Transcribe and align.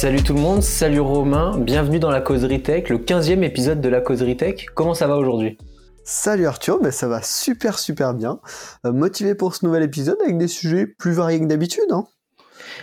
Salut 0.00 0.22
tout 0.22 0.32
le 0.32 0.40
monde, 0.40 0.62
salut 0.62 1.00
Romain, 1.00 1.58
bienvenue 1.58 1.98
dans 1.98 2.08
la 2.08 2.22
causerie 2.22 2.62
tech, 2.62 2.88
le 2.88 2.96
15e 2.96 3.42
épisode 3.42 3.82
de 3.82 3.88
la 3.90 4.00
causerie 4.00 4.34
tech. 4.34 4.64
Comment 4.74 4.94
ça 4.94 5.06
va 5.06 5.18
aujourd'hui? 5.18 5.58
Salut 6.04 6.46
Arthur, 6.46 6.80
ben 6.80 6.90
ça 6.90 7.06
va 7.06 7.20
super 7.20 7.78
super 7.78 8.14
bien. 8.14 8.40
Euh, 8.86 8.92
motivé 8.92 9.34
pour 9.34 9.54
ce 9.54 9.66
nouvel 9.66 9.82
épisode 9.82 10.16
avec 10.22 10.38
des 10.38 10.48
sujets 10.48 10.86
plus 10.86 11.12
variés 11.12 11.38
que 11.38 11.44
d'habitude. 11.44 11.84
Hein 11.90 12.06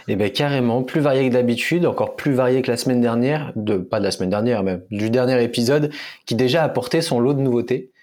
eh 0.07 0.15
bien 0.15 0.29
carrément, 0.29 0.83
plus 0.83 1.01
varié 1.01 1.27
que 1.27 1.33
d'habitude, 1.33 1.87
encore 1.87 2.15
plus 2.15 2.33
varié 2.33 2.61
que 2.61 2.69
la 2.69 2.77
semaine 2.77 3.01
dernière, 3.01 3.51
de, 3.55 3.77
pas 3.77 3.97
de 3.97 4.03
la 4.03 4.11
semaine 4.11 4.29
dernière, 4.29 4.61
mais 4.61 4.79
du 4.91 5.09
dernier 5.09 5.43
épisode, 5.43 5.89
qui 6.27 6.35
déjà 6.35 6.63
apportait 6.63 7.01
son 7.01 7.19
lot 7.19 7.33
de 7.33 7.41
nouveautés. 7.41 7.93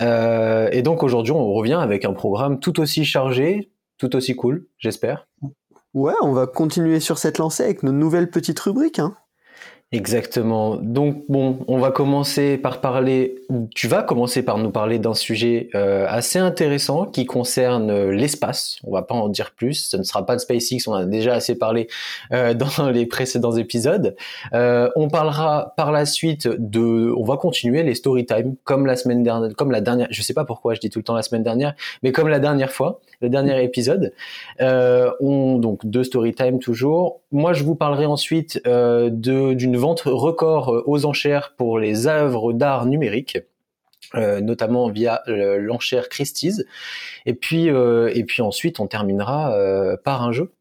Euh, 0.00 0.70
et 0.72 0.80
donc 0.80 1.02
aujourd'hui, 1.02 1.32
on 1.32 1.52
revient 1.52 1.78
avec 1.78 2.06
un 2.06 2.14
programme 2.14 2.58
tout 2.58 2.80
aussi 2.80 3.04
chargé, 3.04 3.70
tout 3.98 4.16
aussi 4.16 4.34
cool, 4.34 4.64
j'espère. 4.78 5.26
Ouais, 5.94 6.14
on 6.20 6.32
va 6.32 6.46
continuer 6.46 7.00
sur 7.00 7.18
cette 7.18 7.38
lancée 7.38 7.64
avec 7.64 7.82
nos 7.82 7.92
nouvelles 7.92 8.30
petites 8.30 8.60
rubriques. 8.60 8.98
Hein. 8.98 9.16
Exactement. 9.94 10.76
Donc 10.76 11.24
bon, 11.28 11.58
on 11.68 11.76
va 11.76 11.90
commencer 11.90 12.56
par 12.56 12.80
parler. 12.80 13.34
Tu 13.74 13.88
vas 13.88 14.02
commencer 14.02 14.42
par 14.42 14.56
nous 14.56 14.70
parler 14.70 14.98
d'un 14.98 15.12
sujet 15.12 15.68
euh, 15.74 16.06
assez 16.08 16.38
intéressant 16.38 17.04
qui 17.04 17.26
concerne 17.26 17.90
euh, 17.90 18.10
l'espace. 18.10 18.78
On 18.84 18.90
va 18.90 19.02
pas 19.02 19.14
en 19.14 19.28
dire 19.28 19.50
plus. 19.54 19.90
Ce 19.90 19.98
ne 19.98 20.02
sera 20.02 20.24
pas 20.24 20.34
de 20.34 20.40
SpaceX. 20.40 20.88
On 20.88 20.94
a 20.94 21.04
déjà 21.04 21.34
assez 21.34 21.58
parlé 21.58 21.88
euh, 22.32 22.54
dans 22.78 22.88
les 22.88 23.04
précédents 23.04 23.54
épisodes. 23.54 24.16
on 24.54 25.08
parlera 25.10 25.74
par 25.76 25.92
la 25.92 26.06
suite 26.06 26.48
de. 26.48 27.12
On 27.14 27.24
va 27.24 27.36
continuer 27.36 27.82
les 27.82 27.94
story 27.94 28.24
time 28.24 28.54
comme 28.64 28.86
la 28.86 28.96
semaine 28.96 29.22
dernière, 29.22 29.54
comme 29.54 29.72
la 29.72 29.82
dernière. 29.82 30.08
Je 30.10 30.22
sais 30.22 30.32
pas 30.32 30.46
pourquoi 30.46 30.72
je 30.72 30.80
dis 30.80 30.88
tout 30.88 31.00
le 31.00 31.04
temps 31.04 31.14
la 31.14 31.22
semaine 31.22 31.42
dernière, 31.42 31.74
mais 32.02 32.12
comme 32.12 32.28
la 32.28 32.38
dernière 32.38 32.72
fois, 32.72 33.00
le 33.20 33.28
dernier 33.28 33.62
épisode. 33.62 34.14
on 34.58 35.58
donc 35.58 35.84
deux 35.84 36.04
story 36.04 36.32
time 36.32 36.60
toujours. 36.60 37.20
Moi, 37.30 37.52
je 37.52 37.62
vous 37.62 37.74
parlerai 37.74 38.06
ensuite 38.06 38.58
de 38.64 39.52
d'une 39.52 39.81
vente 39.82 40.02
record 40.04 40.72
euh, 40.72 40.82
aux 40.86 41.04
enchères 41.04 41.54
pour 41.56 41.78
les 41.78 42.06
œuvres 42.06 42.52
d'art 42.52 42.86
numérique. 42.86 43.38
Euh, 44.14 44.40
notamment 44.40 44.90
via 44.90 45.22
l'enchère 45.26 46.10
Christie's. 46.10 46.64
Et 47.24 47.32
puis, 47.32 47.70
euh, 47.70 48.10
et 48.14 48.24
puis 48.24 48.42
ensuite, 48.42 48.78
on 48.78 48.86
terminera 48.86 49.56
par 50.04 50.22
un 50.22 50.32
jeu. 50.32 50.52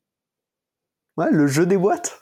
Ouais, 1.17 1.25
le 1.31 1.47
jeu 1.47 1.65
des 1.65 1.75
boîtes. 1.75 2.21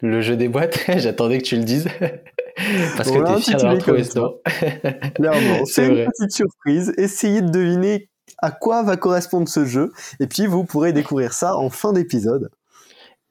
Le 0.00 0.20
jeu 0.20 0.36
des 0.36 0.48
boîtes, 0.48 0.78
j'attendais 0.98 1.38
que 1.38 1.44
tu 1.44 1.56
le 1.56 1.64
dises. 1.64 1.88
Parce 2.96 3.10
que 3.10 3.24
t'es 3.24 3.40
fier 3.40 3.56
d'avoir 3.56 3.78
trouvé 3.78 4.04
c'est 5.64 5.86
une 5.86 6.04
petite 6.06 6.32
surprise. 6.32 6.92
Essayez 6.98 7.40
de 7.40 7.50
deviner 7.50 8.10
à 8.38 8.50
quoi 8.50 8.82
va 8.82 8.96
correspondre 8.96 9.48
ce 9.48 9.64
jeu. 9.64 9.92
Et 10.20 10.26
puis, 10.26 10.46
vous 10.46 10.64
pourrez 10.64 10.92
découvrir 10.92 11.32
ça 11.32 11.56
en 11.56 11.70
fin 11.70 11.92
d'épisode. 11.94 12.50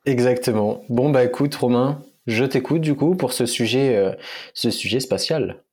Exactement. 0.05 0.81
Bon, 0.89 1.09
bah 1.09 1.23
écoute, 1.23 1.53
Romain, 1.53 2.01
je 2.27 2.45
t'écoute 2.45 2.81
du 2.81 2.95
coup 2.95 3.15
pour 3.15 3.33
ce 3.33 3.45
sujet, 3.45 3.95
euh, 3.95 4.13
ce 4.53 4.69
sujet 4.69 4.99
spatial. 4.99 5.63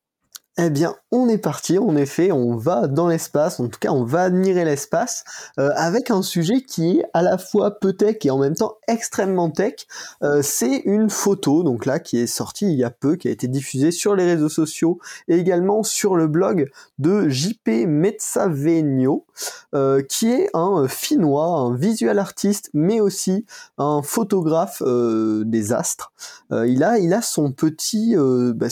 Eh 0.57 0.69
bien, 0.69 0.95
on 1.15 1.29
est 1.29 1.37
parti, 1.37 1.79
en 1.79 1.95
effet, 1.95 2.31
on 2.31 2.57
va 2.57 2.87
dans 2.87 3.07
l'espace, 3.07 3.59
en 3.59 3.67
tout 3.67 3.79
cas, 3.79 3.91
on 3.91 4.03
va 4.03 4.23
admirer 4.23 4.65
l'espace, 4.65 5.23
euh, 5.59 5.69
avec 5.75 6.11
un 6.11 6.21
sujet 6.21 6.61
qui 6.61 6.99
est 6.99 7.05
à 7.13 7.21
la 7.21 7.37
fois 7.37 7.79
peu 7.79 7.93
tech 7.93 8.17
et 8.25 8.31
en 8.31 8.37
même 8.37 8.55
temps 8.55 8.75
extrêmement 8.87 9.49
tech. 9.49 9.87
Euh, 10.23 10.41
c'est 10.43 10.81
une 10.85 11.09
photo, 11.09 11.63
donc 11.63 11.85
là, 11.85 11.99
qui 11.99 12.19
est 12.19 12.27
sortie 12.27 12.65
il 12.65 12.77
y 12.77 12.83
a 12.83 12.89
peu, 12.89 13.15
qui 13.15 13.29
a 13.29 13.31
été 13.31 13.47
diffusée 13.47 13.91
sur 13.91 14.15
les 14.15 14.25
réseaux 14.25 14.49
sociaux 14.49 14.99
et 15.27 15.37
également 15.37 15.83
sur 15.83 16.15
le 16.15 16.27
blog 16.27 16.69
de 16.99 17.29
JP 17.29 17.87
Metsavenio, 17.87 19.25
euh, 19.73 20.01
qui 20.01 20.29
est 20.29 20.49
un 20.53 20.87
finnois, 20.87 21.45
un 21.45 21.75
visual 21.75 22.19
artiste, 22.19 22.69
mais 22.73 22.99
aussi 22.99 23.45
un 23.77 24.01
photographe 24.03 24.83
des 24.83 25.73
astres. 25.73 26.11
il 26.51 26.83
a, 26.83 27.21
son 27.21 27.51
petit, 27.51 28.15
bah, 28.15 28.67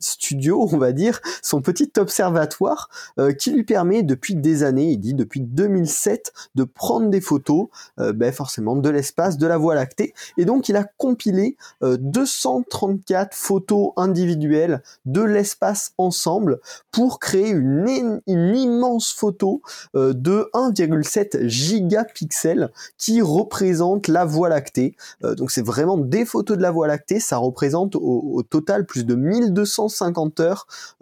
studio, 0.00 0.61
on 0.72 0.78
va 0.78 0.92
dire, 0.92 1.20
son 1.42 1.60
petit 1.60 1.90
observatoire 1.98 2.88
euh, 3.18 3.32
qui 3.32 3.50
lui 3.50 3.64
permet 3.64 4.02
depuis 4.02 4.34
des 4.34 4.62
années, 4.62 4.90
il 4.90 4.98
dit 4.98 5.14
depuis 5.14 5.40
2007, 5.40 6.32
de 6.54 6.64
prendre 6.64 7.08
des 7.10 7.20
photos, 7.20 7.68
euh, 7.98 8.12
ben 8.12 8.32
forcément 8.32 8.76
de 8.76 8.88
l'espace, 8.88 9.38
de 9.38 9.46
la 9.46 9.58
Voie 9.58 9.74
lactée. 9.74 10.14
Et 10.36 10.44
donc 10.44 10.68
il 10.68 10.76
a 10.76 10.84
compilé 10.84 11.56
234 11.82 13.32
euh, 13.32 13.36
photos 13.36 13.90
individuelles 13.96 14.82
de 15.04 15.22
l'espace 15.22 15.92
ensemble 15.98 16.60
pour 16.90 17.18
créer 17.18 17.50
une, 17.50 18.20
immense 18.26 19.12
photo 19.12 19.62
de 19.94 20.48
1,7 20.54 21.46
gigapixels 21.46 22.70
qui 22.98 23.20
représente 23.20 24.08
la 24.08 24.24
Voie 24.24 24.48
lactée. 24.48 24.96
donc 25.22 25.50
c'est 25.50 25.64
vraiment 25.64 25.96
des 25.96 26.24
photos 26.24 26.56
de 26.56 26.62
la 26.62 26.70
Voie 26.70 26.86
lactée, 26.86 27.20
ça 27.20 27.36
représente 27.36 27.96
au, 27.96 28.42
total 28.48 28.86
plus 28.86 29.04
de 29.04 29.14
1200 29.14 29.88
50 29.88 30.40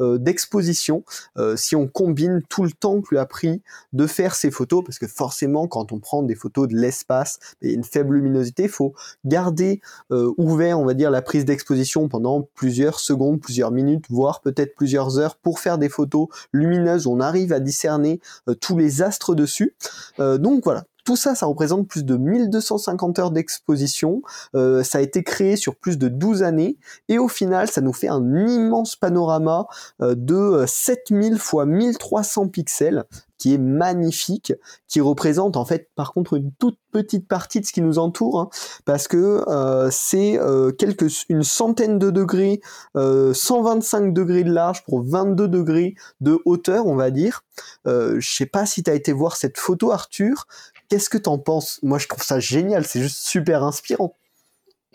euh, 0.00 0.18
d'exposition 0.18 1.04
euh, 1.36 1.56
si 1.56 1.76
on 1.76 1.86
combine 1.86 2.42
tout 2.48 2.64
le 2.64 2.72
temps 2.72 3.00
que 3.00 3.10
lui 3.10 3.18
a 3.18 3.26
pris 3.26 3.62
de 3.92 4.06
faire 4.06 4.34
ces 4.34 4.50
photos 4.50 4.82
parce 4.84 4.98
que 4.98 5.06
forcément 5.06 5.68
quand 5.68 5.92
on 5.92 5.98
prend 5.98 6.22
des 6.22 6.34
photos 6.34 6.68
de 6.68 6.76
l'espace 6.76 7.38
et 7.62 7.72
une 7.72 7.84
faible 7.84 8.16
luminosité 8.16 8.64
il 8.64 8.68
faut 8.68 8.94
garder 9.24 9.80
euh, 10.10 10.32
ouvert 10.36 10.78
on 10.78 10.84
va 10.84 10.94
dire 10.94 11.10
la 11.10 11.22
prise 11.22 11.44
d'exposition 11.44 12.08
pendant 12.08 12.48
plusieurs 12.54 13.00
secondes 13.00 13.40
plusieurs 13.40 13.70
minutes 13.70 14.06
voire 14.10 14.40
peut-être 14.40 14.74
plusieurs 14.74 15.18
heures 15.18 15.36
pour 15.36 15.60
faire 15.60 15.78
des 15.78 15.88
photos 15.88 16.28
lumineuses. 16.52 17.06
On 17.06 17.20
arrive 17.20 17.52
à 17.52 17.60
discerner 17.60 18.20
tous 18.60 18.76
les 18.76 19.02
astres 19.02 19.34
dessus. 19.34 19.74
Donc 20.18 20.64
voilà 20.64 20.84
tout 21.04 21.16
ça, 21.16 21.34
ça 21.34 21.46
représente 21.46 21.88
plus 21.88 22.04
de 22.04 22.16
1250 22.16 23.18
heures 23.18 23.30
d'exposition. 23.30 24.22
Euh, 24.54 24.82
ça 24.82 24.98
a 24.98 25.00
été 25.00 25.22
créé 25.22 25.56
sur 25.56 25.76
plus 25.76 25.98
de 25.98 26.08
12 26.08 26.42
années. 26.42 26.76
Et 27.08 27.18
au 27.18 27.28
final, 27.28 27.68
ça 27.68 27.80
nous 27.80 27.92
fait 27.92 28.08
un 28.08 28.22
immense 28.46 28.96
panorama 28.96 29.66
euh, 30.02 30.14
de 30.16 30.64
7000 30.66 31.34
x 31.34 31.54
1300 31.54 32.48
pixels 32.48 33.04
qui 33.38 33.54
est 33.54 33.58
magnifique, 33.58 34.52
qui 34.86 35.00
représente 35.00 35.56
en 35.56 35.64
fait 35.64 35.88
par 35.96 36.12
contre 36.12 36.34
une 36.34 36.52
toute 36.52 36.76
petite 36.92 37.26
partie 37.26 37.62
de 37.62 37.64
ce 37.64 37.72
qui 37.72 37.80
nous 37.80 37.98
entoure, 37.98 38.38
hein, 38.38 38.50
parce 38.84 39.08
que 39.08 39.42
euh, 39.48 39.88
c'est 39.90 40.38
quelques 40.76 41.24
une 41.30 41.42
centaine 41.42 41.98
de 41.98 42.10
degrés, 42.10 42.60
125 42.94 44.12
degrés 44.12 44.44
de 44.44 44.52
large 44.52 44.84
pour 44.84 45.02
22 45.02 45.48
degrés 45.48 45.94
de 46.20 46.38
hauteur, 46.44 46.86
on 46.86 46.96
va 46.96 47.10
dire. 47.10 47.42
je 47.86 48.20
sais 48.20 48.44
pas 48.44 48.66
si 48.66 48.82
tu 48.82 48.90
as 48.90 48.94
été 48.94 49.14
voir 49.14 49.36
cette 49.36 49.56
photo, 49.56 49.90
Arthur. 49.90 50.46
Qu'est-ce 50.90 51.08
que 51.08 51.18
t'en 51.18 51.38
penses? 51.38 51.78
Moi, 51.82 51.98
je 51.98 52.08
trouve 52.08 52.24
ça 52.24 52.40
génial. 52.40 52.84
C'est 52.84 53.00
juste 53.00 53.26
super 53.26 53.62
inspirant. 53.62 54.16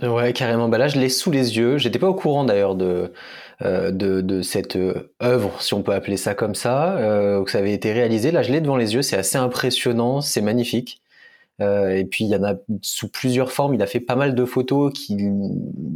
Ouais, 0.01 0.33
carrément. 0.33 0.67
Bah 0.67 0.77
là, 0.77 0.89
je 0.89 0.99
l'ai 0.99 1.07
sous 1.07 1.31
les 1.31 1.57
yeux. 1.57 1.77
J'étais 1.77 1.99
pas 1.99 2.09
au 2.09 2.13
courant 2.13 2.43
d'ailleurs 2.43 2.75
de, 2.75 3.13
euh, 3.61 3.91
de, 3.91 4.41
cette 4.41 4.75
euh, 4.75 5.13
œuvre, 5.23 5.61
si 5.61 5.73
on 5.73 5.83
peut 5.83 5.93
appeler 5.93 6.17
ça 6.17 6.35
comme 6.35 6.53
ça, 6.53 6.97
euh, 6.97 7.41
que 7.45 7.49
ça 7.49 7.59
avait 7.59 7.71
été 7.71 7.93
réalisé. 7.93 8.31
Là, 8.31 8.43
je 8.43 8.51
l'ai 8.51 8.59
devant 8.59 8.75
les 8.75 8.93
yeux. 8.93 9.01
C'est 9.01 9.15
assez 9.15 9.37
impressionnant. 9.37 10.19
C'est 10.19 10.41
magnifique. 10.41 11.01
Euh, 11.61 11.95
et 11.95 12.05
puis 12.05 12.25
il 12.25 12.29
y 12.29 12.35
en 12.35 12.43
a 12.43 12.55
sous 12.81 13.09
plusieurs 13.09 13.51
formes. 13.51 13.73
Il 13.73 13.81
a 13.81 13.87
fait 13.87 13.99
pas 13.99 14.15
mal 14.15 14.35
de 14.35 14.45
photos 14.45 14.91
qui 14.93 15.17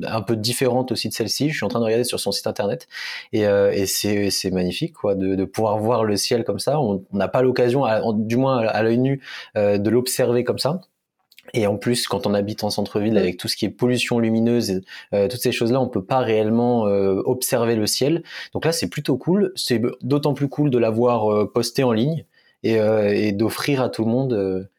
un 0.04 0.22
peu 0.22 0.36
différentes 0.36 0.92
aussi 0.92 1.10
de 1.10 1.14
celle-ci. 1.14 1.50
Je 1.50 1.56
suis 1.56 1.66
en 1.66 1.70
train 1.70 1.80
de 1.80 1.86
regarder 1.86 2.04
sur 2.04 2.20
son 2.20 2.32
site 2.32 2.48
internet 2.48 2.88
et, 3.34 3.46
euh, 3.46 3.72
et 3.72 3.86
c'est, 3.86 4.30
c'est 4.30 4.52
magnifique 4.52 4.94
quoi 4.94 5.16
de, 5.16 5.36
de, 5.36 5.46
pouvoir 5.46 5.78
voir 5.80 6.04
le 6.04 6.16
ciel 6.16 6.44
comme 6.44 6.60
ça. 6.60 6.80
On 6.80 7.04
n'a 7.14 7.28
pas 7.28 7.42
l'occasion, 7.42 7.84
du 8.14 8.38
moins 8.38 8.60
à 8.60 8.84
l'œil 8.84 8.98
nu, 9.00 9.22
euh, 9.58 9.78
de 9.78 9.90
l'observer 9.90 10.44
comme 10.44 10.60
ça. 10.60 10.82
Et 11.54 11.68
en 11.68 11.78
plus, 11.78 12.08
quand 12.08 12.28
on 12.28 12.34
habite 12.34 12.64
en 12.64 12.70
centre-ville, 12.70 13.18
avec 13.18 13.38
tout 13.38 13.48
ce 13.48 13.56
qui 13.56 13.66
est 13.66 13.70
pollution 13.70 14.20
lumineuse, 14.20 14.82
euh, 15.14 15.28
toutes 15.28 15.42
ces 15.42 15.52
choses-là, 15.52 15.82
on 15.82 15.88
peut 15.88 16.04
pas 16.04 16.20
réellement 16.20 16.88
euh, 16.88 17.22
observer 17.26 17.76
le 17.76 17.88
ciel. 17.88 18.24
Donc 18.54 18.66
là, 18.66 18.72
c'est 18.72 18.90
plutôt 18.90 19.18
cool. 19.18 19.52
C'est 19.56 19.82
d'autant 20.02 20.34
plus 20.34 20.48
cool 20.48 20.70
de 20.70 20.78
l'avoir 20.78 21.32
euh, 21.32 21.52
posté 21.52 21.84
en 21.84 21.92
ligne 21.92 22.26
et, 22.64 22.76
et 22.76 23.32
d'offrir 23.32 23.82
à 23.82 23.88
tout 23.88 24.04
le 24.04 24.12
monde 24.12 24.70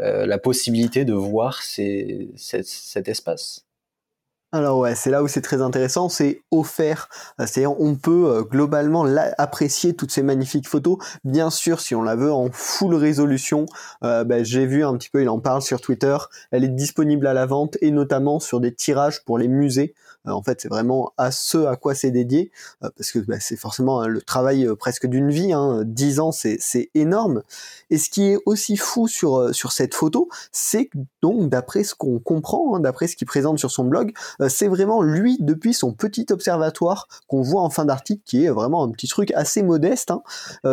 euh, 0.00 0.26
la 0.26 0.38
possibilité 0.38 1.04
de 1.04 1.12
voir 1.12 1.62
cet, 1.62 3.08
espace. 3.08 3.64
Alors 4.50 4.78
ouais, 4.78 4.94
c'est 4.94 5.10
là 5.10 5.22
où 5.22 5.28
c'est 5.28 5.42
très 5.42 5.60
intéressant, 5.60 6.08
c'est 6.08 6.40
offert, 6.50 7.10
euh, 7.38 7.44
c'est 7.46 7.66
on 7.66 7.96
peut 7.96 8.30
euh, 8.30 8.42
globalement 8.42 9.04
apprécier 9.36 9.94
toutes 9.94 10.10
ces 10.10 10.22
magnifiques 10.22 10.66
photos. 10.66 10.96
Bien 11.24 11.50
sûr, 11.50 11.80
si 11.80 11.94
on 11.94 12.02
la 12.02 12.16
veut 12.16 12.32
en 12.32 12.48
full 12.50 12.94
résolution, 12.94 13.66
ben, 14.00 14.44
j'ai 14.44 14.64
vu 14.64 14.84
un 14.84 14.96
petit 14.96 15.10
peu, 15.10 15.20
il 15.20 15.28
en 15.28 15.40
parle 15.40 15.60
sur 15.60 15.80
Twitter, 15.80 16.16
elle 16.50 16.64
est 16.64 16.68
disponible 16.68 17.26
à 17.26 17.34
la 17.34 17.44
vente 17.44 17.76
et 17.82 17.90
notamment 17.90 18.40
sur 18.40 18.60
des 18.60 18.74
tirages 18.74 19.22
pour 19.24 19.36
les 19.36 19.48
musées. 19.48 19.94
Euh, 20.26 20.32
en 20.32 20.42
fait, 20.42 20.60
c'est 20.60 20.68
vraiment 20.68 21.12
à 21.16 21.30
ce 21.30 21.58
à 21.66 21.76
quoi 21.76 21.94
c'est 21.94 22.10
dédié, 22.10 22.50
euh, 22.82 22.90
parce 22.96 23.12
que 23.12 23.18
bah, 23.20 23.36
c'est 23.40 23.56
forcément 23.56 24.00
hein, 24.00 24.08
le 24.08 24.22
travail 24.22 24.66
euh, 24.66 24.74
presque 24.74 25.06
d'une 25.06 25.30
vie. 25.30 25.52
Hein, 25.52 25.82
10 25.84 26.20
ans, 26.20 26.32
c'est 26.32 26.90
énorme. 26.94 27.42
Et 27.90 27.98
ce 27.98 28.10
qui 28.10 28.24
est 28.32 28.38
aussi 28.46 28.76
fou 28.76 29.08
sur 29.08 29.54
sur 29.54 29.72
cette 29.72 29.94
photo, 29.94 30.28
c'est 30.52 30.90
donc 31.22 31.48
d'après 31.48 31.84
ce 31.84 31.94
qu'on 31.94 32.18
comprend, 32.18 32.76
hein, 32.76 32.80
d'après 32.80 33.06
ce 33.06 33.16
qu'il 33.16 33.26
présente 33.26 33.58
sur 33.58 33.70
son 33.70 33.84
blog, 33.84 34.12
c'est 34.48 34.68
vraiment 34.68 35.02
lui 35.02 35.36
depuis 35.40 35.74
son 35.74 35.92
petit 35.92 36.26
observatoire 36.30 37.08
qu'on 37.26 37.42
voit 37.42 37.62
en 37.62 37.70
fin 37.70 37.84
d'article, 37.84 38.22
qui 38.24 38.44
est 38.44 38.50
vraiment 38.50 38.82
un 38.82 38.90
petit 38.90 39.08
truc 39.08 39.32
assez 39.32 39.62
modeste. 39.62 40.10
Hein. 40.10 40.22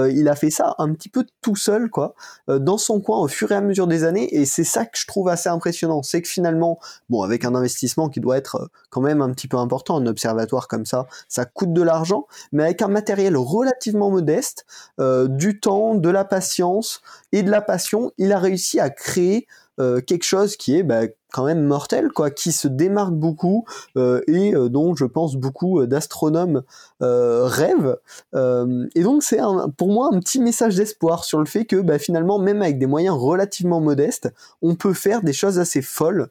il 0.09 0.27
a 0.27 0.35
fait 0.35 0.49
ça 0.49 0.75
un 0.77 0.93
petit 0.93 1.09
peu 1.09 1.25
tout 1.41 1.55
seul, 1.55 1.89
quoi, 1.89 2.15
dans 2.47 2.77
son 2.77 2.99
coin 2.99 3.19
au 3.19 3.27
fur 3.27 3.51
et 3.51 3.55
à 3.55 3.61
mesure 3.61 3.87
des 3.87 4.03
années, 4.03 4.33
et 4.35 4.45
c'est 4.45 4.63
ça 4.63 4.85
que 4.85 4.97
je 4.97 5.07
trouve 5.07 5.29
assez 5.29 5.49
impressionnant, 5.49 6.03
c'est 6.03 6.21
que 6.21 6.27
finalement, 6.27 6.79
bon, 7.09 7.21
avec 7.21 7.45
un 7.45 7.55
investissement 7.55 8.09
qui 8.09 8.19
doit 8.19 8.37
être 8.37 8.69
quand 8.89 9.01
même 9.01 9.21
un 9.21 9.33
petit 9.35 9.47
peu 9.47 9.57
important, 9.57 9.97
un 9.97 10.07
observatoire 10.07 10.67
comme 10.67 10.87
ça, 10.87 11.05
ça 11.29 11.45
coûte 11.45 11.73
de 11.73 11.83
l'argent, 11.83 12.25
mais 12.51 12.63
avec 12.63 12.81
un 12.81 12.87
matériel 12.87 13.37
relativement 13.37 14.09
modeste, 14.09 14.65
du 14.99 15.59
temps, 15.59 15.95
de 15.95 16.09
la 16.09 16.25
patience 16.25 17.01
et 17.31 17.43
de 17.43 17.51
la 17.51 17.61
passion, 17.61 18.11
il 18.17 18.31
a 18.31 18.39
réussi 18.39 18.79
à 18.79 18.89
créer 18.89 19.47
euh, 19.79 19.99
quelque 19.99 20.23
chose 20.23 20.55
qui 20.55 20.77
est 20.77 20.83
bah, 20.83 21.01
quand 21.35 21.43
même 21.43 21.65
mortel, 21.65 22.13
quoi, 22.13 22.31
qui 22.31 22.53
se 22.53 22.69
démarque 22.69 23.13
beaucoup 23.13 23.65
euh, 23.97 24.21
et 24.25 24.55
euh, 24.55 24.69
dont 24.69 24.95
je 24.95 25.03
pense 25.03 25.35
beaucoup 25.35 25.85
d'astronomes 25.85 26.63
rêvent. 27.01 27.97
et 28.33 29.03
donc 29.03 29.21
c'est 29.21 29.39
pour 29.77 29.89
moi 29.89 30.09
un 30.13 30.19
petit 30.19 30.39
message 30.39 30.75
d'espoir 30.75 31.25
sur 31.25 31.39
le 31.39 31.45
fait 31.45 31.65
que 31.65 31.75
bah, 31.75 31.99
finalement, 31.99 32.39
même 32.39 32.61
avec 32.61 32.79
des 32.79 32.85
moyens 32.85 33.15
relativement 33.17 33.81
modestes, 33.81 34.33
on 34.61 34.75
peut 34.75 34.93
faire 34.93 35.21
des 35.21 35.33
choses 35.33 35.59
assez 35.59 35.81
folles 35.81 36.29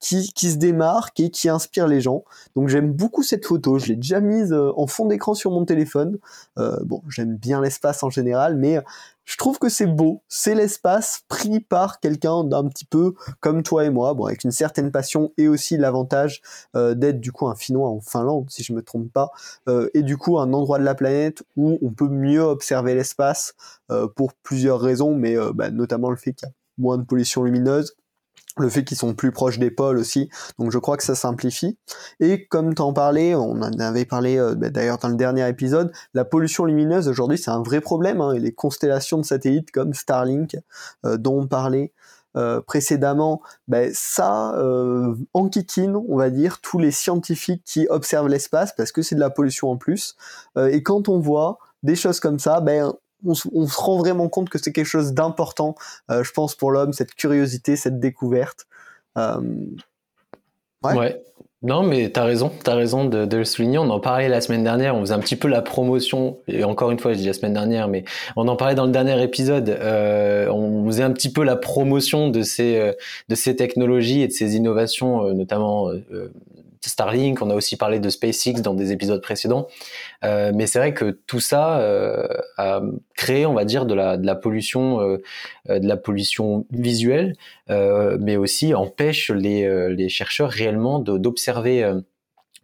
qui, 0.00 0.32
qui 0.34 0.50
se 0.50 0.58
démarquent 0.58 1.20
et 1.20 1.30
qui 1.30 1.48
inspirent 1.48 1.88
les 1.88 2.02
gens. 2.02 2.24
Donc 2.54 2.68
j'aime 2.68 2.92
beaucoup 2.92 3.22
cette 3.22 3.46
photo, 3.46 3.78
je 3.78 3.86
l'ai 3.86 3.96
déjà 3.96 4.20
mise 4.20 4.52
en 4.52 4.86
fond 4.86 5.06
d'écran 5.06 5.34
sur 5.34 5.50
mon 5.50 5.64
téléphone. 5.64 6.18
bon, 6.56 7.02
j'aime 7.08 7.36
bien 7.36 7.60
l'espace 7.60 8.02
en 8.02 8.10
général, 8.10 8.56
mais 8.56 8.80
je 9.28 9.36
trouve 9.36 9.58
que 9.58 9.68
c'est 9.68 9.86
beau, 9.86 10.22
c'est 10.26 10.54
l'espace 10.54 11.22
pris 11.28 11.60
par 11.60 12.00
quelqu'un 12.00 12.44
d'un 12.44 12.66
petit 12.66 12.86
peu 12.86 13.12
comme 13.40 13.62
toi 13.62 13.84
et 13.84 13.90
moi, 13.90 14.14
bon, 14.14 14.24
avec 14.24 14.42
une 14.42 14.50
certaine 14.50 14.90
passion 14.90 15.34
et 15.36 15.48
aussi 15.48 15.76
l'avantage 15.76 16.40
euh, 16.74 16.94
d'être 16.94 17.20
du 17.20 17.30
coup 17.30 17.46
un 17.46 17.54
Finnois 17.54 17.90
en 17.90 18.00
Finlande, 18.00 18.48
si 18.48 18.62
je 18.62 18.72
me 18.72 18.80
trompe 18.80 19.12
pas, 19.12 19.30
euh, 19.68 19.90
et 19.92 20.02
du 20.02 20.16
coup 20.16 20.38
un 20.38 20.50
endroit 20.54 20.78
de 20.78 20.84
la 20.84 20.94
planète 20.94 21.42
où 21.56 21.78
on 21.82 21.90
peut 21.90 22.08
mieux 22.08 22.40
observer 22.40 22.94
l'espace 22.94 23.54
euh, 23.90 24.08
pour 24.08 24.32
plusieurs 24.32 24.80
raisons, 24.80 25.14
mais 25.14 25.36
bah, 25.54 25.70
notamment 25.70 26.08
le 26.08 26.16
fait 26.16 26.32
qu'il 26.32 26.48
y 26.48 26.50
a 26.50 26.54
moins 26.78 26.96
de 26.96 27.04
pollution 27.04 27.44
lumineuse, 27.44 27.97
le 28.62 28.68
fait 28.68 28.84
qu'ils 28.84 28.96
sont 28.96 29.14
plus 29.14 29.32
proches 29.32 29.58
des 29.58 29.70
pôles 29.70 29.98
aussi, 29.98 30.28
donc 30.58 30.70
je 30.70 30.78
crois 30.78 30.96
que 30.96 31.02
ça 31.02 31.14
simplifie. 31.14 31.78
Et 32.20 32.46
comme 32.46 32.74
tu 32.74 32.82
en 32.82 32.92
parlais, 32.92 33.34
on 33.34 33.62
en 33.62 33.78
avait 33.78 34.04
parlé 34.04 34.38
euh, 34.38 34.54
bah, 34.54 34.70
d'ailleurs 34.70 34.98
dans 34.98 35.08
le 35.08 35.16
dernier 35.16 35.48
épisode, 35.48 35.92
la 36.14 36.24
pollution 36.24 36.64
lumineuse 36.64 37.08
aujourd'hui 37.08 37.38
c'est 37.38 37.50
un 37.50 37.62
vrai 37.62 37.80
problème, 37.80 38.20
hein, 38.20 38.32
et 38.32 38.40
les 38.40 38.52
constellations 38.52 39.18
de 39.18 39.24
satellites 39.24 39.70
comme 39.70 39.94
Starlink 39.94 40.56
euh, 41.04 41.16
dont 41.16 41.40
on 41.40 41.46
parlait 41.46 41.92
euh, 42.36 42.60
précédemment, 42.60 43.40
ben, 43.68 43.90
ça 43.94 44.54
enquiquine, 45.32 45.96
on 46.08 46.16
va 46.16 46.30
dire, 46.30 46.60
tous 46.60 46.78
les 46.78 46.90
scientifiques 46.90 47.62
qui 47.64 47.86
observent 47.88 48.28
l'espace 48.28 48.74
parce 48.76 48.92
que 48.92 49.02
c'est 49.02 49.14
de 49.14 49.20
la 49.20 49.30
pollution 49.30 49.70
en 49.70 49.76
plus. 49.76 50.16
et 50.56 50.82
quand 50.82 51.08
on 51.08 51.18
voit 51.18 51.58
des 51.82 51.96
choses 51.96 52.20
comme 52.20 52.38
ça, 52.38 52.60
ben, 52.60 52.92
on, 53.24 53.34
se 53.34 53.80
rend 53.80 53.98
vraiment 53.98 54.28
compte 54.28 54.48
que 54.48 54.58
c'est 54.58 54.72
quelque 54.72 54.86
chose 54.86 55.12
d'important, 55.12 55.74
euh, 56.10 56.22
je 56.22 56.32
pense, 56.32 56.54
pour 56.54 56.70
l'homme, 56.70 56.92
cette 56.92 57.14
curiosité, 57.14 57.76
cette 57.76 57.98
découverte. 57.98 58.66
Euh, 59.16 59.40
ouais. 60.82 61.22
Non, 61.62 61.82
mais 61.82 62.10
t'as 62.10 62.22
raison, 62.22 62.52
t'as 62.62 62.76
raison 62.76 63.04
de, 63.04 63.36
le 63.36 63.44
souligner. 63.44 63.78
On 63.78 63.90
en 63.90 63.98
parlait 63.98 64.28
la 64.28 64.40
semaine 64.40 64.62
dernière, 64.62 64.94
on 64.94 65.00
faisait 65.00 65.14
un 65.14 65.18
petit 65.18 65.34
peu 65.34 65.48
la 65.48 65.60
promotion, 65.60 66.38
et 66.46 66.62
encore 66.62 66.92
une 66.92 67.00
fois, 67.00 67.12
je 67.14 67.18
dis 67.18 67.26
la 67.26 67.32
semaine 67.32 67.54
dernière, 67.54 67.88
mais 67.88 68.04
on 68.36 68.46
en 68.46 68.54
parlait 68.54 68.76
dans 68.76 68.86
le 68.86 68.92
dernier 68.92 69.20
épisode. 69.20 69.68
Euh, 69.68 70.48
on 70.50 70.86
faisait 70.86 71.02
un 71.02 71.10
petit 71.10 71.32
peu 71.32 71.42
la 71.42 71.56
promotion 71.56 72.30
de 72.30 72.42
ces 72.42 72.92
de 73.28 73.34
ces 73.34 73.56
technologies 73.56 74.22
et 74.22 74.28
de 74.28 74.32
ces 74.32 74.54
innovations, 74.54 75.34
notamment 75.34 75.90
Starlink, 76.86 77.42
on 77.42 77.50
a 77.50 77.54
aussi 77.54 77.76
parlé 77.76 78.00
de 78.00 78.08
SpaceX 78.08 78.62
dans 78.62 78.74
des 78.74 78.92
épisodes 78.92 79.20
précédents. 79.20 79.66
Euh, 80.24 80.52
mais 80.54 80.66
c'est 80.66 80.78
vrai 80.78 80.94
que 80.94 81.10
tout 81.26 81.40
ça 81.40 81.80
euh, 81.80 82.26
a 82.56 82.80
créé, 83.16 83.46
on 83.46 83.54
va 83.54 83.64
dire, 83.64 83.86
de 83.86 83.94
la, 83.94 84.16
de 84.16 84.26
la 84.26 84.34
pollution, 84.34 85.00
euh, 85.00 85.18
de 85.68 85.86
la 85.86 85.96
pollution 85.96 86.66
visuelle, 86.70 87.34
mais 87.68 88.36
aussi 88.36 88.74
empêche 88.74 89.30
les, 89.30 89.88
les 89.94 90.08
chercheurs 90.08 90.50
réellement 90.50 90.98
d'observer 90.98 91.94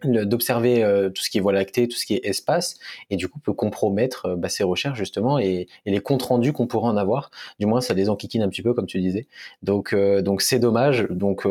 d'observer 0.03 0.83
tout 1.15 1.23
ce 1.23 1.31
qui 1.31 1.39
est 1.39 1.41
voie 1.41 1.53
lactée, 1.53 1.89
tout 1.89 1.97
ce 1.97 2.05
qui 2.05 2.15
est 2.15 2.27
espace, 2.27 2.79
et 3.09 3.17
du 3.17 3.29
coup 3.29 3.39
peut 3.39 3.55
compromettre 3.55 4.37
bah, 4.37 4.51
ces 4.51 4.63
recherches 4.63 4.99
justement 4.99 5.39
et, 5.39 5.67
et 5.87 5.91
les 5.91 6.01
comptes 6.01 6.23
rendus 6.23 6.53
qu'on 6.53 6.67
pourrait 6.67 6.89
en 6.89 6.97
avoir. 6.99 7.31
Du 7.59 7.67
moins, 7.67 7.81
ça 7.81 7.95
les 7.95 8.11
enquiquine 8.11 8.43
un 8.43 8.49
petit 8.49 8.61
peu, 8.63 8.75
comme 8.75 8.87
tu 8.87 9.01
disais. 9.01 9.27
Donc, 9.63 9.95
donc 9.95 10.43
c'est 10.43 10.59
dommage. 10.59 11.07
Donc 11.09 11.47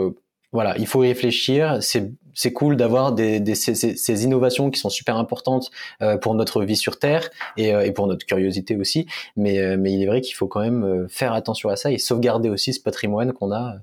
voilà, 0.54 0.78
il 0.78 0.88
faut 0.88 1.00
réfléchir. 1.00 1.80
C'est 1.82 2.54
cool 2.54 2.78
d'avoir 2.78 3.12
des, 3.12 3.40
des 3.40 3.56
ces, 3.56 3.76
ces, 3.76 4.24
innovations 4.24 4.72
qui 4.72 4.80
sont 4.80 4.90
super 4.90 5.18
importantes 5.18 5.72
euh, 6.02 6.18
pour 6.18 6.36
notre 6.36 6.64
vie 6.64 6.76
sur 6.76 6.98
Terre 7.00 7.30
et, 7.58 7.74
euh, 7.74 7.86
et 7.86 7.92
pour 7.92 8.08
notre 8.08 8.26
curiosité 8.26 8.76
aussi. 8.78 9.08
Mais, 9.36 9.60
euh, 9.60 9.78
mais 9.78 9.92
il 9.92 10.02
est 10.02 10.08
vrai 10.08 10.22
qu'il 10.22 10.36
faut 10.36 10.48
quand 10.48 10.62
même 10.62 11.08
faire 11.10 11.34
attention 11.34 11.70
à 11.70 11.76
ça 11.76 11.92
et 11.92 11.98
sauvegarder 11.98 12.50
aussi 12.50 12.74
ce 12.74 12.80
patrimoine 12.80 13.34
qu'on 13.34 13.52
a, 13.52 13.76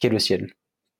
qu'est 0.00 0.08
le 0.08 0.18
ciel. 0.18 0.50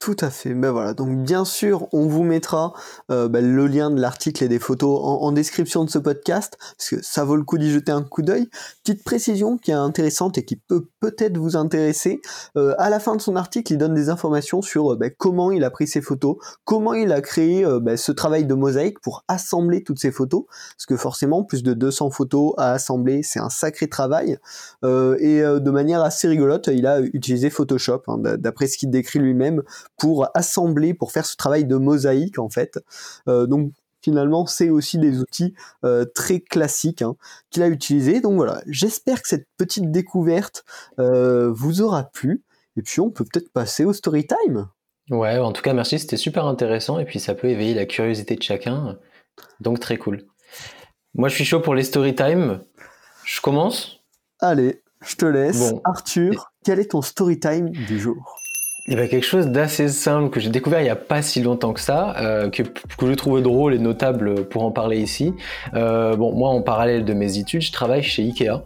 Tout 0.00 0.17
à 0.20 0.31
fait. 0.31 0.55
Ben 0.55 0.70
voilà. 0.70 0.94
Donc 0.94 1.25
bien 1.25 1.44
sûr, 1.44 1.87
on 1.93 2.06
vous 2.06 2.23
mettra 2.23 2.73
euh, 3.11 3.29
ben, 3.29 3.47
le 3.47 3.67
lien 3.67 3.91
de 3.91 4.00
l'article 4.00 4.43
et 4.43 4.49
des 4.49 4.58
photos 4.58 4.99
en, 5.02 5.31
description 5.31 5.85
de 5.85 5.91
ce 5.91 5.99
podcast, 5.99 6.56
parce 6.79 6.88
que 6.88 7.02
ça 7.02 7.23
vaut 7.23 7.37
le 7.37 7.44
coup 7.44 7.58
d'y 7.58 7.70
jeter 7.70 7.93
un 7.93 8.02
coup 8.02 8.23
d'œil. 8.23 8.49
Petite 8.82 9.05
précision 9.05 9.58
qui 9.58 9.73
est 9.73 9.75
intéressante 9.75 10.38
et 10.38 10.44
qui 10.47 10.56
peut 10.56 10.87
peut-être 11.00 11.37
vous 11.37 11.55
intéresser. 11.55 12.23
Euh, 12.56 12.75
à 12.79 12.88
la 12.88 12.99
fin 12.99 13.14
de 13.14 13.20
son 13.20 13.37
article, 13.37 13.75
il 13.75 13.76
donne 13.76 13.93
des 13.93 14.08
informations 14.08 14.62
sur 14.62 14.93
euh, 14.93 14.97
ben, 14.97 15.11
comment 15.19 15.50
il 15.50 15.64
a 15.64 15.70
pris 15.70 15.87
ses 15.87 16.00
photos, 16.00 16.37
comment 16.64 16.94
il 16.94 17.12
a 17.12 17.20
créé 17.20 17.67
ben, 17.82 17.99
ce 17.99 18.11
travail 18.11 18.47
de 18.47 18.55
mosaïque 18.55 19.00
pour 19.00 19.25
assembler 19.29 19.85
toutes 19.85 19.99
ces 19.99 20.12
photos, 20.12 20.44
parce 20.79 20.87
que 20.87 20.97
forcément, 20.97 21.44
plus 21.44 21.62
de 21.62 21.75
200 21.75 22.08
photos 22.08 22.55
à 22.56 22.73
assembler, 22.73 23.23
c'est 23.23 23.38
un 23.38 23.50
sacré 23.50 23.87
travail. 23.87 24.38
et 24.82 25.43
de 25.43 25.70
manière 25.70 26.02
assez 26.02 26.26
rigolote, 26.26 26.70
il 26.73 26.87
a 26.87 27.00
utilisé 27.00 27.50
Photoshop, 27.50 28.02
hein, 28.08 28.17
d'après 28.38 28.67
ce 28.67 28.79
qu'il 28.79 28.88
décrit 28.88 29.19
lui-même 29.19 29.62
pour 30.00 30.29
assembler, 30.35 30.94
pour 30.94 31.12
faire 31.12 31.26
ce 31.26 31.37
travail 31.37 31.67
de 31.67 31.76
mosaïque 31.76 32.38
en 32.38 32.49
fait. 32.49 32.81
Euh, 33.29 33.47
donc 33.47 33.73
finalement, 34.02 34.47
c'est 34.47 34.70
aussi 34.70 34.99
des 34.99 35.20
outils 35.20 35.55
euh, 35.85 36.06
très 36.06 36.41
classiques 36.41 37.02
hein, 37.02 37.17
qu'il 37.50 37.62
a 37.62 37.69
utilisés. 37.69 38.20
Donc 38.20 38.35
voilà, 38.35 38.62
j'espère 38.67 39.23
que 39.23 39.29
cette 39.29 39.47
petite 39.58 39.93
découverte 39.93 40.64
euh, 40.99 41.52
vous 41.52 41.82
aura 41.82 42.05
plu. 42.05 42.43
Et 42.76 42.82
puis 42.82 43.00
on 43.00 43.11
peut 43.11 43.25
peut-être 43.31 43.52
passer 43.52 43.85
au 43.85 43.93
story 43.93 44.26
time. 44.26 44.69
Ouais, 45.11 45.38
en 45.38 45.52
tout 45.52 45.61
cas, 45.61 45.75
merci, 45.75 45.99
c'était 45.99 46.17
super 46.17 46.47
intéressant. 46.47 46.99
Et 46.99 47.05
puis 47.05 47.20
ça 47.20 47.35
peut 47.35 47.49
éveiller 47.49 47.75
la 47.75 47.85
curiosité 47.85 48.37
de 48.37 48.43
chacun. 48.43 48.99
Donc 49.61 49.81
très 49.81 49.99
cool. 49.99 50.25
Moi, 51.14 51.29
je 51.29 51.35
suis 51.35 51.44
chaud 51.44 51.61
pour 51.61 51.75
les 51.75 51.82
story 51.82 52.14
time. 52.14 52.61
Je 53.25 53.41
commence? 53.43 54.00
Allez, 54.40 54.83
je 55.04 55.16
te 55.16 55.26
laisse. 55.26 55.75
Arthur, 55.85 56.52
quel 56.64 56.80
est 56.80 56.92
ton 56.92 57.02
story 57.02 57.38
time 57.38 57.71
du 57.71 58.00
jour? 58.00 58.39
Y 58.90 58.99
avait 58.99 59.09
quelque 59.09 59.26
chose 59.26 59.49
d'assez 59.49 59.88
simple 59.88 60.30
que 60.30 60.40
j'ai 60.40 60.50
découvert 60.50 60.80
il 60.80 60.85
n'y 60.85 60.90
a 60.90 60.97
pas 60.97 61.23
si 61.23 61.42
longtemps 61.42 61.73
que 61.73 61.80
ça, 61.80 62.16
euh, 62.18 62.50
que, 62.50 62.62
que 62.62 63.06
je 63.06 63.14
trouvais 63.14 63.42
drôle 63.42 63.75
et 63.75 63.78
notable 63.78 64.47
pour 64.49 64.64
en 64.64 64.73
parler 64.73 64.99
ici. 64.99 65.35
Euh, 65.75 66.16
bon, 66.16 66.32
moi, 66.32 66.50
en 66.50 66.62
parallèle 66.62 67.04
de 67.04 67.14
mes 67.14 67.38
études, 67.38 67.62
je 67.62 67.73
travaille 67.73 68.02
chez 68.02 68.23
Ikea. 68.23 68.64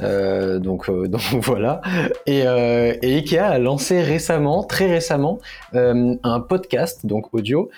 Euh, 0.00 0.58
donc, 0.58 0.88
euh, 0.88 1.08
donc 1.08 1.22
voilà. 1.42 1.80
Et, 2.26 2.42
euh, 2.46 2.94
et, 3.02 3.16
Ikea 3.16 3.38
a 3.38 3.58
lancé 3.58 4.02
récemment, 4.02 4.64
très 4.64 4.86
récemment, 4.86 5.38
euh, 5.74 6.14
un 6.22 6.40
podcast, 6.40 7.06
donc 7.06 7.32
audio, 7.32 7.70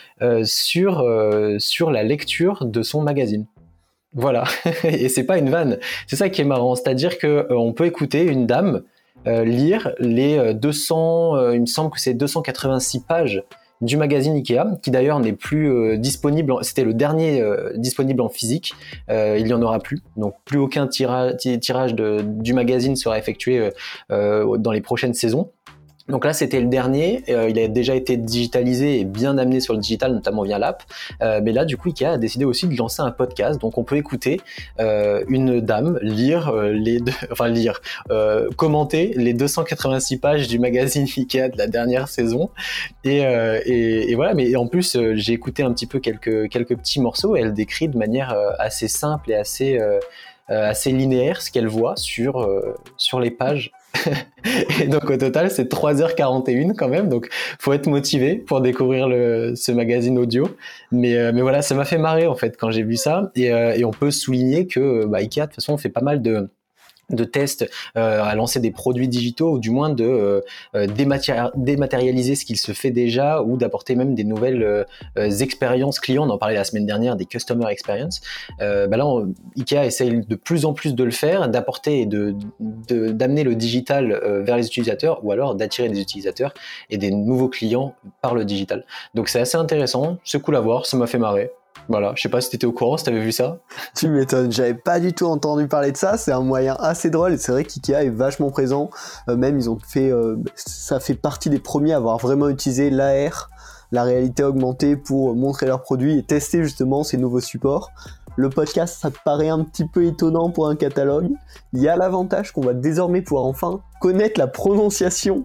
sur, 0.44 1.04
sur 1.58 1.90
la 1.90 2.02
lecture 2.02 2.64
de 2.64 2.82
son 2.82 3.02
magazine. 3.02 3.46
Voilà. 4.14 4.44
et 4.84 5.08
c'est 5.08 5.24
pas 5.24 5.38
une 5.38 5.50
vanne. 5.50 5.78
C'est 6.06 6.16
ça 6.16 6.28
qui 6.28 6.40
est 6.40 6.44
marrant. 6.44 6.74
C'est-à-dire 6.74 7.18
que 7.18 7.46
on 7.50 7.72
peut 7.72 7.86
écouter 7.86 8.22
une 8.22 8.46
dame 8.46 8.76
euh, 8.76 8.80
lire 9.26 9.92
les 9.98 10.54
200, 10.54 11.36
euh, 11.36 11.38
euh, 11.38 11.54
il 11.54 11.62
me 11.62 11.66
semble 11.66 11.90
que 11.90 12.00
c'est 12.00 12.14
286 12.14 13.00
pages 13.00 13.42
du 13.80 13.96
magazine 13.96 14.34
Ikea, 14.34 14.78
qui 14.82 14.90
d'ailleurs 14.90 15.20
n'est 15.20 15.32
plus 15.32 15.98
disponible. 15.98 16.54
C'était 16.62 16.84
le 16.84 16.94
dernier 16.94 17.44
disponible 17.74 18.22
en 18.22 18.30
physique. 18.30 18.72
il 19.10 19.46
y 19.46 19.52
en 19.52 19.60
aura 19.60 19.78
plus, 19.78 20.00
donc 20.16 20.34
plus 20.46 20.58
aucun 20.58 20.86
tirage, 20.86 21.94
du 21.94 22.54
magazine 22.54 22.96
sera 22.96 23.18
effectué 23.18 23.70
dans 24.08 24.72
les 24.72 24.80
prochaines 24.80 25.12
saisons. 25.12 25.50
Donc 26.08 26.26
là, 26.26 26.34
c'était 26.34 26.60
le 26.60 26.66
dernier. 26.66 27.24
Euh, 27.30 27.48
il 27.48 27.58
a 27.58 27.66
déjà 27.66 27.94
été 27.94 28.18
digitalisé 28.18 29.00
et 29.00 29.04
bien 29.04 29.38
amené 29.38 29.60
sur 29.60 29.72
le 29.72 29.80
digital, 29.80 30.12
notamment 30.12 30.42
via 30.42 30.58
l'app. 30.58 30.82
Euh, 31.22 31.40
mais 31.42 31.52
là, 31.52 31.64
du 31.64 31.78
coup, 31.78 31.88
Ikea 31.88 32.04
a 32.04 32.18
décidé 32.18 32.44
aussi 32.44 32.68
de 32.68 32.76
lancer 32.76 33.00
un 33.00 33.10
podcast. 33.10 33.58
Donc, 33.58 33.78
on 33.78 33.84
peut 33.84 33.96
écouter 33.96 34.40
euh, 34.80 35.24
une 35.28 35.60
dame 35.60 35.98
lire 36.02 36.52
les, 36.52 37.00
deux, 37.00 37.12
enfin 37.32 37.48
lire, 37.48 37.80
commenter 38.56 39.14
les 39.16 39.32
286 39.32 40.18
pages 40.18 40.48
du 40.48 40.58
magazine 40.58 41.06
Ikea 41.16 41.48
de 41.48 41.56
la 41.56 41.68
dernière 41.68 42.08
saison. 42.08 42.50
Et, 43.04 43.18
et, 43.18 44.10
et 44.10 44.14
voilà. 44.14 44.34
Mais 44.34 44.54
en 44.56 44.66
plus, 44.66 44.98
j'ai 45.14 45.32
écouté 45.32 45.62
un 45.62 45.72
petit 45.72 45.86
peu 45.86 46.00
quelques 46.00 46.50
quelques 46.50 46.76
petits 46.76 47.00
morceaux. 47.00 47.34
Et 47.36 47.40
elle 47.40 47.54
décrit 47.54 47.88
de 47.88 47.96
manière 47.96 48.36
assez 48.58 48.88
simple 48.88 49.30
et 49.30 49.36
assez 49.36 49.80
assez 50.48 50.92
linéaire 50.92 51.40
ce 51.40 51.50
qu'elle 51.50 51.68
voit 51.68 51.96
sur 51.96 52.46
sur 52.98 53.20
les 53.20 53.30
pages 53.30 53.72
et 54.82 54.86
donc 54.86 55.08
au 55.10 55.16
total, 55.16 55.50
c'est 55.50 55.70
3h41 55.70 56.74
quand 56.74 56.88
même. 56.88 57.08
Donc 57.08 57.28
faut 57.58 57.72
être 57.72 57.86
motivé 57.86 58.36
pour 58.36 58.60
découvrir 58.60 59.08
le, 59.08 59.54
ce 59.54 59.72
magazine 59.72 60.18
audio. 60.18 60.48
Mais, 60.92 61.16
euh, 61.16 61.32
mais 61.34 61.42
voilà, 61.42 61.62
ça 61.62 61.74
m'a 61.74 61.84
fait 61.84 61.98
marrer 61.98 62.26
en 62.26 62.34
fait 62.34 62.56
quand 62.58 62.70
j'ai 62.70 62.82
vu 62.82 62.96
ça. 62.96 63.30
Et, 63.36 63.52
euh, 63.52 63.74
et 63.74 63.84
on 63.84 63.90
peut 63.90 64.10
souligner 64.10 64.66
que 64.66 65.06
bah, 65.06 65.18
Ikea, 65.18 65.40
de 65.40 65.46
toute 65.46 65.54
façon, 65.56 65.74
on 65.74 65.78
fait 65.78 65.88
pas 65.88 66.02
mal 66.02 66.22
de 66.22 66.48
de 67.10 67.24
tests 67.24 67.68
euh, 67.96 68.22
à 68.22 68.34
lancer 68.34 68.60
des 68.60 68.70
produits 68.70 69.08
digitaux 69.08 69.52
ou 69.52 69.58
du 69.58 69.70
moins 69.70 69.90
de 69.90 70.04
euh, 70.04 70.40
euh 70.74 70.86
dématérialiser 71.56 72.34
ce 72.34 72.44
qu'il 72.44 72.56
se 72.56 72.72
fait 72.72 72.90
déjà 72.90 73.42
ou 73.42 73.56
d'apporter 73.56 73.94
même 73.94 74.14
des 74.14 74.24
nouvelles 74.24 74.62
euh, 74.62 74.84
euh, 75.18 75.30
expériences 75.30 76.00
clients. 76.00 76.26
On 76.26 76.30
en 76.30 76.38
parlait 76.38 76.54
la 76.54 76.64
semaine 76.64 76.86
dernière 76.86 77.16
des 77.16 77.26
customer 77.26 77.70
experience. 77.70 78.20
bah 78.58 78.96
là, 78.96 79.04
Ikea 79.56 79.84
essaye 79.84 80.24
de 80.26 80.34
plus 80.34 80.64
en 80.64 80.72
plus 80.72 80.94
de 80.94 81.04
le 81.04 81.10
faire, 81.10 81.48
d'apporter 81.48 82.00
et 82.00 82.06
de 82.06 82.34
d'amener 82.60 83.44
le 83.44 83.54
digital 83.54 84.20
vers 84.44 84.56
les 84.56 84.66
utilisateurs 84.66 85.24
ou 85.24 85.32
alors 85.32 85.54
d'attirer 85.54 85.88
des 85.88 86.00
utilisateurs 86.00 86.54
et 86.90 86.98
des 86.98 87.10
nouveaux 87.10 87.48
clients 87.48 87.94
par 88.20 88.34
le 88.34 88.44
digital. 88.44 88.84
Donc 89.14 89.28
c'est 89.28 89.40
assez 89.40 89.56
intéressant, 89.56 90.18
c'est 90.24 90.40
cool 90.40 90.56
à 90.56 90.60
voir, 90.60 90.86
ça 90.86 90.96
m'a 90.96 91.06
fait 91.06 91.18
marrer. 91.18 91.50
Voilà, 91.88 92.12
je 92.16 92.22
sais 92.22 92.28
pas 92.28 92.40
si 92.40 92.50
t'étais 92.50 92.66
au 92.66 92.72
courant, 92.72 92.96
si 92.96 93.04
t'avais 93.04 93.20
vu 93.20 93.32
ça. 93.32 93.58
Tu 93.94 94.08
m'étonnes, 94.08 94.50
j'avais 94.50 94.74
pas 94.74 95.00
du 95.00 95.12
tout 95.12 95.26
entendu 95.26 95.68
parler 95.68 95.92
de 95.92 95.96
ça. 95.96 96.16
C'est 96.16 96.32
un 96.32 96.40
moyen 96.40 96.76
assez 96.78 97.10
drôle 97.10 97.32
et 97.32 97.36
c'est 97.36 97.52
vrai 97.52 97.64
qu'IKEA 97.64 98.04
est 98.04 98.10
vachement 98.10 98.50
présent. 98.50 98.90
Euh, 99.28 99.36
même 99.36 99.58
ils 99.58 99.68
ont 99.68 99.78
fait, 99.78 100.10
euh, 100.10 100.36
ça 100.54 101.00
fait 101.00 101.14
partie 101.14 101.50
des 101.50 101.58
premiers 101.58 101.92
à 101.92 101.96
avoir 101.96 102.18
vraiment 102.18 102.48
utilisé 102.48 102.90
l'AR, 102.90 103.50
la 103.92 104.02
réalité 104.02 104.42
augmentée 104.42 104.96
pour 104.96 105.34
montrer 105.34 105.66
leurs 105.66 105.82
produits 105.82 106.18
et 106.18 106.22
tester 106.22 106.62
justement 106.62 107.04
ces 107.04 107.16
nouveaux 107.16 107.40
supports. 107.40 107.90
Le 108.36 108.50
podcast, 108.50 108.98
ça 109.00 109.10
paraît 109.24 109.48
un 109.48 109.62
petit 109.62 109.86
peu 109.86 110.04
étonnant 110.06 110.50
pour 110.50 110.66
un 110.66 110.74
catalogue. 110.74 111.30
Il 111.72 111.80
y 111.80 111.88
a 111.88 111.96
l'avantage 111.96 112.50
qu'on 112.50 112.62
va 112.62 112.74
désormais 112.74 113.22
pouvoir 113.22 113.44
enfin 113.44 113.80
connaître 114.00 114.40
la 114.40 114.48
prononciation 114.48 115.44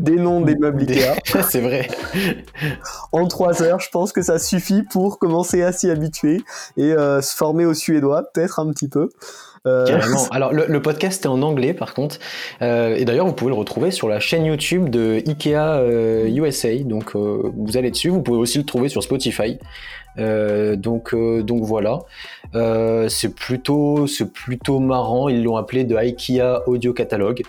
des 0.00 0.16
noms 0.16 0.40
des 0.40 0.56
meubles 0.56 0.82
Ikea. 0.82 1.14
c'est 1.48 1.60
vrai. 1.60 1.88
en 3.12 3.26
trois 3.26 3.62
heures, 3.62 3.80
je 3.80 3.88
pense 3.90 4.12
que 4.12 4.22
ça 4.22 4.38
suffit 4.38 4.82
pour 4.82 5.18
commencer 5.18 5.62
à 5.62 5.72
s'y 5.72 5.90
habituer 5.90 6.42
et 6.76 6.92
euh, 6.92 7.20
se 7.20 7.36
former 7.36 7.64
au 7.64 7.74
suédois, 7.74 8.24
peut-être 8.32 8.58
un 8.58 8.70
petit 8.70 8.88
peu. 8.88 9.08
Euh... 9.66 9.86
Carrément. 9.86 10.26
Alors 10.30 10.52
le, 10.52 10.82
podcast 10.82 11.24
est 11.24 11.28
en 11.28 11.42
anglais 11.42 11.74
par 11.74 11.94
contre, 11.94 12.18
euh, 12.62 12.96
et 12.96 13.04
d'ailleurs 13.04 13.26
vous 13.26 13.34
pouvez 13.34 13.50
le 13.50 13.56
retrouver 13.56 13.90
sur 13.90 14.08
la 14.08 14.18
chaîne 14.18 14.44
YouTube 14.44 14.88
de 14.88 15.22
Ikea 15.26 16.30
USA. 16.34 16.74
Donc 16.84 17.14
vous 17.14 17.76
allez 17.76 17.90
dessus. 17.90 18.08
Vous 18.08 18.22
pouvez 18.22 18.38
aussi 18.38 18.58
le 18.58 18.64
trouver 18.64 18.88
sur 18.88 19.02
Spotify. 19.02 19.58
donc 20.16 21.14
donc 21.14 21.64
voilà. 21.64 21.98
c'est 23.08 23.34
plutôt 23.34 24.06
c'est 24.06 24.32
plutôt 24.32 24.78
marrant. 24.78 25.28
Ils 25.28 25.42
l'ont 25.44 25.56
appelé 25.56 25.84
de 25.84 25.94
Ikea 25.94 26.62
Audio 26.66 26.92
Catalogue. 26.92 27.42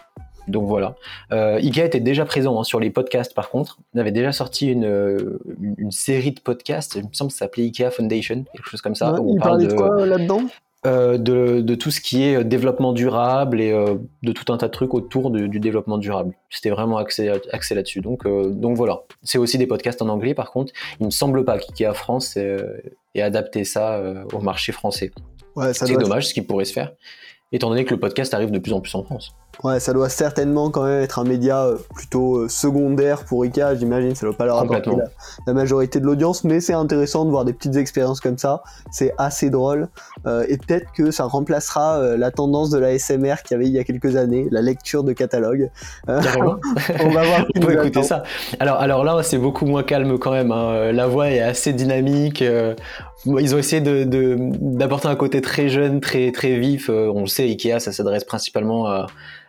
Donc 0.51 0.67
voilà. 0.67 0.95
Euh, 1.31 1.57
Ikea 1.57 1.85
était 1.85 1.99
déjà 1.99 2.25
présent 2.25 2.59
hein, 2.59 2.63
sur 2.63 2.79
les 2.79 2.89
podcasts 2.89 3.33
par 3.33 3.49
contre. 3.49 3.79
On 3.95 3.99
avait 3.99 4.11
déjà 4.11 4.31
sorti 4.31 4.67
une, 4.67 5.39
une, 5.77 5.91
série 5.91 6.31
de 6.31 6.39
podcasts, 6.39 6.95
il 6.95 7.07
me 7.07 7.13
semble 7.13 7.31
que 7.31 7.37
ça 7.37 7.45
s'appelait 7.45 7.63
Ikea 7.63 7.89
Foundation, 7.91 8.45
quelque 8.53 8.69
chose 8.69 8.81
comme 8.81 8.95
ça. 8.95 9.15
il 9.27 9.39
parlait 9.39 9.67
de, 9.67 9.73
quoi 9.73 10.01
euh, 10.01 10.05
là-dedans? 10.05 10.43
Euh, 10.87 11.19
de, 11.19 11.61
de, 11.61 11.75
tout 11.75 11.91
ce 11.91 12.01
qui 12.01 12.23
est 12.23 12.43
développement 12.43 12.91
durable 12.91 13.61
et 13.61 13.71
euh, 13.71 13.97
de 14.23 14.31
tout 14.31 14.51
un 14.51 14.57
tas 14.57 14.65
de 14.65 14.71
trucs 14.71 14.95
autour 14.95 15.29
du 15.29 15.59
développement 15.59 15.99
durable. 15.99 16.33
C'était 16.49 16.71
vraiment 16.71 16.97
axé, 16.97 17.31
axé 17.53 17.75
là-dessus. 17.75 18.01
Donc, 18.01 18.25
euh, 18.25 18.49
donc 18.49 18.77
voilà. 18.77 19.03
C'est 19.21 19.37
aussi 19.37 19.59
des 19.59 19.67
podcasts 19.67 20.01
en 20.01 20.09
anglais 20.09 20.33
par 20.33 20.49
contre. 20.49 20.73
Il 20.99 21.05
me 21.05 21.11
semble 21.11 21.45
pas 21.45 21.59
qu'Ikea 21.59 21.93
France 21.93 22.35
ait, 22.35 23.21
adapté 23.21 23.63
ça 23.63 24.01
au 24.33 24.39
marché 24.39 24.71
français. 24.71 25.11
Ouais, 25.55 25.71
c'est 25.71 25.93
dommage 25.93 26.29
ce 26.29 26.33
qui 26.33 26.41
pourrait 26.41 26.65
se 26.65 26.73
faire, 26.73 26.93
étant 27.51 27.69
donné 27.69 27.85
que 27.85 27.93
le 27.93 27.99
podcast 27.99 28.33
arrive 28.33 28.51
de 28.51 28.59
plus 28.59 28.73
en 28.73 28.81
plus 28.81 28.95
en 28.95 29.03
France. 29.03 29.35
Ouais, 29.63 29.79
ça 29.79 29.93
doit 29.93 30.09
certainement 30.09 30.71
quand 30.71 30.85
même 30.85 31.03
être 31.03 31.19
un 31.19 31.23
média 31.23 31.65
euh, 31.65 31.77
plutôt 31.93 32.37
euh, 32.37 32.49
secondaire 32.49 33.25
pour 33.25 33.45
Ika, 33.45 33.75
j'imagine, 33.75 34.15
ça 34.15 34.25
doit 34.25 34.35
pas 34.35 34.45
leur 34.45 34.57
apporter 34.57 34.89
la, 35.45 35.53
majorité 35.53 35.99
de 35.99 36.05
l'audience, 36.05 36.43
mais 36.43 36.61
c'est 36.61 36.73
intéressant 36.73 37.25
de 37.25 37.29
voir 37.29 37.45
des 37.45 37.53
petites 37.53 37.75
expériences 37.75 38.21
comme 38.21 38.39
ça, 38.39 38.63
c'est 38.91 39.13
assez 39.19 39.51
drôle, 39.51 39.89
euh, 40.25 40.45
et 40.47 40.57
peut-être 40.57 40.91
que 40.93 41.11
ça 41.11 41.25
remplacera 41.25 42.15
la 42.17 42.31
tendance 42.31 42.71
de 42.71 42.79
la 42.79 42.97
SMR 42.97 43.43
qu'il 43.43 43.51
y 43.51 43.53
avait 43.55 43.65
il 43.65 43.73
y 43.73 43.77
a 43.77 43.83
quelques 43.83 44.15
années, 44.15 44.47
la 44.49 44.61
lecture 44.61 45.03
de 45.03 45.13
catalogue. 45.13 45.69
on 46.07 46.13
va 46.13 47.23
voir. 47.23 47.45
on 47.55 47.59
peut 47.59 47.73
écouter 47.73 48.03
ça. 48.03 48.23
Alors, 48.59 48.77
alors 48.77 49.03
là, 49.03 49.21
c'est 49.21 49.37
beaucoup 49.37 49.65
moins 49.65 49.83
calme 49.83 50.17
quand 50.17 50.31
même, 50.31 50.51
hein. 50.51 50.91
la 50.91 51.07
voix 51.07 51.29
est 51.29 51.41
assez 51.41 51.73
dynamique, 51.73 52.43
ils 53.25 53.55
ont 53.55 53.57
essayé 53.59 53.81
d'apporter 53.81 55.07
de, 55.07 55.13
un 55.13 55.15
côté 55.15 55.41
très 55.41 55.69
jeune, 55.69 55.99
très, 55.99 56.31
très 56.31 56.57
vif, 56.57 56.89
on 56.89 57.21
le 57.21 57.27
sait, 57.27 57.40
Ikea, 57.43 57.79
ça 57.79 57.91
s'adresse 57.91 58.23
principalement 58.23 58.87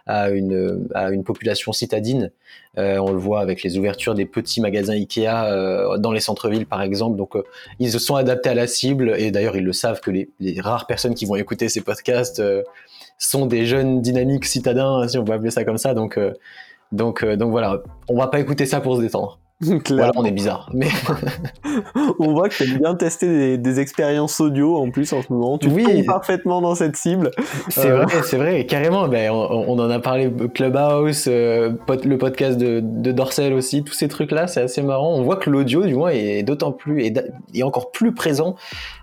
à 0.07 0.31
une, 0.31 0.89
à 0.95 1.11
une 1.11 1.25
population 1.25 1.73
citadine. 1.73 2.31
Euh, 2.79 2.99
on 2.99 3.13
le 3.13 3.19
voit 3.19 3.41
avec 3.41 3.63
les 3.63 3.79
ouvertures 3.79 4.15
des 4.15 4.25
petits 4.25 4.61
magasins 4.61 4.95
Ikea 4.95 5.29
euh, 5.29 5.99
dans 5.99 6.13
les 6.13 6.21
centres-villes, 6.21 6.67
par 6.67 6.83
exemple. 6.83 7.17
Donc, 7.17 7.37
euh, 7.37 7.43
ils 7.79 7.93
se 7.93 7.99
sont 7.99 8.17
adaptés 8.17 8.51
à 8.51 8.55
la 8.55 8.67
cible 8.67 9.15
et 9.17 9.31
d'ailleurs, 9.31 9.57
ils 9.57 9.65
le 9.65 9.73
savent 9.73 10.01
que 10.01 10.11
les, 10.11 10.31
les, 10.41 10.61
rares 10.61 10.87
personnes 10.87 11.15
qui 11.15 11.27
vont 11.27 11.37
écouter 11.37 11.69
ces 11.69 11.83
podcasts 11.83 12.43
sont 13.19 13.47
des 13.47 13.67
jeunes 13.67 14.01
dynamiques 14.01 14.45
citadins, 14.45 15.07
si 15.07 15.19
on 15.19 15.25
peut 15.25 15.33
appeler 15.33 15.51
ça 15.51 15.65
comme 15.65 15.79
ça. 15.79 15.95
Donc, 15.95 16.19
donc, 16.91 17.25
donc 17.25 17.51
voilà, 17.51 17.83
on 18.09 18.17
va 18.17 18.29
pas 18.29 18.41
écouter 18.41 18.67
ça 18.67 18.81
pour 18.81 18.97
se 18.97 19.03
détendre. 19.03 19.39
Voilà, 19.89 20.13
on 20.17 20.25
est 20.25 20.33
bizarre. 20.33 20.69
Mais 20.73 20.89
on 22.19 22.33
voit 22.33 22.49
que 22.49 22.55
tu 22.55 22.65
aimes 22.65 22.79
bien 22.79 22.95
tester 22.95 23.57
des, 23.59 23.81
expériences 23.81 24.41
audio 24.41 24.77
en 24.77 24.91
plus 24.91 25.13
en 25.13 25.23
ce 25.23 25.33
moment. 25.33 25.59
Tu 25.59 25.69
oui. 25.69 26.03
parfaitement 26.05 26.61
dans 26.61 26.75
cette 26.75 26.97
cible. 26.97 27.31
C'est 27.69 27.91
euh, 27.91 28.03
vrai, 28.03 28.23
c'est 28.23 28.37
vrai, 28.37 28.67
carrément. 28.67 29.09
Ben, 29.09 29.31
on, 29.31 29.79
en 29.79 29.91
a 29.91 29.99
parlé 29.99 30.31
Clubhouse, 30.55 31.25
euh, 31.29 31.73
le 32.05 32.19
podcast 32.19 32.59
de, 32.59 32.81
de 32.83 33.13
Dorsel 33.13 33.53
aussi, 33.53 33.83
tous 33.83 33.95
ces 33.95 34.09
trucs-là, 34.09 34.47
c'est 34.47 34.61
assez 34.63 34.83
marrant. 34.83 35.15
On 35.15 35.23
voit 35.23 35.37
que 35.37 35.49
l'audio, 35.49 35.85
du 35.85 35.95
moins, 35.95 36.11
est 36.11 36.43
d'autant 36.43 36.73
plus, 36.73 37.05
est, 37.05 37.63
encore 37.63 37.93
plus 37.93 38.13
présent 38.13 38.57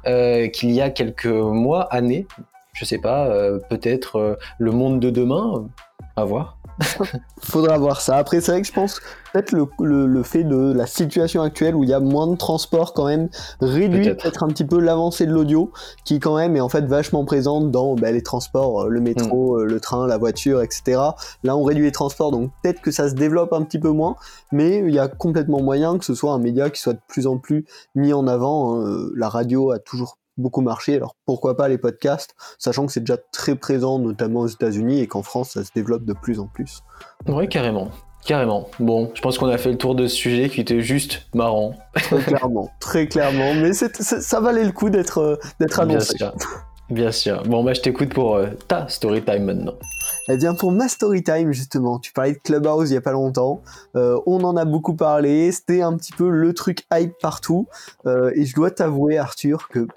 euh, 0.07 0.47
qu'il 0.47 0.71
y 0.71 0.81
a 0.81 0.89
quelques 0.89 1.25
mois, 1.25 1.83
années. 1.93 2.27
Je 2.73 2.85
sais 2.85 2.99
pas, 2.99 3.29
peut-être 3.69 4.37
le 4.57 4.71
monde 4.71 4.99
de 4.99 5.09
demain, 5.09 5.67
à 6.15 6.23
voir. 6.23 6.58
Faudra 7.41 7.77
voir 7.77 8.01
ça. 8.01 8.17
Après, 8.17 8.41
c'est 8.41 8.51
vrai 8.51 8.61
que 8.61 8.67
je 8.67 8.73
pense 8.73 9.01
peut-être 9.33 9.51
le, 9.51 10.05
le, 10.05 10.23
fait 10.23 10.43
de 10.43 10.73
la 10.73 10.87
situation 10.87 11.41
actuelle 11.41 11.75
où 11.75 11.83
il 11.83 11.89
y 11.89 11.93
a 11.93 11.99
moins 11.99 12.27
de 12.27 12.35
transport 12.35 12.93
quand 12.93 13.05
même 13.05 13.29
réduit 13.61 14.15
peut-être 14.15 14.43
un 14.43 14.47
petit 14.47 14.63
peu 14.63 14.79
l'avancée 14.79 15.25
de 15.25 15.31
l'audio 15.31 15.71
qui 16.05 16.19
quand 16.19 16.37
même 16.37 16.55
est 16.55 16.61
en 16.61 16.69
fait 16.69 16.85
vachement 16.85 17.25
présente 17.25 17.71
dans 17.71 17.95
bah, 17.95 18.11
les 18.11 18.23
transports, 18.23 18.83
euh, 18.83 18.89
le 18.89 19.01
métro, 19.01 19.57
mm. 19.57 19.61
euh, 19.61 19.65
le 19.65 19.79
train, 19.79 20.07
la 20.07 20.17
voiture, 20.17 20.61
etc. 20.61 21.01
Là, 21.43 21.55
on 21.55 21.63
réduit 21.63 21.85
les 21.85 21.91
transports, 21.91 22.31
donc 22.31 22.51
peut-être 22.63 22.81
que 22.81 22.91
ça 22.91 23.09
se 23.09 23.15
développe 23.15 23.53
un 23.53 23.63
petit 23.63 23.79
peu 23.79 23.89
moins, 23.89 24.15
mais 24.51 24.79
il 24.79 24.93
y 24.93 24.99
a 24.99 25.07
complètement 25.07 25.61
moyen 25.61 25.97
que 25.97 26.05
ce 26.05 26.13
soit 26.13 26.31
un 26.31 26.39
média 26.39 26.69
qui 26.69 26.81
soit 26.81 26.93
de 26.93 27.01
plus 27.07 27.27
en 27.27 27.37
plus 27.37 27.65
mis 27.95 28.13
en 28.13 28.27
avant. 28.27 28.75
Hein. 28.75 29.09
La 29.15 29.29
radio 29.29 29.71
a 29.71 29.79
toujours 29.79 30.18
beaucoup 30.39 30.61
marché. 30.61 30.95
Alors 30.95 31.15
pourquoi 31.25 31.55
pas 31.55 31.67
les 31.67 31.77
podcasts, 31.77 32.35
sachant 32.57 32.85
que 32.85 32.91
c'est 32.91 33.01
déjà 33.01 33.17
très 33.31 33.55
présent, 33.55 33.99
notamment 33.99 34.41
aux 34.41 34.47
États-Unis, 34.47 34.99
et 34.99 35.07
qu'en 35.07 35.23
France, 35.23 35.51
ça 35.51 35.63
se 35.63 35.71
développe 35.73 36.05
de 36.05 36.13
plus 36.13 36.39
en 36.39 36.47
plus. 36.47 36.81
Oui, 37.27 37.47
carrément. 37.47 37.91
Carrément. 38.25 38.69
Bon, 38.79 39.11
je 39.13 39.21
pense 39.21 39.37
qu'on 39.37 39.47
a 39.47 39.57
fait 39.57 39.71
le 39.71 39.77
tour 39.77 39.95
de 39.95 40.07
ce 40.07 40.15
sujet 40.15 40.49
qui 40.49 40.61
était 40.61 40.81
juste 40.81 41.27
marrant. 41.33 41.73
Très 41.95 42.21
clairement, 42.21 42.69
très 42.79 43.07
clairement. 43.07 43.53
Mais 43.55 43.73
ça 43.73 44.39
valait 44.39 44.65
le 44.65 44.71
coup 44.71 44.89
d'être 44.89 45.19
euh, 45.19 45.35
d'être 45.59 45.79
annoncé. 45.79 46.15
Bien 46.17 46.31
sûr. 46.31 46.47
Bien 46.89 47.11
sûr. 47.11 47.43
Bon, 47.43 47.63
bah, 47.63 47.73
je 47.73 47.81
t'écoute 47.81 48.13
pour 48.13 48.35
euh, 48.35 48.47
ta 48.67 48.87
story 48.87 49.21
time 49.23 49.45
maintenant. 49.45 49.73
Eh 50.27 50.37
bien, 50.37 50.53
pour 50.55 50.71
ma 50.71 50.87
story 50.87 51.23
time, 51.23 51.51
justement, 51.51 51.99
tu 51.99 52.11
parlais 52.11 52.33
de 52.33 52.39
Clubhouse 52.39 52.89
il 52.89 52.95
y 52.95 52.97
a 52.97 53.01
pas 53.01 53.11
longtemps. 53.11 53.61
Euh, 53.95 54.19
on 54.25 54.43
en 54.43 54.57
a 54.57 54.65
beaucoup 54.65 54.95
parlé. 54.95 55.51
C'était 55.51 55.81
un 55.81 55.95
petit 55.95 56.11
peu 56.11 56.29
le 56.29 56.53
truc 56.53 56.85
hype 56.91 57.13
partout. 57.21 57.67
et 58.05 58.45
je 58.45 58.55
dois 58.55 58.71
t'avouer, 58.71 59.17
Arthur, 59.17 59.69
que 59.69 59.87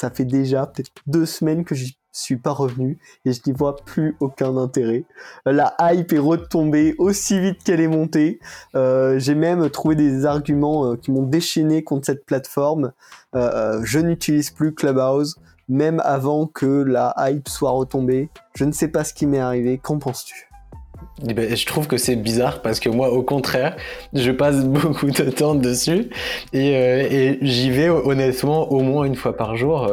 ça 0.00 0.08
fait 0.08 0.24
déjà 0.24 0.66
peut-être 0.66 0.90
deux 1.06 1.26
semaines 1.26 1.62
que 1.62 1.74
j'y 1.74 1.98
suis 2.10 2.38
pas 2.38 2.52
revenu 2.52 2.98
et 3.26 3.32
je 3.34 3.40
n'y 3.46 3.52
vois 3.52 3.76
plus 3.76 4.16
aucun 4.20 4.56
intérêt. 4.56 5.04
Euh, 5.46 5.52
la 5.52 5.76
hype 5.78 6.14
est 6.14 6.18
retombée 6.18 6.94
aussi 6.96 7.38
vite 7.38 7.62
qu'elle 7.62 7.82
est 7.82 7.88
montée. 7.88 8.40
Euh, 8.74 9.18
j'ai 9.18 9.34
même 9.34 9.68
trouvé 9.68 9.96
des 9.96 10.24
arguments 10.24 10.86
euh, 10.86 10.96
qui 10.96 11.12
m'ont 11.12 11.26
déchaîné 11.26 11.84
contre 11.84 12.06
cette 12.06 12.24
plateforme. 12.24 12.92
je 13.34 13.98
n'utilise 13.98 14.50
plus 14.50 14.74
Clubhouse, 14.74 15.38
même 15.68 16.00
avant 16.02 16.46
que 16.46 16.82
la 16.82 17.14
hype 17.18 17.48
soit 17.48 17.70
retombée. 17.70 18.30
Je 18.54 18.64
ne 18.64 18.72
sais 18.72 18.88
pas 18.88 19.04
ce 19.04 19.12
qui 19.12 19.26
m'est 19.26 19.38
arrivé. 19.38 19.76
Qu'en 19.76 19.98
penses-tu? 19.98 20.49
Ben, 21.22 21.56
je 21.56 21.66
trouve 21.66 21.86
que 21.86 21.96
c'est 21.96 22.16
bizarre 22.16 22.62
parce 22.62 22.80
que 22.80 22.88
moi, 22.88 23.10
au 23.10 23.22
contraire, 23.22 23.76
je 24.12 24.30
passe 24.30 24.64
beaucoup 24.64 25.10
de 25.10 25.30
temps 25.30 25.54
dessus 25.54 26.10
et, 26.52 26.70
et 26.70 27.38
j'y 27.42 27.70
vais 27.70 27.88
honnêtement 27.88 28.70
au 28.72 28.80
moins 28.80 29.04
une 29.04 29.16
fois 29.16 29.36
par 29.36 29.56
jour. 29.56 29.90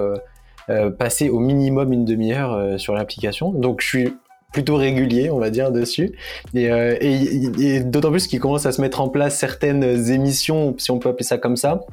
Euh, 0.69 0.91
passer 0.91 1.29
au 1.29 1.39
minimum 1.39 1.93
une 1.93 2.03
demi-heure 2.03 2.53
euh, 2.53 2.77
sur 2.77 2.93
l'application. 2.93 3.51
Donc 3.51 3.79
je 3.79 3.87
suis 3.87 4.13
plutôt 4.51 4.75
régulier, 4.75 5.29
on 5.29 5.39
va 5.39 5.49
dire, 5.49 5.71
dessus. 5.71 6.11
Euh, 6.55 6.97
et, 6.99 7.45
et 7.59 7.79
d'autant 7.79 8.11
plus 8.11 8.27
qu'il 8.27 8.41
commence 8.41 8.65
à 8.65 8.73
se 8.73 8.81
mettre 8.81 8.99
en 8.99 9.07
place 9.07 9.37
certaines 9.37 10.11
émissions, 10.11 10.75
si 10.77 10.91
on 10.91 10.99
peut 10.99 11.07
appeler 11.07 11.23
ça 11.23 11.37
comme 11.37 11.55
ça, 11.55 11.85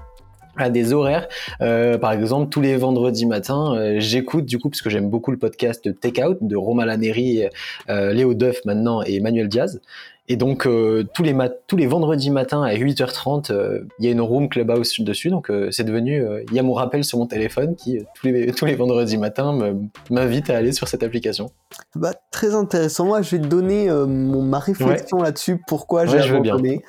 à 0.56 0.70
des 0.70 0.92
horaires. 0.92 1.28
Euh, 1.60 1.98
par 1.98 2.12
exemple, 2.12 2.50
tous 2.50 2.60
les 2.60 2.76
vendredis 2.76 3.26
matins, 3.26 3.74
euh, 3.74 3.96
j'écoute 3.98 4.44
du 4.44 4.58
coup 4.58 4.70
parce 4.70 4.82
que 4.82 4.90
j'aime 4.90 5.10
beaucoup 5.10 5.30
le 5.30 5.38
podcast 5.38 5.98
Take 6.00 6.24
Out 6.24 6.38
de 6.40 6.56
Roma 6.56 6.84
Laneri, 6.84 7.44
euh, 7.88 8.12
Léo 8.12 8.34
Duff 8.34 8.64
maintenant 8.64 9.02
et 9.02 9.16
Emmanuel 9.16 9.48
Diaz. 9.48 9.80
Et 10.26 10.36
donc 10.36 10.66
euh, 10.66 11.04
tous 11.12 11.22
les 11.22 11.36
tous 11.66 11.76
les 11.76 11.86
vendredis 11.86 12.30
matins 12.30 12.62
à 12.62 12.72
8h30, 12.72 13.52
euh, 13.52 13.80
il 13.98 14.06
y 14.06 14.08
a 14.08 14.12
une 14.12 14.22
room 14.22 14.48
clubhouse 14.48 14.98
dessus. 15.00 15.28
Donc 15.28 15.50
euh, 15.50 15.70
c'est 15.70 15.84
devenu, 15.84 16.24
il 16.48 16.54
y 16.54 16.58
a 16.58 16.62
mon 16.62 16.72
rappel 16.72 17.04
sur 17.04 17.18
mon 17.18 17.26
téléphone 17.26 17.76
qui 17.76 17.98
tous 18.14 18.28
les 18.28 18.52
tous 18.52 18.64
les 18.64 18.74
vendredis 18.74 19.18
matins 19.18 19.74
m'invite 20.10 20.48
à 20.48 20.56
aller 20.56 20.72
sur 20.72 20.88
cette 20.88 21.02
application. 21.02 21.50
Bah 21.94 22.12
très 22.30 22.54
intéressant. 22.54 23.04
Moi 23.04 23.20
je 23.20 23.36
vais 23.36 23.42
te 23.42 23.48
donner 23.48 23.90
mon, 23.90 24.40
ma 24.40 24.60
réflexion 24.60 25.18
là-dessus. 25.18 25.60
Pourquoi 25.66 26.06
j'ai 26.06 26.20
abandonné. 26.20 26.82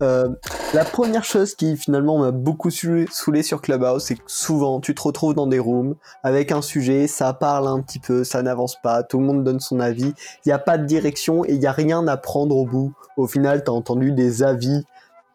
la 0.00 0.84
première 0.84 1.24
chose 1.24 1.54
qui 1.54 1.78
finalement 1.78 2.18
m'a 2.18 2.30
beaucoup 2.30 2.70
saoulé 2.70 3.42
sur 3.42 3.62
Clubhouse, 3.62 4.04
c'est 4.04 4.16
que 4.16 4.22
souvent 4.26 4.80
tu 4.80 4.94
te 4.94 5.00
retrouves 5.00 5.34
dans 5.34 5.46
des 5.46 5.58
rooms 5.58 5.94
avec 6.22 6.52
un 6.52 6.60
sujet, 6.60 7.06
ça 7.06 7.32
parle 7.32 7.68
un 7.68 7.80
petit 7.80 8.00
peu, 8.00 8.22
ça 8.22 8.42
n'avance 8.42 8.76
pas, 8.82 9.02
tout 9.02 9.18
le 9.18 9.24
monde 9.24 9.44
donne 9.44 9.60
son 9.60 9.80
avis, 9.80 10.12
il 10.44 10.48
n'y 10.48 10.52
a 10.52 10.58
pas 10.58 10.76
de 10.76 10.84
direction 10.84 11.44
et 11.44 11.52
il 11.52 11.58
n'y 11.58 11.66
a 11.66 11.72
rien 11.72 12.06
à 12.06 12.16
prendre 12.16 12.56
au 12.56 12.66
bout 12.66 12.81
au 13.16 13.26
final, 13.26 13.62
tu 13.64 13.70
as 13.70 13.74
entendu 13.74 14.12
des 14.12 14.42
avis 14.42 14.84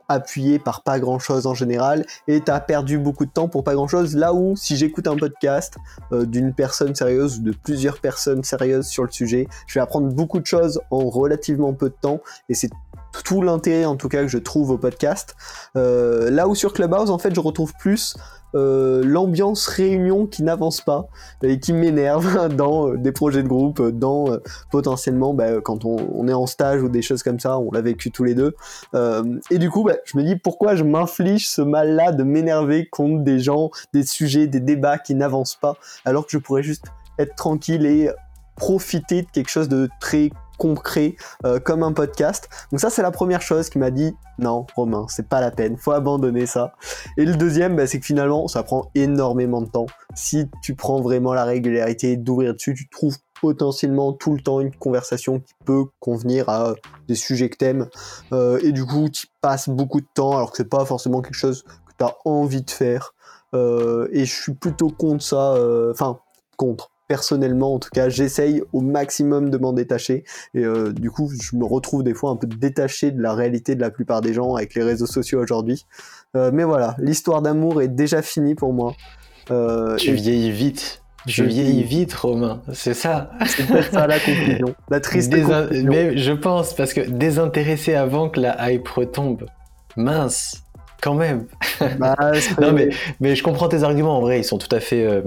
appuyés 0.09 0.59
par 0.59 0.83
pas 0.83 0.99
grand 0.99 1.19
chose 1.19 1.47
en 1.47 1.53
général 1.53 2.05
et 2.27 2.41
tu 2.41 2.51
as 2.51 2.59
perdu 2.59 2.97
beaucoup 2.97 3.25
de 3.25 3.31
temps 3.31 3.49
pour 3.49 3.63
pas 3.63 3.73
grand 3.73 3.87
chose 3.87 4.15
là 4.15 4.33
où 4.33 4.55
si 4.55 4.77
j'écoute 4.77 5.07
un 5.07 5.17
podcast 5.17 5.75
euh, 6.13 6.25
d'une 6.25 6.53
personne 6.53 6.95
sérieuse 6.95 7.39
ou 7.39 7.41
de 7.41 7.51
plusieurs 7.51 7.99
personnes 7.99 8.43
sérieuses 8.43 8.87
sur 8.87 9.03
le 9.03 9.11
sujet 9.11 9.47
je 9.67 9.73
vais 9.73 9.81
apprendre 9.81 10.07
beaucoup 10.07 10.39
de 10.39 10.45
choses 10.45 10.79
en 10.91 11.09
relativement 11.09 11.73
peu 11.73 11.89
de 11.89 11.95
temps 11.99 12.21
et 12.47 12.53
c'est 12.53 12.69
tout 13.23 13.41
l'intérêt 13.41 13.85
en 13.85 13.95
tout 13.95 14.09
cas 14.09 14.21
que 14.21 14.27
je 14.27 14.37
trouve 14.37 14.71
au 14.71 14.77
podcast. 14.77 15.35
Euh, 15.75 16.29
là 16.29 16.47
où 16.47 16.55
sur 16.55 16.73
Clubhouse 16.73 17.09
en 17.09 17.17
fait 17.17 17.33
je 17.33 17.39
retrouve 17.39 17.73
plus 17.79 18.15
euh, 18.55 19.03
l'ambiance 19.03 19.67
réunion 19.67 20.25
qui 20.25 20.41
n'avance 20.41 20.79
pas 20.79 21.07
et 21.43 21.59
qui 21.59 21.73
m'énerve 21.73 22.47
dans 22.55 22.89
euh, 22.89 22.97
des 22.97 23.11
projets 23.11 23.43
de 23.43 23.47
groupe, 23.47 23.81
dans 23.81 24.31
euh, 24.31 24.37
potentiellement 24.71 25.33
bah, 25.33 25.59
quand 25.61 25.83
on, 25.83 26.27
est 26.27 26.33
en 26.33 26.47
stage 26.47 26.81
ou 26.81 26.89
des 26.89 27.01
choses 27.01 27.23
comme 27.23 27.39
ça, 27.39 27.59
on 27.59 27.71
l'a 27.71 27.81
vécu 27.81 28.11
tous 28.11 28.23
les 28.23 28.35
deux. 28.35 28.55
et 29.51 29.57
du 29.57 29.69
coup, 29.69 29.83
bah, 29.83 29.95
je 30.05 30.17
me 30.17 30.23
dis 30.23 30.35
pourquoi 30.35 30.75
je 30.75 30.83
m'inflige 30.83 31.47
ce 31.47 31.61
mal-là 31.61 32.11
de 32.11 32.23
m'énerver 32.23 32.87
contre 32.87 33.23
des 33.23 33.39
gens, 33.39 33.69
des 33.93 34.03
sujets, 34.03 34.47
des 34.47 34.59
débats 34.59 34.97
qui 34.97 35.15
n'avancent 35.15 35.55
pas, 35.55 35.75
alors 36.05 36.25
que 36.25 36.31
je 36.31 36.37
pourrais 36.37 36.63
juste 36.63 36.85
être 37.19 37.35
tranquille 37.35 37.85
et 37.85 38.09
profiter 38.55 39.21
de 39.21 39.27
quelque 39.31 39.49
chose 39.49 39.69
de 39.69 39.89
très 39.99 40.31
concret 40.57 41.15
euh, 41.45 41.59
comme 41.59 41.83
un 41.83 41.93
podcast. 41.93 42.49
Donc 42.71 42.79
ça 42.79 42.89
c'est 42.89 43.01
la 43.01 43.11
première 43.11 43.41
chose 43.41 43.69
qui 43.69 43.77
m'a 43.77 43.91
dit 43.91 44.13
non 44.39 44.65
Romain 44.75 45.05
c'est 45.09 45.27
pas 45.27 45.41
la 45.41 45.51
peine, 45.51 45.77
faut 45.77 45.91
abandonner 45.91 46.45
ça. 46.45 46.73
Et 47.17 47.25
le 47.25 47.35
deuxième 47.35 47.75
bah, 47.75 47.87
c'est 47.87 47.99
que 47.99 48.05
finalement 48.05 48.47
ça 48.47 48.63
prend 48.63 48.91
énormément 48.95 49.61
de 49.61 49.69
temps. 49.69 49.85
Si 50.15 50.49
tu 50.61 50.75
prends 50.75 51.01
vraiment 51.01 51.33
la 51.33 51.45
régularité 51.45 52.17
d'ouvrir 52.17 52.53
dessus, 52.53 52.73
tu 52.73 52.89
trouves 52.89 53.17
potentiellement 53.39 54.13
tout 54.13 54.33
le 54.33 54.41
temps 54.41 54.59
une 54.61 54.75
conversation 54.75 55.39
qui 55.39 55.53
peut 55.63 55.85
convenir 55.99 56.49
à 56.49 56.73
des 57.07 57.15
sujets 57.15 57.49
que 57.49 57.57
t'aimes 57.57 57.87
euh, 58.33 58.59
et 58.63 58.71
du 58.71 58.83
coup 58.83 59.09
tu 59.09 59.27
passes 59.41 59.69
beaucoup 59.69 60.01
de 60.01 60.07
temps 60.15 60.35
alors 60.35 60.49
que 60.49 60.57
c'est 60.57 60.69
pas 60.69 60.85
forcément 60.85 61.21
quelque 61.21 61.35
chose 61.35 61.63
que 61.63 61.93
tu 61.99 62.03
as 62.03 62.15
envie 62.25 62.63
de 62.63 62.71
faire 62.71 63.13
euh, 63.53 64.07
et 64.11 64.25
je 64.25 64.33
suis 64.33 64.53
plutôt 64.55 64.89
contre 64.89 65.23
ça 65.23 65.55
enfin 65.91 66.17
contre 66.57 66.89
personnellement 67.07 67.73
en 67.73 67.79
tout 67.79 67.89
cas 67.93 68.09
j'essaye 68.09 68.61
au 68.73 68.81
maximum 68.81 69.49
de 69.49 69.57
m'en 69.57 69.73
détacher 69.73 70.23
et 70.53 70.65
euh, 70.65 70.91
du 70.91 71.09
coup 71.09 71.29
je 71.29 71.55
me 71.55 71.65
retrouve 71.65 72.03
des 72.03 72.13
fois 72.13 72.31
un 72.31 72.35
peu 72.35 72.47
détaché 72.47 73.11
de 73.11 73.21
la 73.21 73.33
réalité 73.33 73.75
de 73.75 73.81
la 73.81 73.89
plupart 73.89 74.21
des 74.21 74.33
gens 74.33 74.55
avec 74.55 74.75
les 74.75 74.83
réseaux 74.83 75.05
sociaux 75.05 75.41
aujourd'hui 75.41 75.85
euh, 76.35 76.51
mais 76.53 76.63
voilà 76.63 76.95
l'histoire 76.99 77.41
d'amour 77.41 77.81
est 77.81 77.87
déjà 77.87 78.21
finie 78.21 78.55
pour 78.55 78.73
moi 78.73 78.93
euh, 79.51 79.95
tu 79.95 80.13
vieillis 80.13 80.51
vite 80.51 81.01
je 81.25 81.43
vieillis 81.43 81.83
vite, 81.83 82.13
Romain. 82.13 82.61
C'est 82.71 82.93
ça. 82.93 83.31
C'est 83.45 83.81
ça 83.91 84.07
la 84.07 84.17
conclusion. 84.17 84.73
La 84.89 85.01
triste 85.01 85.29
conclusion. 85.33 85.67
Mais 85.91 86.15
je 86.15 86.31
pense, 86.31 86.73
parce 86.73 86.93
que 86.93 87.01
désintéressé 87.01 87.95
avant 87.95 88.29
que 88.29 88.39
la 88.39 88.71
hype 88.71 88.87
retombe. 88.87 89.45
Mince, 89.97 90.63
quand 91.01 91.15
même. 91.15 91.47
Bah, 91.99 92.15
non, 92.61 92.71
mais, 92.71 92.91
mais 93.19 93.35
je 93.35 93.43
comprends 93.43 93.67
tes 93.67 93.83
arguments. 93.83 94.15
En 94.15 94.21
vrai, 94.21 94.39
ils 94.39 94.45
sont 94.45 94.57
tout 94.57 94.73
à 94.73 94.79
fait, 94.79 95.21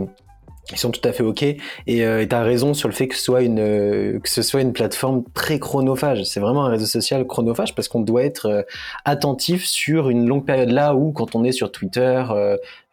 ils 0.72 0.78
sont 0.78 0.90
tout 0.90 1.06
à 1.08 1.12
fait 1.12 1.22
ok. 1.22 1.42
Et 1.42 1.58
euh, 1.88 2.24
tu 2.26 2.34
as 2.34 2.42
raison 2.42 2.74
sur 2.74 2.88
le 2.88 2.94
fait 2.94 3.08
que 3.08 3.16
ce 3.16 3.22
soit 3.22 3.42
une 3.42 3.58
euh, 3.58 4.18
que 4.20 4.28
ce 4.28 4.42
soit 4.42 4.60
une 4.60 4.72
plateforme 4.72 5.24
très 5.34 5.58
chronophage. 5.58 6.24
C'est 6.24 6.40
vraiment 6.40 6.64
un 6.64 6.70
réseau 6.70 6.86
social 6.86 7.26
chronophage 7.26 7.74
parce 7.74 7.88
qu'on 7.88 8.00
doit 8.00 8.22
être 8.22 8.46
euh, 8.46 8.62
attentif 9.04 9.64
sur 9.64 10.10
une 10.10 10.26
longue 10.26 10.44
période 10.44 10.70
là 10.70 10.94
où 10.94 11.12
quand 11.12 11.34
on 11.34 11.44
est 11.44 11.52
sur 11.52 11.72
Twitter 11.72 12.24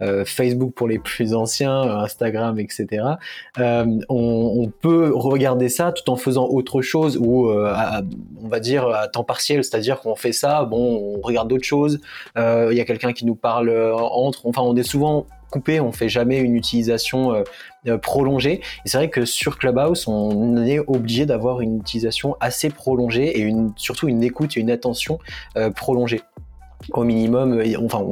euh, 0.01 0.25
Facebook 0.25 0.73
pour 0.73 0.87
les 0.87 0.99
plus 1.07 1.33
anciens 1.33 1.81
Instagram 1.81 2.59
etc 2.59 3.03
on, 3.57 3.99
on, 4.09 4.67
peut 4.69 5.11
regarder 5.13 5.69
ça 5.69 5.91
tout 5.91 6.09
en 6.11 6.15
faisant 6.15 6.47
autre 6.47 6.81
chose 6.81 7.17
ou 7.17 7.49
on 7.49 8.47
va 8.47 8.59
dire 8.59 8.87
à 8.87 9.07
temps 9.07 9.23
partiel. 9.23 9.63
C'est-à-dire 9.63 9.99
qu'on 10.01 10.15
fait 10.15 10.33
ça 10.33 10.65
bon 10.65 11.17
on 11.17 11.21
regarde 11.21 11.47
d'autres 11.47 11.63
choses. 11.63 11.99
Il 12.35 12.73
y 12.73 12.79
a 12.79 12.85
quelqu'un 12.85 13.13
qui 13.13 13.25
nous 13.25 13.35
parle 13.35 13.69
entre. 13.71 14.45
Enfin 14.45 14.61
on 14.61 14.75
est 14.75 14.83
souvent 14.83 15.25
coupé, 15.49 15.79
on 15.79 15.91
fait 15.91 16.09
jamais 16.09 16.39
une 16.39 16.55
utilisation 16.55 17.33
euh, 17.33 17.43
euh, 17.87 17.97
prolongée. 17.97 18.61
Et 18.85 18.89
c'est 18.89 18.97
vrai 18.97 19.09
que 19.09 19.25
sur 19.25 19.57
Clubhouse, 19.57 20.07
on 20.07 20.57
est 20.65 20.79
obligé 20.79 21.25
d'avoir 21.25 21.61
une 21.61 21.79
utilisation 21.79 22.35
assez 22.39 22.69
prolongée 22.69 23.39
et 23.39 23.55
surtout 23.75 24.07
une 24.07 24.23
écoute 24.23 24.57
et 24.57 24.59
une 24.59 24.71
attention 24.71 25.19
euh, 25.57 25.69
prolongée 25.69 26.21
au 26.91 27.03
minimum. 27.03 27.61
Enfin, 27.83 28.05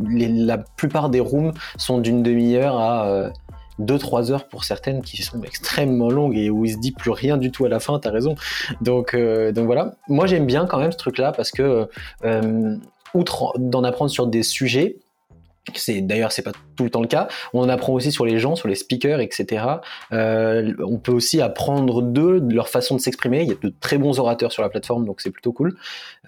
la 0.00 0.58
plupart 0.58 1.08
des 1.08 1.20
rooms 1.20 1.52
sont 1.76 1.98
d'une 1.98 2.22
demi-heure 2.22 2.76
à 2.76 3.30
2-3 3.80 4.32
heures 4.32 4.48
pour 4.48 4.64
certaines 4.64 5.02
qui 5.02 5.22
sont 5.22 5.40
extrêmement 5.44 6.10
longues 6.10 6.36
et 6.36 6.50
où 6.50 6.64
il 6.64 6.72
se 6.72 6.78
dit 6.78 6.90
plus 6.90 7.12
rien 7.12 7.36
du 7.36 7.52
tout 7.52 7.64
à 7.64 7.68
la 7.68 7.78
fin, 7.78 8.00
t'as 8.00 8.10
raison. 8.10 8.34
Donc, 8.80 9.16
donc 9.16 9.66
voilà. 9.66 9.94
Moi 10.08 10.26
j'aime 10.26 10.46
bien 10.46 10.66
quand 10.66 10.78
même 10.78 10.90
ce 10.90 10.98
truc-là 10.98 11.30
parce 11.30 11.52
que, 11.52 11.88
outre 13.14 13.52
d'en 13.56 13.84
apprendre 13.84 14.10
sur 14.10 14.26
des 14.26 14.42
sujets, 14.42 14.96
c'est 15.74 16.00
d'ailleurs 16.00 16.32
c'est 16.32 16.42
pas 16.42 16.52
tout 16.76 16.84
le 16.84 16.90
temps 16.90 17.00
le 17.00 17.06
cas. 17.06 17.28
On 17.52 17.68
apprend 17.68 17.92
aussi 17.92 18.12
sur 18.12 18.24
les 18.24 18.38
gens, 18.38 18.56
sur 18.56 18.68
les 18.68 18.74
speakers, 18.74 19.20
etc. 19.20 19.64
Euh, 20.12 20.72
on 20.84 20.98
peut 20.98 21.12
aussi 21.12 21.40
apprendre 21.40 22.02
d'eux, 22.02 22.40
de 22.40 22.54
leur 22.54 22.68
façon 22.68 22.96
de 22.96 23.00
s'exprimer. 23.00 23.42
Il 23.42 23.48
y 23.48 23.52
a 23.52 23.56
de 23.62 23.72
très 23.80 23.98
bons 23.98 24.18
orateurs 24.18 24.52
sur 24.52 24.62
la 24.62 24.68
plateforme, 24.68 25.04
donc 25.06 25.20
c'est 25.20 25.30
plutôt 25.30 25.52
cool. 25.52 25.76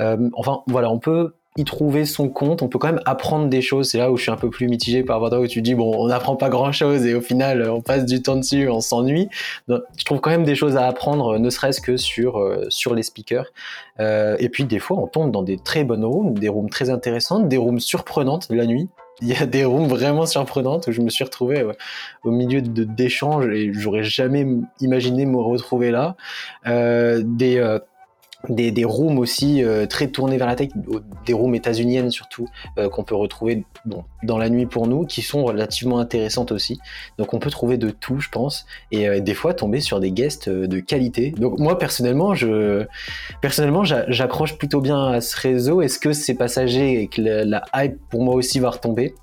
Euh, 0.00 0.28
enfin 0.34 0.62
voilà, 0.66 0.90
on 0.90 0.98
peut 0.98 1.34
y 1.56 1.64
trouver 1.64 2.04
son 2.04 2.28
compte. 2.28 2.62
On 2.62 2.68
peut 2.68 2.78
quand 2.78 2.88
même 2.88 3.02
apprendre 3.04 3.48
des 3.48 3.62
choses. 3.62 3.90
C'est 3.90 3.98
là 3.98 4.10
où 4.10 4.16
je 4.16 4.22
suis 4.22 4.30
un 4.30 4.36
peu 4.36 4.50
plus 4.50 4.66
mitigé 4.66 5.04
par 5.04 5.20
rapport 5.20 5.38
à 5.38 5.40
où 5.40 5.46
tu 5.46 5.62
dis 5.62 5.74
bon, 5.74 5.94
on 5.96 6.08
n'apprend 6.08 6.36
pas 6.36 6.48
grand 6.48 6.72
chose 6.72 7.06
et 7.06 7.14
au 7.14 7.20
final 7.20 7.68
on 7.70 7.80
passe 7.80 8.04
du 8.06 8.22
temps 8.22 8.36
dessus, 8.36 8.68
on 8.68 8.80
s'ennuie. 8.80 9.28
Je 9.68 10.04
trouve 10.04 10.20
quand 10.20 10.30
même 10.30 10.44
des 10.44 10.56
choses 10.56 10.76
à 10.76 10.86
apprendre, 10.86 11.38
ne 11.38 11.50
serait-ce 11.50 11.80
que 11.80 11.96
sur 11.96 12.38
euh, 12.38 12.66
sur 12.70 12.94
les 12.94 13.02
speakers. 13.02 13.46
Euh, 14.00 14.36
et 14.40 14.48
puis 14.48 14.64
des 14.64 14.80
fois 14.80 14.98
on 14.98 15.06
tombe 15.06 15.30
dans 15.30 15.42
des 15.42 15.58
très 15.58 15.84
bonnes 15.84 16.04
rooms, 16.04 16.36
des 16.36 16.48
rooms 16.48 16.70
très 16.70 16.90
intéressantes, 16.90 17.48
des 17.48 17.56
rooms 17.56 17.80
surprenantes 17.80 18.50
de 18.50 18.56
la 18.56 18.66
nuit 18.66 18.88
il 19.20 19.28
y 19.28 19.34
a 19.34 19.46
des 19.46 19.64
rooms 19.64 19.88
vraiment 19.88 20.26
surprenantes 20.26 20.88
où 20.88 20.92
je 20.92 21.00
me 21.00 21.08
suis 21.08 21.24
retrouvé 21.24 21.64
au 22.24 22.30
milieu 22.30 22.60
de 22.60 22.84
d'échanges 22.84 23.46
et 23.46 23.72
j'aurais 23.72 24.04
jamais 24.04 24.46
imaginé 24.80 25.26
me 25.26 25.36
retrouver 25.36 25.90
là. 25.90 26.16
Euh, 26.66 27.22
des 27.24 27.58
euh, 27.58 27.78
des, 28.48 28.70
des 28.70 28.84
rooms 28.84 29.18
aussi 29.18 29.62
euh, 29.62 29.86
très 29.86 30.08
tournés 30.08 30.36
vers 30.36 30.46
la 30.46 30.56
tech, 30.56 30.68
des 31.26 31.32
rooms 31.32 31.54
états-uniennes 31.54 32.10
surtout, 32.10 32.48
euh, 32.78 32.88
qu'on 32.88 33.04
peut 33.04 33.14
retrouver 33.14 33.64
bon, 33.84 34.04
dans 34.22 34.38
la 34.38 34.48
nuit 34.48 34.66
pour 34.66 34.86
nous, 34.86 35.04
qui 35.04 35.22
sont 35.22 35.44
relativement 35.44 35.98
intéressantes 35.98 36.52
aussi. 36.52 36.78
Donc 37.18 37.34
on 37.34 37.38
peut 37.38 37.50
trouver 37.50 37.76
de 37.76 37.90
tout, 37.90 38.20
je 38.20 38.28
pense, 38.28 38.66
et 38.90 39.08
euh, 39.08 39.20
des 39.20 39.34
fois 39.34 39.54
tomber 39.54 39.80
sur 39.80 40.00
des 40.00 40.10
guests 40.10 40.48
de 40.48 40.80
qualité. 40.80 41.30
Donc 41.30 41.58
moi 41.58 41.78
personnellement, 41.78 42.34
je 42.34 42.84
personnellement 43.40 43.84
j'accroche 43.84 44.56
plutôt 44.58 44.80
bien 44.80 45.06
à 45.06 45.20
ce 45.20 45.38
réseau. 45.40 45.80
Est-ce 45.80 45.98
que 45.98 46.12
c'est 46.12 46.34
passager 46.34 47.00
et 47.00 47.08
que 47.08 47.20
la, 47.22 47.62
hype 47.74 47.98
pour 48.08 48.22
moi 48.22 48.34
aussi 48.34 48.58
va 48.60 48.70
retomber? 48.70 49.14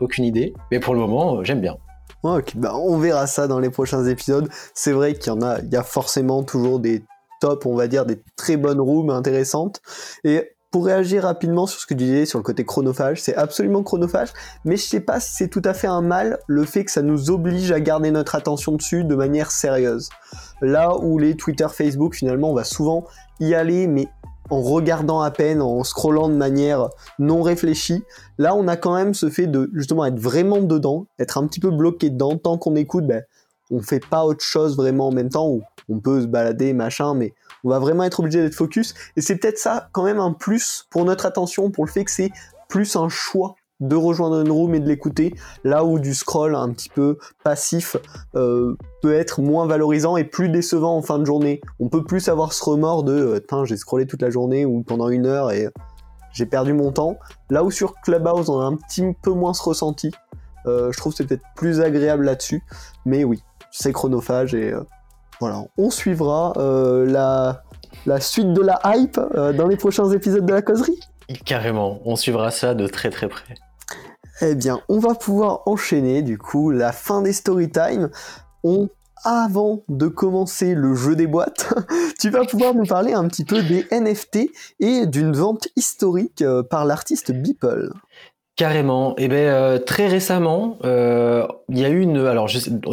Aucune 0.00 0.24
idée, 0.24 0.54
mais 0.70 0.80
pour 0.80 0.94
le 0.94 1.00
moment 1.00 1.44
j'aime 1.44 1.60
bien. 1.60 1.76
Bah 2.54 2.74
on 2.74 2.96
verra 2.98 3.26
ça 3.26 3.46
dans 3.46 3.60
les 3.60 3.68
prochains 3.68 4.06
épisodes. 4.06 4.48
C'est 4.72 4.92
vrai 4.92 5.12
qu'il 5.12 5.26
y 5.26 5.36
en 5.36 5.42
a, 5.42 5.60
il 5.60 5.70
y 5.70 5.76
a 5.76 5.82
forcément 5.82 6.42
toujours 6.42 6.80
des 6.80 7.04
on 7.64 7.76
va 7.76 7.88
dire, 7.88 8.06
des 8.06 8.22
très 8.36 8.56
bonnes 8.56 8.80
rooms 8.80 9.10
intéressantes. 9.10 9.80
Et 10.24 10.54
pour 10.70 10.86
réagir 10.86 11.22
rapidement 11.22 11.68
sur 11.68 11.80
ce 11.80 11.86
que 11.86 11.94
tu 11.94 11.98
disais 12.02 12.26
sur 12.26 12.40
le 12.40 12.42
côté 12.42 12.64
chronophage, 12.64 13.22
c'est 13.22 13.36
absolument 13.36 13.84
chronophage, 13.84 14.30
mais 14.64 14.76
je 14.76 14.82
sais 14.82 14.98
pas 14.98 15.20
si 15.20 15.32
c'est 15.34 15.48
tout 15.48 15.62
à 15.64 15.72
fait 15.72 15.86
un 15.86 16.02
mal 16.02 16.40
le 16.48 16.64
fait 16.64 16.84
que 16.84 16.90
ça 16.90 17.02
nous 17.02 17.30
oblige 17.30 17.70
à 17.70 17.78
garder 17.78 18.10
notre 18.10 18.34
attention 18.34 18.72
dessus 18.72 19.04
de 19.04 19.14
manière 19.14 19.52
sérieuse. 19.52 20.08
Là 20.62 20.96
où 20.98 21.18
les 21.18 21.36
Twitter, 21.36 21.68
Facebook, 21.70 22.16
finalement, 22.16 22.50
on 22.50 22.54
va 22.54 22.64
souvent 22.64 23.04
y 23.38 23.54
aller, 23.54 23.86
mais 23.86 24.08
en 24.50 24.60
regardant 24.60 25.20
à 25.20 25.30
peine, 25.30 25.62
en 25.62 25.84
scrollant 25.84 26.28
de 26.28 26.34
manière 26.34 26.88
non 27.18 27.42
réfléchie. 27.42 28.02
Là, 28.38 28.54
on 28.54 28.66
a 28.68 28.76
quand 28.76 28.94
même 28.94 29.14
ce 29.14 29.30
fait 29.30 29.46
de 29.46 29.70
justement 29.74 30.04
être 30.04 30.18
vraiment 30.18 30.58
dedans, 30.58 31.06
être 31.18 31.38
un 31.38 31.46
petit 31.46 31.60
peu 31.60 31.70
bloqué 31.70 32.10
dedans. 32.10 32.36
Tant 32.36 32.58
qu'on 32.58 32.76
écoute, 32.76 33.06
ben, 33.06 33.22
on 33.70 33.80
fait 33.80 34.04
pas 34.04 34.24
autre 34.24 34.44
chose 34.44 34.76
vraiment 34.76 35.08
en 35.08 35.12
même 35.12 35.30
temps, 35.30 35.48
ou 35.48 35.62
on 35.88 35.98
peut 35.98 36.22
se 36.22 36.26
balader, 36.26 36.72
machin, 36.72 37.14
mais 37.14 37.34
on 37.64 37.70
va 37.70 37.78
vraiment 37.78 38.04
être 38.04 38.20
obligé 38.20 38.42
d'être 38.42 38.54
focus. 38.54 38.94
Et 39.16 39.20
c'est 39.20 39.36
peut-être 39.36 39.58
ça 39.58 39.88
quand 39.92 40.04
même 40.04 40.18
un 40.18 40.32
plus 40.32 40.86
pour 40.90 41.04
notre 41.04 41.26
attention, 41.26 41.70
pour 41.70 41.84
le 41.84 41.90
fait 41.90 42.04
que 42.04 42.10
c'est 42.10 42.30
plus 42.68 42.96
un 42.96 43.08
choix 43.08 43.54
de 43.80 43.96
rejoindre 43.96 44.40
une 44.40 44.50
room 44.50 44.74
et 44.74 44.80
de 44.80 44.88
l'écouter, 44.88 45.34
là 45.64 45.84
où 45.84 45.98
du 45.98 46.14
scroll 46.14 46.54
un 46.54 46.72
petit 46.72 46.88
peu 46.88 47.18
passif 47.42 47.96
euh, 48.34 48.76
peut 49.02 49.14
être 49.14 49.42
moins 49.42 49.66
valorisant 49.66 50.16
et 50.16 50.24
plus 50.24 50.48
décevant 50.48 50.96
en 50.96 51.02
fin 51.02 51.18
de 51.18 51.24
journée. 51.24 51.60
On 51.80 51.88
peut 51.88 52.04
plus 52.04 52.28
avoir 52.28 52.52
ce 52.52 52.64
remords 52.64 53.02
de 53.02 53.40
euh, 53.52 53.64
j'ai 53.64 53.76
scrollé 53.76 54.06
toute 54.06 54.22
la 54.22 54.30
journée 54.30 54.64
ou 54.64 54.82
pendant 54.82 55.08
une 55.08 55.26
heure 55.26 55.50
et 55.50 55.68
j'ai 56.32 56.46
perdu 56.46 56.72
mon 56.72 56.92
temps. 56.92 57.18
Là 57.50 57.64
où 57.64 57.70
sur 57.70 57.94
Clubhouse 58.00 58.48
on 58.48 58.60
a 58.60 58.64
un 58.64 58.76
petit 58.76 59.04
peu 59.22 59.32
moins 59.32 59.54
ce 59.54 59.62
ressenti. 59.62 60.12
Euh, 60.66 60.90
je 60.92 60.98
trouve 60.98 61.12
que 61.12 61.18
c'est 61.18 61.26
peut-être 61.26 61.44
plus 61.56 61.80
agréable 61.80 62.24
là-dessus. 62.24 62.62
Mais 63.04 63.24
oui, 63.24 63.42
c'est 63.76 63.92
chronophage 63.92 64.54
et 64.54 64.72
voilà. 65.40 65.64
On 65.76 65.90
suivra 65.90 66.52
la, 66.56 67.62
la 68.06 68.20
suite 68.20 68.52
de 68.52 68.62
la 68.62 68.80
hype 68.84 69.20
dans 69.56 69.66
les 69.66 69.76
prochains 69.76 70.08
épisodes 70.10 70.46
de 70.46 70.52
la 70.52 70.62
causerie. 70.62 71.00
Carrément, 71.44 72.00
on 72.04 72.16
suivra 72.16 72.50
ça 72.50 72.74
de 72.74 72.86
très 72.86 73.10
très 73.10 73.28
près. 73.28 73.54
Eh 74.40 74.54
bien, 74.54 74.80
on 74.88 74.98
va 74.98 75.14
pouvoir 75.14 75.62
enchaîner 75.66 76.22
du 76.22 76.38
coup 76.38 76.70
la 76.70 76.92
fin 76.92 77.22
des 77.22 77.32
story 77.32 77.70
time. 77.70 78.10
On 78.62 78.88
avant 79.24 79.82
de 79.88 80.06
commencer 80.06 80.74
le 80.74 80.94
jeu 80.94 81.16
des 81.16 81.26
boîtes, 81.26 81.72
tu 82.20 82.28
vas 82.30 82.44
pouvoir 82.44 82.74
nous 82.74 82.84
parler 82.84 83.14
un 83.14 83.26
petit 83.26 83.44
peu 83.44 83.62
des 83.62 83.86
NFT 83.90 84.50
et 84.80 85.06
d'une 85.06 85.32
vente 85.32 85.68
historique 85.76 86.42
euh, 86.42 86.62
par 86.62 86.84
l'artiste 86.84 87.32
Beeple. 87.32 87.90
Carrément. 88.56 89.16
Et 89.18 89.24
eh 89.24 89.28
ben 89.28 89.48
euh, 89.48 89.78
très 89.80 90.06
récemment, 90.06 90.78
euh, 90.84 91.44
il 91.68 91.80
y 91.80 91.84
a 91.84 91.88
eu 91.88 92.00
une. 92.00 92.18
Alors 92.18 92.48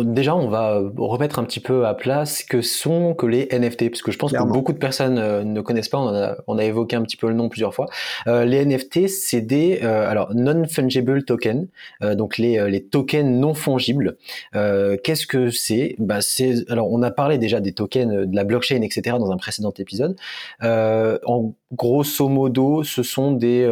déjà, 0.06 0.36
on 0.36 0.48
va 0.48 0.82
remettre 0.98 1.38
un 1.38 1.44
petit 1.44 1.60
peu 1.60 1.86
à 1.86 1.94
place 1.94 2.40
ce 2.40 2.46
que 2.46 2.64
sont 2.64 3.14
que 3.14 3.28
les 3.28 3.48
NFT, 3.52 3.92
parce 3.92 4.02
que 4.02 4.12
je 4.12 4.18
pense 4.18 4.32
que 4.32 4.44
beaucoup 4.44 4.74
de 4.74 4.80
personnes 4.80 5.20
euh, 5.20 5.44
ne 5.44 5.62
connaissent 5.62 5.90
pas. 5.90 6.00
On 6.00 6.08
a, 6.08 6.36
on 6.48 6.58
a 6.58 6.64
évoqué 6.64 6.96
un 6.96 7.04
petit 7.04 7.16
peu 7.16 7.28
le 7.28 7.36
nom 7.36 7.48
plusieurs 7.48 7.76
fois. 7.76 7.86
les 8.26 8.66
NFT, 8.66 9.08
c'est 9.08 9.42
des 9.42 9.82
alors 9.82 10.34
non 10.34 10.68
fungible 10.68 11.24
tokens, 11.26 11.68
donc 12.02 12.40
les 12.40 12.68
les 12.68 12.84
tokens 12.84 13.30
non 13.30 13.54
fongibles. 13.54 14.18
Qu'est-ce 14.54 15.28
que 15.28 15.52
c'est? 15.52 15.96
Bah 16.00 16.22
c'est 16.22 16.68
alors 16.72 16.92
on 16.92 17.04
a 17.04 17.12
parlé 17.12 17.38
déjà 17.38 17.60
des 17.60 17.74
tokens 17.74 18.26
de 18.26 18.36
la 18.36 18.46
blockchain, 18.46 18.82
etc. 18.82 19.18
dans 19.20 19.32
un 19.32 19.38
précédent 19.38 19.74
épisode. 19.78 20.16
en 20.64 21.54
grosso 21.72 22.30
modo, 22.30 22.82
ce 22.82 23.04
sont 23.04 23.32
des 23.32 23.68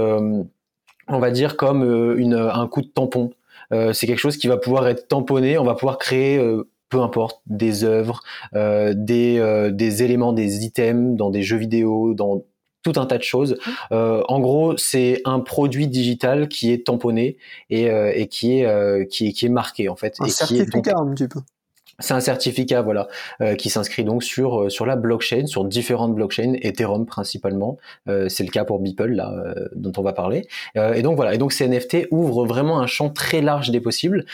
on 1.10 1.20
va 1.20 1.32
dire 1.32 1.58
comme 1.58 1.84
euh, 1.84 2.18
une, 2.18 2.36
un 2.36 2.68
coup 2.68 2.82
de 2.82 2.88
tampon. 2.88 3.32
Euh, 3.72 3.94
c'est 3.94 4.08
quelque 4.08 4.20
chose 4.20 4.38
qui 4.38 4.48
va 4.48 4.58
pouvoir 4.58 4.88
être 4.88 5.08
tamponné, 5.08 5.58
on 5.58 5.64
va 5.64 5.76
pouvoir 5.76 5.98
créer 5.98 6.38
euh, 6.38 6.68
peu 6.90 7.02
importe, 7.02 7.42
des 7.46 7.84
œuvres, 7.84 8.24
des, 8.52 9.70
des 9.72 10.04
éléments, 10.04 10.34
des 10.34 10.66
items 10.66 11.16
dans 11.16 11.30
des 11.30 11.44
jeux 11.44 11.58
vidéo, 11.58 12.16
dans 12.16 12.44
tout 12.82 12.94
un 12.96 13.06
tas 13.06 13.20
de 13.20 13.24
choses. 13.24 13.60
Mmh. 13.92 13.96
en 14.28 14.40
gros, 14.40 14.76
c'est 14.76 15.22
un 15.24 15.40
produit 15.40 15.88
digital 15.88 16.48
qui 16.48 16.72
est 16.72 16.88
tamponné 16.88 17.38
et, 17.70 17.84
et 18.16 18.26
qui, 18.26 18.62
est, 18.62 19.08
qui, 19.08 19.28
est, 19.28 19.34
qui 19.34 19.46
est 19.46 19.50
marqué 19.50 19.88
en 19.88 19.96
fait. 19.96 20.16
Un 20.20 20.26
et 20.26 20.30
certificat 20.30 20.82
qui 20.82 20.90
est 20.90 20.94
un 20.96 21.14
petit 21.14 21.28
peu. 21.28 21.42
C'est 22.00 22.14
un 22.14 22.20
certificat, 22.20 22.82
voilà, 22.82 23.08
euh, 23.42 23.56
qui 23.56 23.70
s'inscrit 23.70 24.04
donc 24.04 24.24
sur 24.24 24.62
euh, 24.62 24.70
sur 24.70 24.86
la 24.86 24.96
blockchain, 24.96 25.46
sur 25.48 25.66
différentes 25.66 26.16
blockchains, 26.16 26.54
Ethereum 26.62 27.06
principalement. 27.06 27.78
Euh, 28.08 28.30
c'est 28.30 28.44
le 28.44 28.52
cas 28.52 28.64
pour 28.64 28.80
Beeple 28.80 29.12
là, 29.12 29.34
dont 29.76 29.92
on 29.98 30.02
va 30.02 30.14
parler. 30.14 30.48
et 30.76 31.02
donc 31.02 31.16
voilà. 31.16 31.34
Et 31.34 31.38
donc 31.38 31.52
ces 31.54 31.68
NFT 31.68 32.08
ouvrent 32.12 32.46
vraiment 32.46 32.80
un 32.80 32.88
champ 32.88 33.10
très 33.10 33.42
large 33.42 33.72
des 33.72 33.82
possibles 33.82 34.26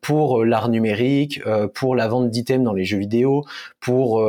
pour 0.00 0.44
l'art 0.44 0.68
numérique, 0.68 1.40
pour 1.74 1.94
la 1.94 2.08
vente 2.08 2.30
d'items 2.30 2.64
dans 2.64 2.72
les 2.72 2.84
jeux 2.84 2.98
vidéo, 2.98 3.44
pour 3.80 4.24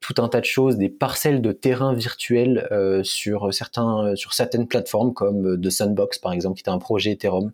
tout 0.00 0.14
un 0.18 0.28
tas 0.28 0.40
de 0.40 0.46
choses, 0.46 0.76
des 0.76 0.88
parcelles 0.88 1.42
de 1.42 1.52
terrain 1.52 1.92
virtuels 1.92 2.68
euh, 2.72 3.02
sur 3.04 3.52
certains 3.52 4.06
euh, 4.06 4.16
sur 4.16 4.32
certaines 4.32 4.66
plateformes 4.66 5.12
comme 5.12 5.60
The 5.60 5.66
euh, 5.66 5.70
Sandbox 5.70 6.18
par 6.18 6.32
exemple 6.32 6.56
qui 6.56 6.68
est 6.68 6.72
un 6.72 6.78
projet 6.78 7.12
Ethereum, 7.12 7.52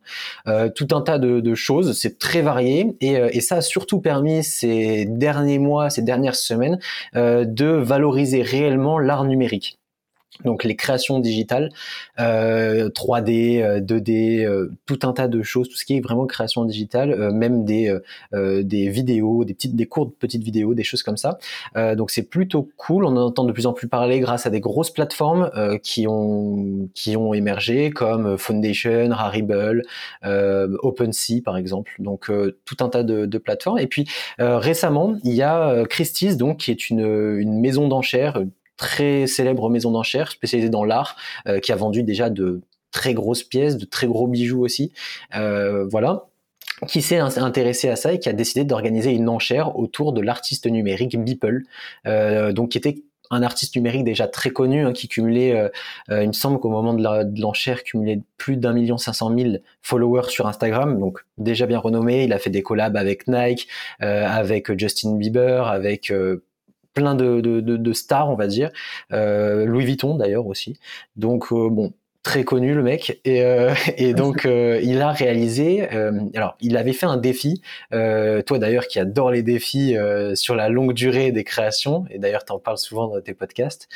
tout 0.74 0.88
un 0.92 1.00
tas 1.00 1.18
de, 1.18 1.54
choses, 1.54 1.98
c'est 1.98 2.18
très 2.18 2.42
varié. 2.42 2.96
Et, 3.00 3.40
ça 3.40 3.56
a 3.56 3.61
surtout 3.61 4.00
permis 4.00 4.44
ces 4.44 5.06
derniers 5.06 5.59
mois, 5.59 5.90
ces 5.90 6.02
dernières 6.02 6.35
semaines 6.35 6.78
de 7.14 7.66
valoriser 7.66 8.42
réellement 8.42 8.98
l'art 8.98 9.24
numérique 9.24 9.78
donc 10.44 10.64
les 10.64 10.77
créations 10.77 11.18
digitales, 11.18 11.70
euh, 12.20 12.88
3D, 12.90 13.81
2D, 13.85 14.44
euh, 14.44 14.46
euh, 14.46 14.72
tout 14.87 14.99
un 15.03 15.12
tas 15.12 15.29
de 15.29 15.42
choses, 15.42 15.68
tout 15.68 15.77
ce 15.77 15.85
qui 15.85 15.96
est 15.96 16.01
vraiment 16.01 16.27
création 16.27 16.64
digitale, 16.64 17.12
euh, 17.12 17.33
même 17.33 17.64
des 17.64 17.92
des 18.33 18.88
vidéos, 18.88 19.44
des 19.44 19.55
petites, 19.55 19.77
des 19.77 19.87
courtes 19.87 20.14
petites 20.18 20.42
vidéos, 20.42 20.75
des 20.75 20.85
choses 20.85 21.03
comme 21.03 21.16
ça. 21.16 21.38
donc 21.96 22.11
c'est 22.11 22.22
plutôt 22.22 22.68
cool. 22.77 23.05
On 23.05 23.16
en 23.16 23.27
entend 23.27 23.44
de 23.44 23.53
plus 23.53 23.66
en 23.66 23.72
plus 23.72 23.88
parler 23.88 24.20
grâce 24.20 24.46
à 24.46 24.51
des 24.51 24.61
grosses 24.61 24.90
plateformes 24.90 25.51
qui 25.83 26.07
ont 26.09 26.88
qui 26.94 27.16
ont 27.16 27.35
émergé 27.35 27.90
comme 27.90 28.37
Foundation, 28.38 29.09
Rarible, 29.11 29.83
OpenSea 30.22 31.40
par 31.44 31.57
exemple. 31.57 31.92
Donc 31.99 32.31
tout 32.64 32.77
un 32.81 32.88
tas 32.88 33.03
de, 33.03 33.27
de 33.27 33.38
plateformes. 33.38 33.79
Et 33.79 33.87
puis 33.87 34.07
récemment, 34.38 35.16
il 35.25 35.35
y 35.35 35.42
a 35.42 35.85
Christie's 35.87 36.37
donc 36.37 36.59
qui 36.59 36.70
est 36.70 36.90
une 36.90 37.07
une 37.38 37.61
maison 37.61 37.88
d'enchères 37.88 38.42
très 38.76 39.26
célèbre 39.26 39.68
maison 39.70 39.90
d'enchères 39.90 40.30
spécialisée 40.30 40.70
dans 40.70 40.84
l'art, 40.84 41.16
euh, 41.46 41.60
qui 41.60 41.72
a 41.72 41.76
vendu 41.76 42.02
déjà 42.02 42.30
de 42.30 42.60
très 42.92 43.14
grosses 43.14 43.42
pièces, 43.42 43.76
de 43.76 43.84
très 43.84 44.06
gros 44.06 44.26
bijoux 44.26 44.64
aussi. 44.64 44.92
Euh, 45.34 45.86
voilà 45.90 46.26
qui 46.88 47.00
s'est 47.00 47.16
intéressé 47.16 47.88
à 47.88 47.96
ça 47.96 48.12
et 48.12 48.18
qui 48.18 48.28
a 48.28 48.34
décidé 48.34 48.66
d'organiser 48.66 49.12
une 49.12 49.30
enchère 49.30 49.78
autour 49.78 50.12
de 50.12 50.20
l'artiste 50.20 50.66
numérique 50.66 51.18
Beeple, 51.18 51.62
euh, 52.06 52.52
donc 52.52 52.72
qui 52.72 52.76
était 52.76 53.02
un 53.30 53.42
artiste 53.42 53.76
numérique 53.76 54.04
déjà 54.04 54.28
très 54.28 54.50
connu, 54.50 54.84
hein, 54.84 54.92
qui 54.92 55.08
cumulait, 55.08 55.70
il 56.10 56.28
me 56.28 56.32
semble 56.34 56.60
qu'au 56.60 56.68
moment 56.68 56.92
de 56.92 57.40
l'enchère, 57.40 57.82
cumulait 57.82 58.20
plus 58.36 58.58
d'un 58.58 58.74
million 58.74 58.98
cinq 58.98 59.14
cent 59.14 59.30
mille 59.30 59.62
followers 59.80 60.28
sur 60.28 60.46
Instagram, 60.46 61.00
donc 61.00 61.20
déjà 61.38 61.64
bien 61.64 61.78
renommé. 61.78 62.24
Il 62.24 62.32
a 62.34 62.38
fait 62.38 62.50
des 62.50 62.62
collabs 62.62 62.96
avec 62.98 63.26
Nike, 63.26 63.68
avec 64.00 64.78
Justin 64.78 65.14
Bieber, 65.16 65.66
avec 65.66 66.12
plein 66.96 67.14
de, 67.14 67.40
de, 67.40 67.61
de, 67.61 67.92
stars, 67.92 68.30
on 68.30 68.35
va 68.35 68.48
dire. 68.48 68.70
Euh, 69.12 69.66
Louis 69.66 69.85
Vuitton 69.85 70.16
d'ailleurs 70.16 70.46
aussi. 70.46 70.80
Donc 71.14 71.52
euh, 71.52 71.68
bon, 71.70 71.92
très 72.22 72.42
connu 72.42 72.74
le 72.74 72.82
mec 72.82 73.20
et, 73.24 73.44
euh, 73.44 73.72
et 73.96 74.14
donc 74.14 74.46
euh, 74.46 74.80
il 74.82 75.00
a 75.02 75.12
réalisé 75.12 75.88
alors 76.35 76.56
il 76.61 76.76
avait 76.76 76.94
fait 76.94 77.06
un 77.06 77.18
défi 77.18 77.62
toi 77.90 78.59
d'ailleurs 78.59 78.88
qui 78.88 78.98
adore 78.98 79.30
les 79.30 79.42
défis 79.42 79.96
sur 80.35 80.56
la 80.56 80.68
longue 80.68 80.92
durée 80.92 81.30
des 81.30 81.44
créations 81.44 82.04
et 82.11 82.18
d'ailleurs 82.18 82.44
tu 82.44 82.52
en 82.52 82.59
parles 82.59 82.78
souvent 82.78 83.09
dans 83.09 83.20
tes 83.20 83.35
podcasts 83.35 83.88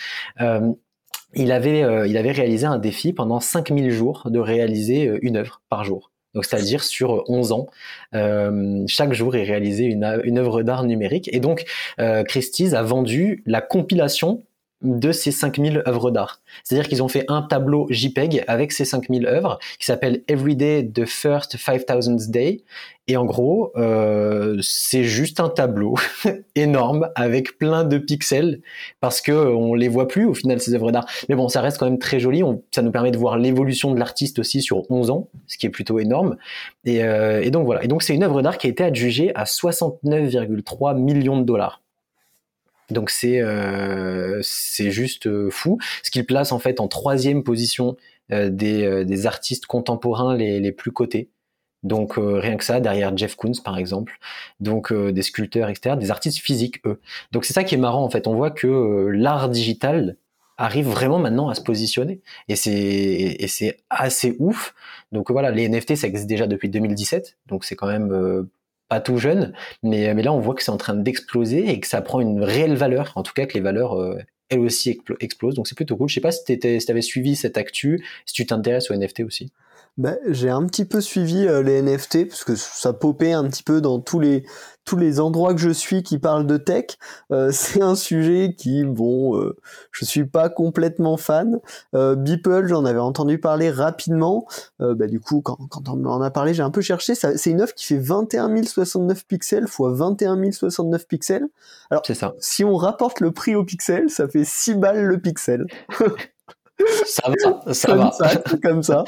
il 1.35 1.53
avait 1.53 2.09
il 2.09 2.17
avait 2.17 2.33
réalisé 2.33 2.67
un 2.67 2.79
défi 2.79 3.13
pendant 3.13 3.41
5000 3.41 3.91
jours 3.91 4.29
de 4.31 4.39
réaliser 4.39 5.11
une 5.23 5.37
œuvre 5.37 5.63
par 5.69 5.83
jour 5.85 6.10
donc 6.35 6.45
c'est-à-dire 6.45 6.83
sur 6.83 7.25
11 7.29 7.53
ans, 7.53 7.67
euh, 8.15 8.85
chaque 8.87 9.13
jour 9.13 9.35
est 9.37 9.45
réalisé 9.45 9.85
une, 9.85 10.21
une 10.25 10.39
œuvre 10.39 10.63
d'art 10.63 10.85
numérique. 10.85 11.29
Et 11.33 11.41
donc 11.41 11.65
euh, 11.99 12.23
Christie's 12.23 12.75
a 12.75 12.83
vendu 12.83 13.43
la 13.47 13.61
compilation 13.61 14.43
de 14.83 15.13
ces 15.13 15.31
5000 15.31 15.83
œuvres 15.87 16.11
d'art. 16.11 16.41
C'est-à-dire 16.65 16.89
qu'ils 16.89 17.03
ont 17.03 17.09
fait 17.09 17.25
un 17.29 17.43
tableau 17.43 17.87
JPEG 17.91 18.45
avec 18.47 18.73
ces 18.73 18.85
5000 18.85 19.27
œuvres 19.27 19.59
qui 19.79 19.87
s'appelle 19.87 20.23
Everyday 20.29 20.89
the 20.89 21.05
First 21.05 21.57
5000 21.57 22.31
Day. 22.31 22.63
Et 23.07 23.17
en 23.17 23.25
gros, 23.25 23.73
euh, 23.77 24.57
c'est 24.63 25.03
juste 25.03 25.41
un 25.41 25.49
tableau 25.49 25.97
énorme 26.55 27.11
avec 27.17 27.59
plein 27.59 27.83
de 27.83 27.99
pixels 27.99 28.61
parce 29.01 29.21
que 29.21 29.33
on 29.33 29.75
les 29.75 29.89
voit 29.89 30.07
plus 30.07 30.27
au 30.27 30.35
final 30.35 30.61
ces 30.61 30.75
œuvres 30.75 30.93
d'art. 30.93 31.07
Mais 31.29 31.35
bon, 31.35 31.49
ça 31.49 31.61
reste 31.61 31.79
quand 31.79 31.87
même 31.87 31.99
très 31.99 32.21
joli. 32.21 32.43
ça 32.71 32.83
nous 32.83 32.93
permet 32.93 33.11
de 33.11 33.19
voir 33.19 33.37
l'évolution 33.37 33.93
de 33.93 33.99
l'artiste 33.99 34.39
aussi 34.39 34.63
sur 34.63 34.89
11 34.91 35.11
ans, 35.11 35.29
ce 35.49 35.59
qui 35.59 35.67
est 35.67 35.71
plutôt 35.71 35.99
énorme. 35.99 36.37
Et, 36.85 37.03
euh, 37.03 37.43
et 37.43 37.51
donc 37.51 37.67
voilà. 37.67 37.83
Et 37.85 37.89
donc 37.89 38.03
c'est 38.03 38.15
une 38.15 38.23
œuvre 38.23 38.43
d'art 38.43 38.59
qui 38.59 38.69
a 38.69 38.71
été 38.71 38.85
adjugée 38.85 39.33
à 39.35 39.45
69,3 39.45 40.97
millions 40.97 41.39
de 41.39 41.45
dollars. 41.45 41.80
Donc 42.91 43.11
c'est 43.11 43.41
euh, 43.41 44.41
c'est 44.43 44.91
juste 44.91 45.27
euh, 45.27 45.51
fou. 45.51 45.79
Ce 46.03 46.11
qu'il 46.11 46.27
place 46.27 46.53
en 46.53 46.59
fait 46.59 46.81
en 46.81 46.89
troisième 46.89 47.43
position 47.43 47.97
euh, 48.33 48.51
des, 48.51 49.05
des 49.05 49.27
artistes 49.27 49.67
contemporains 49.67 50.37
les, 50.37 50.61
les 50.61 50.73
plus 50.73 50.93
cotés. 50.93 51.31
Donc 51.83 52.19
rien 52.19 52.59
que 52.59 52.65
ça, 52.65 52.79
derrière 52.79 53.17
Jeff 53.17 53.37
Koons 53.37 53.55
par 53.65 53.79
exemple, 53.79 54.19
donc 54.61 54.93
des 54.93 55.23
sculpteurs, 55.23 55.71
etc., 55.71 55.97
des 55.99 56.11
artistes 56.11 56.39
physiques 56.41 56.87
eux. 56.87 57.01
Donc 57.33 57.47
c'est 57.47 57.55
ça 57.55 57.65
qui 57.65 57.75
est 57.75 57.79
marrant 57.79 58.05
en 58.05 58.11
fait. 58.11 58.27
On 58.27 58.35
voit 58.35 58.51
que 58.51 59.09
l'art 59.15 59.49
digital 59.49 60.17
arrive 60.59 60.87
vraiment 60.87 61.19
maintenant 61.19 61.49
à 61.49 61.55
se 61.55 61.63
positionner 61.63 62.21
et 62.49 62.57
c'est 62.57 62.71
et 62.75 63.49
c'est 63.49 63.79
assez 63.89 64.37
ouf. 64.41 64.75
Donc 65.11 65.31
voilà, 65.31 65.51
les 65.51 65.71
NFT 65.71 65.97
ça 65.97 66.07
existe 66.07 66.29
déjà 66.29 66.47
depuis 66.47 66.69
2017, 66.69 67.39
donc 67.47 67.65
c'est 67.65 67.77
quand 67.77 67.89
même 67.89 68.47
pas 68.91 69.01
tout 69.01 69.19
jeune, 69.19 69.55
mais, 69.83 70.13
mais 70.15 70.23
là 70.23 70.33
on 70.33 70.41
voit 70.41 70.55
que 70.55 70.63
c'est 70.63 70.73
en 70.73 70.77
train 70.77 70.95
d'exploser 70.95 71.71
et 71.71 71.81
que 71.81 71.87
ça 71.87 72.03
prend 72.03 72.21
une 72.21 72.43
réelle 72.43 72.75
valeur, 72.75 73.13
en 73.15 73.23
tout 73.23 73.33
cas 73.33 73.47
que 73.47 73.55
les 73.55 73.61
valeurs 73.61 73.99
euh, 73.99 74.19
elles 74.51 74.59
aussi 74.59 75.01
explosent, 75.21 75.55
donc 75.55 75.69
c'est 75.69 75.77
plutôt 75.77 75.97
cool. 75.97 76.09
Je 76.09 76.15
sais 76.15 76.21
pas 76.21 76.33
si 76.33 76.59
tu 76.59 76.81
avais 76.89 77.01
suivi 77.01 77.37
cette 77.37 77.57
actu, 77.57 78.05
si 78.27 78.35
tu 78.35 78.45
t'intéresses 78.45 78.91
aux 78.91 78.95
NFT 78.95 79.21
aussi. 79.21 79.53
Bah, 79.97 80.17
j'ai 80.29 80.51
un 80.51 80.65
petit 80.67 80.85
peu 80.85 81.01
suivi 81.01 81.47
euh, 81.47 81.63
les 81.63 81.83
NFT 81.83 82.29
parce 82.29 82.45
que 82.45 82.55
ça 82.55 82.93
popait 82.93 83.33
un 83.33 83.49
petit 83.49 83.63
peu 83.63 83.81
dans 83.81 84.01
tous 84.01 84.21
les 84.21 84.45
tous 84.85 84.97
les 84.97 85.21
endroits 85.21 85.55
que 85.55 85.61
je 85.61 85.71
suis 85.71 86.03
qui 86.03 86.19
parlent 86.19 86.47
de 86.47 86.57
tech. 86.57 86.99
Euh, 87.31 87.51
c'est 87.53 87.83
un 87.83 87.95
sujet 87.95 88.55
qui, 88.57 88.85
bon, 88.85 89.37
euh, 89.37 89.57
je 89.93 90.05
suis 90.05 90.25
pas 90.25 90.49
complètement 90.49 91.17
fan. 91.17 91.61
Euh, 91.95 92.17
Beeple, 92.17 92.67
j'en 92.67 92.85
avais 92.85 92.99
entendu 92.99 93.39
parler 93.39 93.71
rapidement. 93.71 94.47
bah, 94.79 95.07
du 95.07 95.21
coup, 95.21 95.43
quand, 95.43 95.59
quand 95.71 95.89
on 95.89 95.97
m'en 95.97 96.21
a 96.21 96.31
parlé, 96.31 96.55
j'ai 96.55 96.63
un 96.63 96.71
peu 96.71 96.81
cherché. 96.81 97.15
C'est 97.15 97.51
une 97.51 97.61
œuvre 97.61 97.75
qui 97.75 97.85
fait 97.87 97.99
21 97.99 98.63
069 98.65 99.27
pixels 99.27 99.69
fois 99.69 99.93
21 99.93 100.51
069 100.51 101.07
pixels. 101.07 101.47
Alors, 101.91 102.05
ça. 102.07 102.35
si 102.39 102.65
on 102.65 102.77
rapporte 102.77 103.21
le 103.21 103.31
prix 103.31 103.55
au 103.55 103.65
pixel, 103.65 104.11
ça 104.11 104.29
fait 104.29 104.45
6 104.45 104.75
balles 104.75 105.05
le 105.05 105.19
pixel. 105.19 105.67
Ça 107.07 107.23
va, 107.29 107.73
ça 107.73 107.95
va. 107.95 108.11
comme 108.63 108.83
ça. 108.83 109.05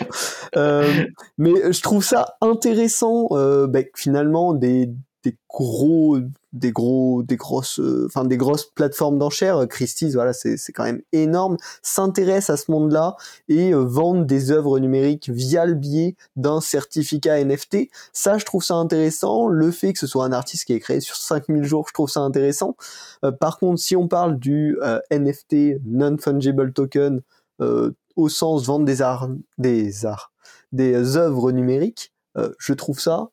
Euh, 0.56 1.04
mais 1.38 1.72
je 1.72 1.82
trouve 1.82 2.04
ça 2.04 2.37
intéressant, 2.40 3.28
euh, 3.32 3.66
bah, 3.66 3.80
finalement, 3.94 4.54
des, 4.54 4.90
des 5.22 5.37
gros, 5.48 6.18
des 6.52 6.72
gros, 6.72 7.22
des 7.22 7.37
grosses, 7.37 7.78
euh, 7.78 8.06
enfin 8.06 8.24
des 8.24 8.37
grosses 8.37 8.64
plateformes 8.64 9.18
d'enchères. 9.18 9.66
Christie's, 9.68 10.14
voilà, 10.14 10.32
c'est 10.32 10.56
c'est 10.56 10.72
quand 10.72 10.85
même 10.85 11.02
énorme. 11.12 11.56
S'intéresse 11.82 12.50
à 12.50 12.56
ce 12.56 12.70
monde-là 12.70 13.16
et 13.48 13.72
euh, 13.72 13.85
vendent 13.85 14.26
des 14.26 14.50
œuvres 14.50 14.78
numériques 14.78 15.30
via 15.30 15.64
le 15.64 15.74
biais 15.74 16.16
d'un 16.37 16.61
certificat 16.61 17.42
NFT. 17.42 17.88
Ça, 18.12 18.38
je 18.38 18.44
trouve 18.44 18.64
ça 18.64 18.74
intéressant. 18.74 19.46
Le 19.46 19.70
fait 19.70 19.92
que 19.92 19.98
ce 19.98 20.06
soit 20.06 20.24
un 20.24 20.32
artiste 20.32 20.64
qui 20.64 20.72
est 20.72 20.80
créé 20.80 21.00
sur 21.00 21.16
5000 21.16 21.64
jours, 21.64 21.87
je 21.88 21.94
trouve 21.94 22.11
ça 22.11 22.20
intéressant. 22.20 22.76
par 23.40 23.58
contre, 23.58 23.80
si 23.80 23.94
on 23.96 24.08
parle 24.08 24.38
du 24.38 24.76
NFT 25.11 25.80
non 25.85 26.16
fungible 26.18 26.72
token 26.72 27.12
euh, 27.16 27.20
au 27.60 28.28
sens 28.28 28.66
vendre 28.66 28.84
des 28.84 29.02
arts, 29.02 29.28
des 29.58 30.06
arts, 30.06 30.32
des 30.72 31.16
œuvres 31.16 31.52
numériques, 31.52 32.12
euh, 32.36 32.52
je 32.58 32.72
trouve 32.72 33.00
ça 33.00 33.28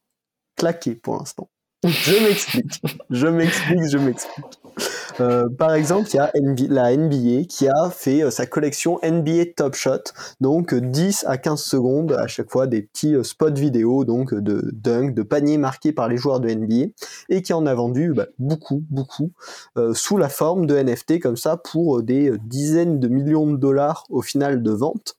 claqué 0.56 0.96
pour 0.96 1.18
l'instant. 1.18 1.50
Je 1.84 2.24
m'explique, 2.24 2.82
je 3.10 3.28
m'explique, 3.28 3.88
je 3.90 3.98
m'explique. 3.98 4.59
Euh, 5.22 5.50
par 5.50 5.74
exemple, 5.74 6.10
il 6.14 6.16
y 6.16 6.20
a 6.20 6.32
la 6.70 6.96
NBA 6.96 7.46
qui 7.48 7.68
a 7.68 7.90
fait 7.90 8.24
euh, 8.24 8.32
sa 8.32 8.46
collection 8.46 9.00
NBA 9.04 9.54
Top 9.56 9.76
Shot, 9.76 10.14
donc 10.40 10.74
10 10.74 11.26
à 11.28 11.38
15 11.38 11.62
secondes 11.62 12.14
à 12.14 12.28
chaque 12.28 12.50
fois 12.50 12.68
des 12.68 12.82
petits 12.82 13.16
euh, 13.16 13.24
spots 13.24 13.54
vidéo, 13.54 14.06
donc 14.06 14.34
de 14.34 14.70
dunk, 14.74 15.14
de 15.14 15.24
paniers 15.24 15.58
marqués 15.58 15.92
par 15.92 16.08
les 16.08 16.18
joueurs 16.18 16.40
de 16.40 16.50
NBA, 16.50 16.92
et 17.30 17.42
qui 17.42 17.54
en 17.54 17.66
a 17.66 17.74
vendu 17.74 18.14
bah, 18.14 18.28
beaucoup, 18.38 18.84
beaucoup, 18.90 19.32
sous 19.94 20.18
la 20.18 20.30
forme 20.30 20.66
de 20.66 20.76
NFT 20.76 21.20
comme 21.20 21.38
ça 21.38 21.58
pour 21.58 22.02
des 22.04 22.34
dizaines 22.44 23.00
de 23.00 23.08
millions 23.08 23.48
de 23.48 23.58
dollars 23.58 24.06
au 24.10 24.22
final 24.22 24.62
de 24.64 24.72
vente. 24.72 25.18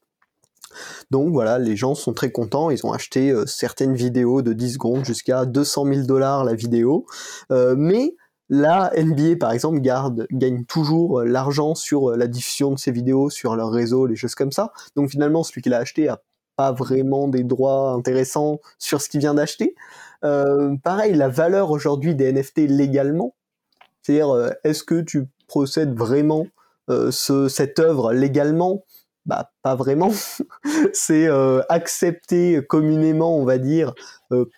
Donc 1.10 1.32
voilà, 1.32 1.58
les 1.58 1.76
gens 1.76 1.94
sont 1.94 2.12
très 2.12 2.30
contents, 2.30 2.70
ils 2.70 2.84
ont 2.86 2.92
acheté 2.92 3.34
certaines 3.46 3.94
vidéos 3.94 4.42
de 4.42 4.52
10 4.52 4.74
secondes 4.74 5.04
jusqu'à 5.04 5.44
200 5.44 5.86
000 5.86 6.06
dollars 6.06 6.44
la 6.44 6.54
vidéo, 6.54 7.06
mais 7.50 8.14
la 8.50 8.90
NBA, 8.96 9.36
par 9.38 9.52
exemple, 9.52 9.78
garde, 9.78 10.26
gagne 10.32 10.64
toujours 10.64 11.20
euh, 11.20 11.24
l'argent 11.24 11.76
sur 11.76 12.10
euh, 12.10 12.16
la 12.16 12.26
diffusion 12.26 12.72
de 12.72 12.78
ses 12.80 12.90
vidéos 12.90 13.30
sur 13.30 13.54
leur 13.54 13.70
réseau, 13.70 14.06
les 14.06 14.16
choses 14.16 14.34
comme 14.34 14.50
ça. 14.50 14.72
Donc 14.96 15.08
finalement, 15.08 15.44
celui 15.44 15.62
qui 15.62 15.68
l'a 15.68 15.78
acheté 15.78 16.08
a 16.08 16.20
pas 16.56 16.72
vraiment 16.72 17.28
des 17.28 17.44
droits 17.44 17.92
intéressants 17.92 18.58
sur 18.76 19.00
ce 19.00 19.08
qu'il 19.08 19.20
vient 19.20 19.34
d'acheter. 19.34 19.76
Euh, 20.24 20.74
pareil, 20.82 21.14
la 21.14 21.28
valeur 21.28 21.70
aujourd'hui 21.70 22.16
des 22.16 22.32
NFT 22.32 22.62
légalement, 22.68 23.36
c'est-à-dire 24.02 24.52
est-ce 24.64 24.82
que 24.82 25.00
tu 25.00 25.28
procèdes 25.46 25.96
vraiment 25.96 26.46
ce, 26.88 27.48
cette 27.48 27.78
œuvre 27.78 28.12
légalement? 28.12 28.84
Bah 29.26 29.52
pas 29.62 29.76
vraiment. 29.76 30.10
c'est 30.92 31.28
accepté 31.68 32.60
communément, 32.68 33.38
on 33.38 33.44
va 33.44 33.58
dire, 33.58 33.94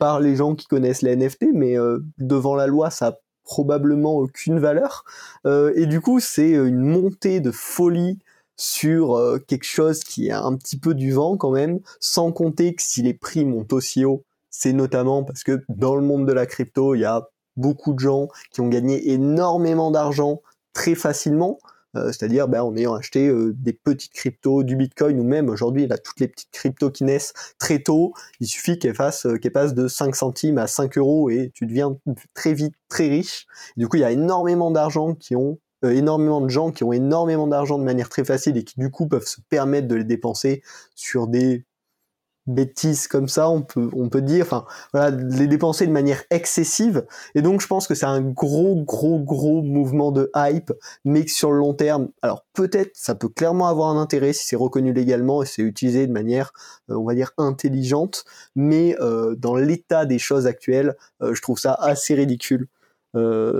par 0.00 0.18
les 0.18 0.34
gens 0.34 0.54
qui 0.54 0.66
connaissent 0.66 1.02
les 1.02 1.14
NFT, 1.14 1.46
mais 1.52 1.76
devant 2.18 2.54
la 2.54 2.66
loi, 2.66 2.90
ça 2.90 3.18
probablement 3.44 4.16
aucune 4.16 4.58
valeur. 4.58 5.04
Euh, 5.46 5.72
et 5.76 5.86
du 5.86 6.00
coup, 6.00 6.20
c'est 6.20 6.50
une 6.50 6.80
montée 6.80 7.40
de 7.40 7.50
folie 7.50 8.18
sur 8.56 9.16
euh, 9.16 9.38
quelque 9.38 9.64
chose 9.64 10.04
qui 10.04 10.30
a 10.30 10.42
un 10.42 10.56
petit 10.56 10.78
peu 10.78 10.94
du 10.94 11.12
vent 11.12 11.36
quand 11.36 11.50
même, 11.50 11.80
sans 12.00 12.32
compter 12.32 12.74
que 12.74 12.82
si 12.82 13.02
les 13.02 13.14
prix 13.14 13.44
montent 13.44 13.72
aussi 13.72 14.04
haut, 14.04 14.22
c'est 14.50 14.72
notamment 14.72 15.24
parce 15.24 15.42
que 15.42 15.64
dans 15.68 15.96
le 15.96 16.02
monde 16.02 16.26
de 16.26 16.32
la 16.32 16.46
crypto, 16.46 16.94
il 16.94 17.00
y 17.00 17.04
a 17.04 17.28
beaucoup 17.56 17.92
de 17.92 17.98
gens 17.98 18.28
qui 18.50 18.60
ont 18.60 18.68
gagné 18.68 19.12
énormément 19.12 19.90
d'argent 19.90 20.40
très 20.72 20.94
facilement. 20.94 21.58
Euh, 21.96 22.06
c'est-à-dire 22.06 22.48
ben, 22.48 22.62
en 22.62 22.74
ayant 22.76 22.94
acheté 22.94 23.28
euh, 23.28 23.52
des 23.54 23.72
petites 23.72 24.12
cryptos, 24.12 24.62
du 24.62 24.76
Bitcoin 24.76 25.18
ou 25.20 25.24
même 25.24 25.48
aujourd'hui 25.48 25.86
là 25.86 25.98
toutes 25.98 26.20
les 26.20 26.28
petites 26.28 26.50
cryptos 26.50 26.90
qui 26.90 27.04
naissent 27.04 27.34
très 27.58 27.80
tôt, 27.80 28.14
il 28.40 28.46
suffit 28.46 28.78
qu'elles 28.78 28.94
fassent 28.94 29.26
euh, 29.26 29.36
qu'elles 29.36 29.52
passent 29.52 29.74
de 29.74 29.88
5 29.88 30.14
centimes 30.16 30.58
à 30.58 30.66
5 30.66 30.96
euros 30.96 31.28
et 31.28 31.50
tu 31.54 31.66
deviens 31.66 31.96
très 32.34 32.54
vite 32.54 32.74
très 32.88 33.08
riche. 33.08 33.46
Du 33.76 33.88
coup 33.88 33.96
il 33.96 34.00
y 34.00 34.04
a 34.04 34.10
énormément 34.10 34.70
d'argent 34.70 35.14
qui 35.14 35.36
ont 35.36 35.58
énormément 35.82 36.40
de 36.40 36.48
gens 36.48 36.70
qui 36.70 36.84
ont 36.84 36.92
énormément 36.92 37.46
d'argent 37.46 37.78
de 37.78 37.84
manière 37.84 38.08
très 38.08 38.24
facile 38.24 38.56
et 38.56 38.64
qui 38.64 38.78
du 38.78 38.90
coup 38.90 39.06
peuvent 39.08 39.26
se 39.26 39.40
permettre 39.48 39.88
de 39.88 39.96
les 39.96 40.04
dépenser 40.04 40.62
sur 40.94 41.26
des 41.26 41.64
bêtises 42.46 43.06
comme 43.06 43.28
ça, 43.28 43.48
on 43.48 43.62
peut, 43.62 43.88
on 43.94 44.08
peut 44.08 44.22
dire, 44.22 44.44
enfin, 44.44 44.64
voilà, 44.92 45.16
les 45.16 45.46
dépenser 45.46 45.86
de 45.86 45.92
manière 45.92 46.22
excessive. 46.30 47.06
Et 47.34 47.42
donc, 47.42 47.60
je 47.60 47.66
pense 47.66 47.86
que 47.86 47.94
c'est 47.94 48.06
un 48.06 48.20
gros, 48.20 48.76
gros, 48.76 49.18
gros 49.18 49.62
mouvement 49.62 50.10
de 50.10 50.30
hype, 50.34 50.72
mais 51.04 51.24
que 51.24 51.30
sur 51.30 51.52
le 51.52 51.58
long 51.58 51.74
terme, 51.74 52.08
alors 52.20 52.44
peut-être, 52.52 52.90
ça 52.94 53.14
peut 53.14 53.28
clairement 53.28 53.68
avoir 53.68 53.90
un 53.90 54.00
intérêt 54.00 54.32
si 54.32 54.46
c'est 54.46 54.56
reconnu 54.56 54.92
légalement 54.92 55.42
et 55.42 55.46
c'est 55.46 55.62
utilisé 55.62 56.06
de 56.06 56.12
manière, 56.12 56.52
euh, 56.90 56.94
on 56.94 57.04
va 57.04 57.14
dire, 57.14 57.32
intelligente, 57.38 58.24
mais 58.56 58.96
euh, 59.00 59.34
dans 59.36 59.54
l'état 59.54 60.04
des 60.04 60.18
choses 60.18 60.46
actuelles, 60.46 60.96
euh, 61.22 61.34
je 61.34 61.42
trouve 61.42 61.58
ça 61.58 61.74
assez 61.74 62.14
ridicule. 62.14 62.66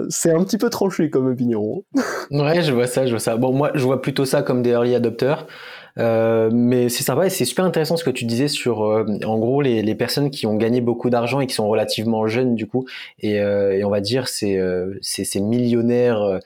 c'est 0.08 0.32
un 0.32 0.42
petit 0.44 0.58
peu 0.58 0.70
tranché 0.70 1.10
comme 1.10 1.26
opinion. 1.26 1.84
ouais, 2.30 2.62
je 2.62 2.72
vois 2.72 2.86
ça, 2.86 3.06
je 3.06 3.10
vois 3.12 3.20
ça. 3.20 3.36
Bon, 3.36 3.52
moi, 3.52 3.70
je 3.74 3.84
vois 3.84 4.00
plutôt 4.00 4.24
ça 4.24 4.42
comme 4.42 4.62
des 4.62 4.70
early 4.70 4.94
adopters. 4.94 5.46
Euh, 5.98 6.50
mais 6.52 6.88
c'est 6.88 7.02
sympa 7.02 7.26
et 7.26 7.30
c'est 7.30 7.44
super 7.44 7.64
intéressant 7.64 7.96
ce 7.96 8.04
que 8.04 8.10
tu 8.10 8.24
disais 8.24 8.48
sur, 8.48 8.84
euh, 8.84 9.04
en 9.24 9.38
gros, 9.38 9.60
les, 9.60 9.82
les, 9.82 9.94
personnes 9.94 10.30
qui 10.30 10.46
ont 10.46 10.54
gagné 10.54 10.80
beaucoup 10.80 11.10
d'argent 11.10 11.40
et 11.40 11.46
qui 11.46 11.54
sont 11.54 11.68
relativement 11.68 12.26
jeunes 12.26 12.54
du 12.54 12.66
coup, 12.66 12.86
et, 13.20 13.40
euh, 13.40 13.76
et 13.76 13.84
on 13.84 13.90
va 13.90 14.00
dire 14.00 14.28
ces, 14.28 14.60
ces, 15.02 15.40
millionnaires 15.40 16.40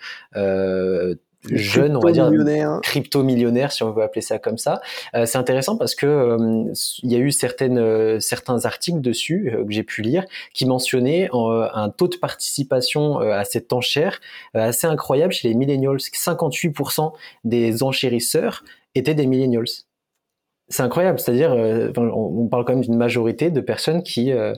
jeunes, 1.53 1.97
on 1.97 2.01
va 2.01 2.11
dire 2.11 2.81
crypto 2.83 3.23
millionnaires, 3.23 3.71
si 3.71 3.85
on 3.85 3.93
veut 3.93 4.03
appeler 4.03 4.21
ça 4.21 4.39
comme 4.41 4.59
ça. 4.59 4.81
c'est 5.25 5.39
intéressant 5.39 5.77
parce 5.77 5.95
que 5.95 6.37
il 7.05 7.13
y 7.13 7.15
a 7.15 7.19
eu 7.19 7.31
certaines, 7.31 8.21
certains 8.21 8.65
articles 8.65 9.01
dessus 9.01 9.53
que 9.53 9.73
j'ai 9.73 9.85
pu 9.85 10.03
lire 10.03 10.25
qui 10.55 10.67
mentionnaient 10.67 11.29
un 11.33 11.91
taux 11.91 12.09
de 12.09 12.17
participation 12.17 13.19
à 13.19 13.45
cette 13.45 13.73
enchère 13.73 14.21
assez 14.55 14.89
incroyable 14.89 15.33
chez 15.33 15.49
les 15.49 15.55
millennials. 15.55 15.99
58% 15.99 17.13
des 17.45 17.83
enchérisseurs 17.83 18.65
étaient 18.99 19.15
des 19.15 19.27
millennials. 19.27 19.67
C'est 20.69 20.83
incroyable, 20.83 21.21
c'est-à-dire, 21.21 21.53
euh, 21.53 21.93
on, 21.97 22.49
parle 22.49 22.65
quand 22.65 22.73
même 22.73 22.83
d'une 22.83 22.97
majorité 22.97 23.51
de 23.51 23.61
personnes 23.61 24.03
qui, 24.03 24.33
euh, 24.33 24.53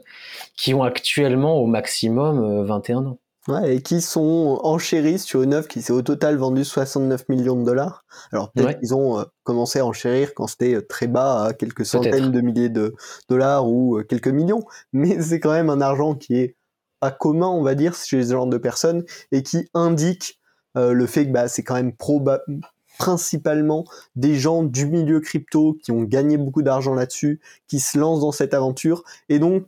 qui 0.57 0.73
ont 0.73 0.83
actuellement 0.83 1.59
au 1.59 1.67
maximum 1.67 2.65
21 2.65 3.03
euh, 3.03 3.09
ans. 3.09 3.19
Ouais, 3.47 3.77
et 3.77 3.83
qui 3.83 4.03
sont 4.03 4.61
enchéris 4.63 5.19
sur 5.19 5.43
une 5.43 5.55
œuvre 5.55 5.69
qui 5.69 5.81
s'est 5.81 5.93
au 5.93 6.03
total 6.03 6.37
vendue 6.37 6.65
69 6.65 7.31
millions 7.31 7.57
de 7.57 7.65
dollars. 7.65 8.05
Alors 8.31 8.53
peut-être 8.53 8.79
qu'ils 8.79 8.95
ont 8.95 9.25
commencé 9.43 9.79
à 9.79 9.87
enchérir 9.87 10.35
quand 10.35 10.47
c'était 10.47 10.83
très 10.83 11.07
bas, 11.07 11.45
à 11.45 11.53
quelques 11.55 11.87
centaines 11.87 12.31
de 12.31 12.41
milliers 12.43 12.69
de 12.69 12.95
dollars 13.31 13.67
ou 13.67 14.03
quelques 14.07 14.29
millions, 14.29 14.65
mais 14.93 15.19
c'est 15.23 15.41
quand 15.41 15.53
même 15.53 15.71
un 15.71 15.81
argent 15.81 16.15
qui 16.15 16.37
est 16.37 16.57
pas 17.01 17.11
commun, 17.11 17.49
on 17.49 17.63
va 17.63 17.75
dire, 17.75 17.95
chez 17.95 18.23
ce 18.23 18.33
genre 18.33 18.49
de 18.49 18.59
personnes, 18.59 19.05
et 19.33 19.43
qui 19.43 19.67
indique 19.73 20.39
le 20.75 21.07
fait 21.07 21.27
que 21.27 21.33
bah, 21.33 21.49
c'est 21.49 21.63
quand 21.63 21.75
même 21.75 21.97
probable 21.97 22.61
principalement 22.99 23.85
des 24.17 24.35
gens 24.35 24.63
du 24.63 24.87
milieu 24.87 25.21
crypto 25.21 25.79
qui 25.83 25.93
ont 25.93 26.03
gagné 26.03 26.37
beaucoup 26.37 26.63
d'argent 26.63 26.95
là-dessus, 26.95 27.41
qui 27.67 27.81
se 27.81 27.99
lancent 27.99 28.21
dans 28.21 28.33
cette 28.33 28.55
aventure, 28.55 29.05
et 29.29 29.39
donc 29.39 29.65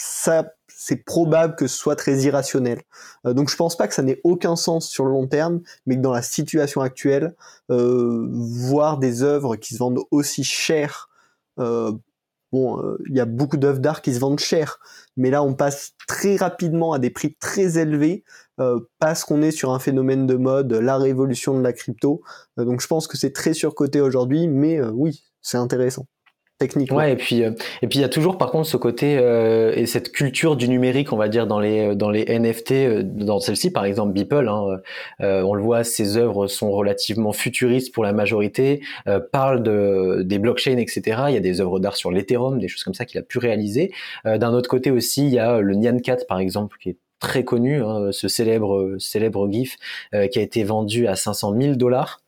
ça, 0.00 0.54
c'est 0.68 1.04
probable 1.04 1.56
que 1.56 1.66
ce 1.66 1.76
soit 1.76 1.94
très 1.94 2.22
irrationnel. 2.22 2.80
Euh, 3.26 3.34
donc 3.34 3.50
je 3.50 3.56
pense 3.56 3.76
pas 3.76 3.86
que 3.86 3.92
ça 3.94 4.02
n'ait 4.02 4.20
aucun 4.24 4.56
sens 4.56 4.88
sur 4.88 5.04
le 5.04 5.10
long 5.10 5.26
terme, 5.26 5.60
mais 5.86 5.96
que 5.96 6.00
dans 6.00 6.12
la 6.12 6.22
situation 6.22 6.80
actuelle, 6.80 7.34
euh, 7.70 8.26
voir 8.30 8.98
des 8.98 9.22
œuvres 9.22 9.56
qui 9.56 9.74
se 9.74 9.78
vendent 9.78 10.00
aussi 10.10 10.42
cher, 10.42 11.10
euh, 11.58 11.92
bon, 12.52 12.80
il 13.08 13.16
y 13.16 13.20
a 13.20 13.26
beaucoup 13.26 13.56
d'œuvres 13.56 13.78
d'art 13.78 14.02
qui 14.02 14.14
se 14.14 14.20
vendent 14.20 14.40
cher, 14.40 14.78
mais 15.16 15.30
là 15.30 15.42
on 15.42 15.54
passe 15.54 15.92
très 16.08 16.36
rapidement 16.36 16.92
à 16.92 16.98
des 16.98 17.10
prix 17.10 17.36
très 17.40 17.78
élevés 17.78 18.24
euh, 18.60 18.78
parce 18.98 19.24
qu'on 19.24 19.40
est 19.40 19.52
sur 19.52 19.72
un 19.72 19.78
phénomène 19.78 20.26
de 20.26 20.34
mode, 20.34 20.72
la 20.72 20.98
révolution 20.98 21.56
de 21.56 21.62
la 21.62 21.72
crypto. 21.72 22.22
Euh, 22.58 22.64
donc 22.64 22.80
je 22.82 22.86
pense 22.86 23.06
que 23.06 23.16
c'est 23.16 23.32
très 23.32 23.54
surcoté 23.54 24.00
aujourd'hui, 24.00 24.48
mais 24.48 24.78
euh, 24.78 24.90
oui, 24.90 25.24
c'est 25.40 25.56
intéressant. 25.56 26.06
Techniquement. 26.60 26.98
Ouais, 26.98 27.12
et 27.12 27.16
puis 27.16 27.42
euh, 27.42 27.52
et 27.82 27.88
puis 27.88 27.98
il 27.98 28.02
y 28.02 28.04
a 28.04 28.08
toujours 28.08 28.38
par 28.38 28.50
contre 28.50 28.68
ce 28.68 28.76
côté 28.76 29.16
euh, 29.18 29.72
et 29.74 29.86
cette 29.86 30.12
culture 30.12 30.56
du 30.56 30.68
numérique, 30.68 31.12
on 31.12 31.16
va 31.16 31.28
dire 31.28 31.46
dans 31.46 31.58
les 31.58 31.96
dans 31.96 32.10
les 32.10 32.26
NFT, 32.26 32.72
euh, 32.72 33.02
dans 33.02 33.40
celle-ci 33.40 33.72
par 33.72 33.84
exemple 33.84 34.12
Beeple, 34.12 34.48
hein, 34.48 34.80
on 35.18 35.54
le 35.54 35.62
voit, 35.62 35.82
ses 35.82 36.16
œuvres 36.16 36.46
sont 36.46 36.70
relativement 36.70 37.32
futuristes 37.32 37.92
pour 37.92 38.04
la 38.04 38.12
majorité, 38.12 38.82
parlent 39.32 39.62
de 39.62 40.22
des 40.22 40.38
blockchains, 40.38 40.76
etc. 40.76 41.22
Il 41.28 41.34
y 41.34 41.38
a 41.38 41.40
des 41.40 41.60
œuvres 41.60 41.80
d'art 41.80 41.96
sur 41.96 42.12
l'Ethereum, 42.12 42.58
des 42.58 42.68
choses 42.68 42.84
comme 42.84 42.94
ça 42.94 43.06
qu'il 43.06 43.18
a 43.18 43.22
pu 43.22 43.38
réaliser. 43.38 43.92
D'un 44.24 44.52
autre 44.52 44.68
côté 44.68 44.90
aussi, 44.90 45.26
il 45.26 45.32
y 45.32 45.38
a 45.38 45.60
le 45.60 45.74
Nyan 45.74 45.98
Cat 45.98 46.18
par 46.28 46.38
exemple 46.38 46.76
qui 46.78 46.90
est 46.90 46.96
très 47.20 47.44
connu, 47.44 47.82
hein, 47.82 48.10
ce 48.12 48.28
célèbre 48.28 48.96
célèbre 48.98 49.50
GIF 49.50 49.76
qui 50.12 50.38
a 50.38 50.42
été 50.42 50.62
vendu 50.62 51.06
à 51.06 51.16
500 51.16 51.54
000 51.58 51.74
dollars. 51.76 52.20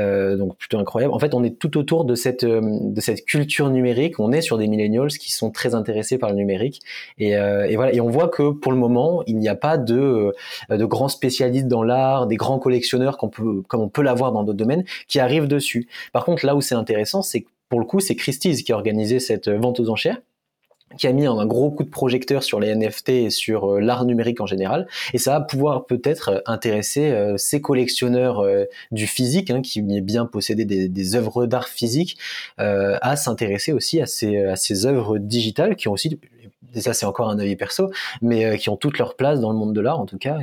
Euh, 0.00 0.36
donc 0.36 0.56
plutôt 0.56 0.78
incroyable. 0.78 1.14
En 1.14 1.20
fait, 1.20 1.34
on 1.34 1.44
est 1.44 1.56
tout 1.56 1.76
autour 1.78 2.04
de 2.04 2.16
cette 2.16 2.42
euh, 2.42 2.60
de 2.62 3.00
cette 3.00 3.24
culture 3.24 3.70
numérique. 3.70 4.18
On 4.18 4.32
est 4.32 4.40
sur 4.40 4.58
des 4.58 4.66
millennials 4.66 5.12
qui 5.12 5.30
sont 5.30 5.52
très 5.52 5.76
intéressés 5.76 6.18
par 6.18 6.30
le 6.30 6.36
numérique 6.36 6.80
et, 7.16 7.36
euh, 7.36 7.68
et 7.68 7.76
voilà. 7.76 7.94
Et 7.94 8.00
on 8.00 8.08
voit 8.10 8.28
que 8.28 8.50
pour 8.50 8.72
le 8.72 8.78
moment, 8.78 9.22
il 9.28 9.38
n'y 9.38 9.48
a 9.48 9.54
pas 9.54 9.78
de 9.78 10.34
de 10.68 10.84
grands 10.84 11.08
spécialistes 11.08 11.68
dans 11.68 11.84
l'art, 11.84 12.26
des 12.26 12.34
grands 12.36 12.58
collectionneurs 12.58 13.18
qu'on 13.18 13.28
peut 13.28 13.62
comme 13.68 13.82
on 13.82 13.88
peut 13.88 14.02
l'avoir 14.02 14.32
dans 14.32 14.42
d'autres 14.42 14.58
domaines 14.58 14.84
qui 15.06 15.20
arrivent 15.20 15.46
dessus. 15.46 15.88
Par 16.12 16.24
contre, 16.24 16.44
là 16.44 16.56
où 16.56 16.60
c'est 16.60 16.74
intéressant, 16.74 17.22
c'est 17.22 17.42
que 17.42 17.48
pour 17.68 17.78
le 17.78 17.86
coup, 17.86 18.00
c'est 18.00 18.16
Christie's 18.16 18.62
qui 18.62 18.72
a 18.72 18.74
organisé 18.74 19.20
cette 19.20 19.48
vente 19.48 19.78
aux 19.78 19.90
enchères 19.90 20.20
qui 20.96 21.06
a 21.06 21.12
mis 21.12 21.26
un 21.26 21.46
gros 21.46 21.70
coup 21.70 21.84
de 21.84 21.90
projecteur 21.90 22.42
sur 22.42 22.60
les 22.60 22.74
NFT 22.74 23.08
et 23.10 23.30
sur 23.30 23.74
euh, 23.74 23.80
l'art 23.80 24.04
numérique 24.04 24.40
en 24.40 24.46
général. 24.46 24.86
Et 25.12 25.18
ça 25.18 25.32
va 25.32 25.40
pouvoir 25.40 25.86
peut-être 25.86 26.28
euh, 26.28 26.40
intéresser 26.46 27.10
euh, 27.10 27.36
ces 27.36 27.60
collectionneurs 27.60 28.44
du 28.90 29.06
physique, 29.06 29.50
hein, 29.50 29.62
qui 29.62 29.82
bien 29.82 30.26
posséder 30.26 30.64
des, 30.64 30.88
des 30.88 31.14
œuvres 31.14 31.46
d'art 31.46 31.68
physique, 31.68 32.18
à 32.58 33.16
s'intéresser 33.16 33.72
aussi 33.72 34.00
à 34.00 34.06
ces, 34.06 34.36
à 34.44 34.54
œuvres 34.86 35.18
digitales 35.18 35.76
qui 35.76 35.88
ont 35.88 35.92
aussi, 35.92 36.18
et 36.74 36.80
ça 36.80 36.92
c'est 36.94 37.06
encore 37.06 37.28
un 37.28 37.38
avis 37.38 37.56
perso, 37.56 37.90
mais 38.22 38.58
qui 38.58 38.68
ont 38.70 38.76
toute 38.76 38.98
leur 38.98 39.16
place 39.16 39.40
dans 39.40 39.52
le 39.52 39.58
monde 39.58 39.72
de 39.72 39.80
l'art 39.80 40.00
en 40.00 40.06
tout 40.06 40.18
cas. 40.18 40.38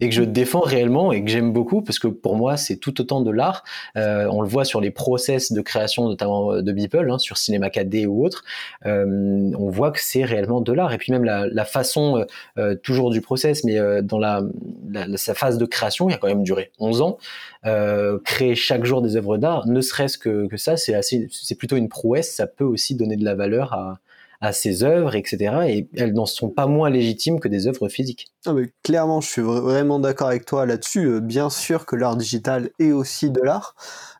Et 0.00 0.08
que 0.08 0.14
je 0.14 0.22
défends 0.22 0.60
réellement 0.60 1.12
et 1.12 1.24
que 1.24 1.30
j'aime 1.30 1.52
beaucoup 1.52 1.82
parce 1.82 1.98
que 1.98 2.08
pour 2.08 2.36
moi 2.36 2.56
c'est 2.56 2.76
tout 2.76 3.00
autant 3.00 3.20
de 3.20 3.30
l'art. 3.30 3.64
Euh, 3.96 4.26
on 4.30 4.42
le 4.42 4.48
voit 4.48 4.64
sur 4.64 4.80
les 4.80 4.90
process 4.90 5.52
de 5.52 5.60
création 5.60 6.08
notamment 6.08 6.60
de 6.60 6.72
Beeple, 6.72 7.10
hein, 7.10 7.18
sur 7.18 7.36
Cinéma 7.36 7.68
4D 7.68 8.06
ou 8.06 8.24
autre. 8.24 8.44
Euh, 8.86 9.50
on 9.58 9.70
voit 9.70 9.92
que 9.92 10.00
c'est 10.00 10.24
réellement 10.24 10.60
de 10.60 10.72
l'art 10.72 10.92
et 10.92 10.98
puis 10.98 11.12
même 11.12 11.24
la, 11.24 11.46
la 11.46 11.64
façon 11.64 12.18
euh, 12.18 12.24
euh 12.58 12.74
toujours 12.82 13.10
du 13.10 13.20
process, 13.20 13.64
mais 13.64 13.78
euh, 13.78 14.02
dans 14.02 14.18
la, 14.18 14.42
la, 14.90 15.16
sa 15.16 15.34
phase 15.34 15.58
de 15.58 15.64
création, 15.64 16.08
il 16.08 16.14
a 16.14 16.18
quand 16.18 16.28
même 16.28 16.42
duré 16.42 16.70
11 16.78 17.02
ans. 17.02 17.18
Euh, 17.66 18.18
créer 18.24 18.54
chaque 18.54 18.84
jour 18.84 19.00
des 19.00 19.16
œuvres 19.16 19.38
d'art, 19.38 19.66
ne 19.66 19.80
serait-ce 19.80 20.18
que, 20.18 20.46
que 20.48 20.56
ça, 20.56 20.76
c'est 20.76 20.94
assez, 20.94 21.28
c'est 21.30 21.54
plutôt 21.54 21.76
une 21.76 21.88
prouesse. 21.88 22.34
Ça 22.34 22.46
peut 22.46 22.64
aussi 22.64 22.94
donner 22.94 23.16
de 23.16 23.24
la 23.24 23.34
valeur 23.34 23.72
à, 23.72 23.98
à 24.44 24.52
ses 24.52 24.84
œuvres, 24.84 25.14
etc. 25.14 25.64
Et 25.68 25.88
elles 25.96 26.12
n'en 26.12 26.26
sont 26.26 26.50
pas 26.50 26.66
moins 26.66 26.90
légitimes 26.90 27.40
que 27.40 27.48
des 27.48 27.66
œuvres 27.66 27.88
physiques. 27.88 28.28
Ah 28.44 28.52
mais 28.52 28.70
clairement, 28.82 29.20
je 29.22 29.28
suis 29.28 29.42
vraiment 29.42 29.98
d'accord 29.98 30.28
avec 30.28 30.44
toi 30.44 30.66
là-dessus. 30.66 31.06
Euh, 31.06 31.20
bien 31.20 31.48
sûr 31.48 31.86
que 31.86 31.96
l'art 31.96 32.16
digital 32.16 32.70
est 32.78 32.92
aussi 32.92 33.30
de 33.30 33.40
l'art. 33.40 33.74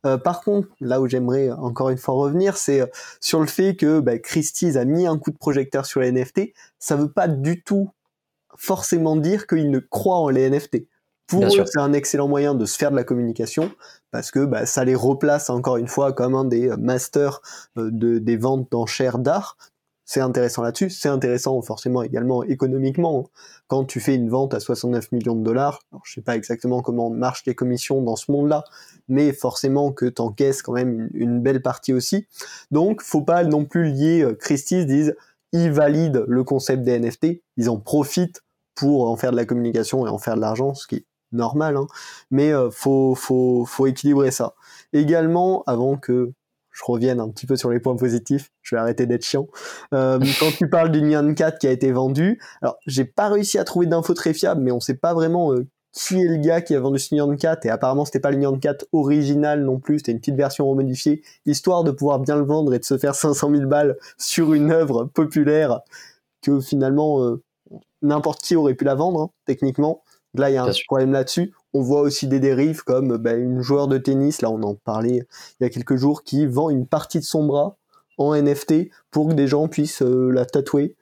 Euh, 0.07 0.17
par 0.17 0.41
contre, 0.41 0.69
là 0.81 1.01
où 1.01 1.09
j'aimerais 1.09 1.51
encore 1.51 1.91
une 1.91 1.99
fois 1.99 2.15
revenir, 2.15 2.57
c'est 2.57 2.81
euh, 2.81 2.87
sur 3.21 3.41
le 3.41 3.47
fait 3.47 3.77
que 3.77 4.01
bah, 4.01 4.19
Christie's 4.19 4.77
a 4.77 4.87
mis 4.87 5.07
un 5.07 5.19
coup 5.19 5.31
de 5.31 5.37
projecteur 5.37 5.85
sur 5.85 6.01
les 6.01 6.11
NFT. 6.11 6.55
Ça 6.79 6.97
veut 6.97 7.13
pas 7.13 7.29
du 7.29 7.63
tout 7.63 7.91
forcément 8.57 9.17
dire 9.17 9.47
qu'il 9.47 9.71
ne 9.71 9.79
croit 9.79 10.17
en 10.17 10.31
les 10.31 10.49
NFT. 10.49 10.87
Pour 11.27 11.45
eux, 11.45 11.65
c'est 11.67 11.81
un 11.81 11.93
excellent 11.93 12.29
moyen 12.29 12.55
de 12.55 12.67
se 12.67 12.77
faire 12.77 12.91
de 12.91 12.97
la 12.97 13.05
communication 13.05 13.71
parce 14.11 14.31
que 14.31 14.45
bah, 14.45 14.67
ça 14.67 14.85
les 14.85 14.95
replace 14.95 15.49
encore 15.49 15.79
une 15.79 15.89
fois 15.89 16.13
comme 16.13 16.35
un 16.35 16.45
des 16.45 16.69
masters 16.77 17.41
de, 17.77 18.19
des 18.19 18.37
ventes 18.37 18.71
d'enchères 18.71 19.19
d'art 19.19 19.57
c'est 20.05 20.21
intéressant 20.21 20.62
là-dessus. 20.62 20.90
C'est 20.90 21.09
intéressant 21.09 21.61
forcément 21.62 22.03
également 22.03 22.43
économiquement. 22.43 23.31
Quand 23.69 23.85
tu 23.85 24.01
fais 24.01 24.14
une 24.14 24.29
vente 24.29 24.55
à 24.55 24.61
69 24.61 25.12
millions 25.12 25.35
de 25.35 25.43
dollars, 25.43 25.81
alors, 25.90 26.03
je 26.05 26.14
sais 26.14 26.21
pas 26.21 26.37
exactement 26.37 26.83
comment 26.83 27.11
marchent 27.11 27.47
les 27.47 27.55
commissions 27.55 28.03
dans 28.03 28.17
ce 28.17 28.31
monde-là, 28.31 28.64
mais 29.09 29.33
forcément 29.33 29.93
que 29.93 30.07
tu 30.07 30.21
encaisses 30.21 30.62
quand 30.62 30.73
même 30.73 31.09
une, 31.14 31.40
belle 31.40 31.62
partie 31.62 31.93
aussi. 31.93 32.27
Donc, 32.71 33.03
faut 33.03 33.23
pas 33.23 33.45
non 33.45 33.64
plus 33.64 33.90
lier 33.93 34.23
euh, 34.23 34.35
Christie's 34.35 34.87
disent 34.87 35.14
ils 35.53 35.71
valident 35.71 36.25
le 36.27 36.45
concept 36.45 36.83
des 36.83 36.99
NFT, 36.99 37.43
ils 37.57 37.71
en 37.71 37.79
profitent 37.79 38.43
pour 38.75 39.09
en 39.09 39.17
faire 39.17 39.31
de 39.31 39.37
la 39.37 39.45
communication 39.45 40.07
et 40.07 40.11
en 40.11 40.19
faire 40.19 40.37
de 40.37 40.40
l'argent, 40.40 40.75
ce 40.75 40.87
qui 40.87 40.97
est 40.97 41.07
normal, 41.33 41.77
hein. 41.77 41.87
mais 42.31 42.53
euh, 42.53 42.71
faut, 42.71 43.14
faut, 43.14 43.64
faut 43.64 43.87
équilibrer 43.87 44.31
ça. 44.31 44.55
Également, 44.93 45.62
avant 45.67 45.97
que 45.97 46.33
je 46.75 46.83
revienne 46.85 47.21
un 47.21 47.31
petit 47.31 47.47
peu 47.47 47.57
sur 47.57 47.71
les 47.71 47.81
points 47.81 47.97
positifs, 47.97 48.51
je 48.63 48.75
vais 48.75 48.81
arrêter 48.81 49.07
d'être 49.07 49.25
chiant. 49.25 49.47
Euh, 49.95 50.19
quand 50.41 50.51
tu 50.59 50.69
parles 50.69 50.91
du 50.91 51.01
Nyan 51.01 51.35
4 51.35 51.59
qui 51.59 51.69
a 51.69 51.71
été 51.71 51.93
vendu, 51.93 52.41
alors 52.61 52.77
j'ai 52.87 53.05
pas 53.05 53.29
réussi 53.29 53.59
à 53.59 53.65
trouver 53.65 53.87
d'infos 53.87 54.15
très 54.15 54.35
fiables, 54.35 54.61
mais 54.61 54.73
on 54.73 54.81
sait 54.81 54.97
pas 54.97 55.15
vraiment 55.15 55.53
euh, 55.53 55.67
qui 55.93 56.21
est 56.21 56.27
le 56.27 56.37
gars 56.37 56.61
qui 56.61 56.75
a 56.75 56.81
vendu 56.81 56.99
ce 56.99 57.15
Nyan 57.15 57.37
4, 57.37 57.65
et 57.65 57.71
apparemment 57.71 58.05
c'était 58.05 58.21
pas 58.21 58.33
le 58.33 58.39
Nyan 58.39 58.59
4 58.59 58.87
original 58.93 59.63
non 59.65 59.79
plus, 59.79 59.99
c'était 59.99 60.13
une 60.13 60.19
petite 60.19 60.35
version 60.35 60.69
remodifiée, 60.69 61.23
histoire 61.47 61.85
de 61.85 61.93
pouvoir 61.93 62.19
bien 62.19 62.37
le 62.37 62.45
vendre 62.45 62.75
et 62.75 62.81
de 62.81 62.85
se 62.85 62.99
faire 62.99 63.15
500 63.15 63.51
000 63.51 63.67
balles 63.67 63.97
sur 64.19 64.53
une 64.53 64.73
œuvre 64.73 65.05
populaire 65.05 65.81
que 66.43 66.61
finalement 66.61 67.23
euh, 67.23 67.41
n'importe 68.03 68.43
qui 68.43 68.57
aurait 68.57 68.75
pu 68.75 68.85
la 68.85 68.97
vendre, 68.97 69.21
hein, 69.21 69.31
techniquement. 69.47 70.03
Là, 70.35 70.51
il 70.51 70.55
y 70.55 70.57
a 70.57 70.65
un 70.65 70.73
problème 70.89 71.13
là-dessus. 71.13 71.55
On 71.75 71.83
voit 71.83 72.01
aussi 72.01 72.29
des 72.29 72.41
dérives 72.41 72.83
comme 72.85 73.17
bah, 73.19 73.35
une 73.35 73.61
joueur 73.61 73.89
de 73.89 73.99
tennis, 73.99 74.41
là 74.41 74.51
on 74.51 74.63
en 74.63 74.75
parlait 74.75 75.27
il 75.61 75.65
y 75.65 75.67
a 75.67 75.71
quelques 75.71 75.97
jours, 75.97 76.23
qui 76.23 76.47
vend 76.47 76.71
une 76.71 76.87
partie 76.87 77.19
de 77.19 77.25
son 77.25 77.45
bras 77.45 77.77
en 78.17 78.35
NFT 78.35 78.91
pour 79.11 79.29
que 79.29 79.35
des 79.35 79.49
gens 79.49 79.69
puissent 79.69 80.03
euh, 80.03 80.31
la 80.31 80.47
tatouer. 80.47 80.97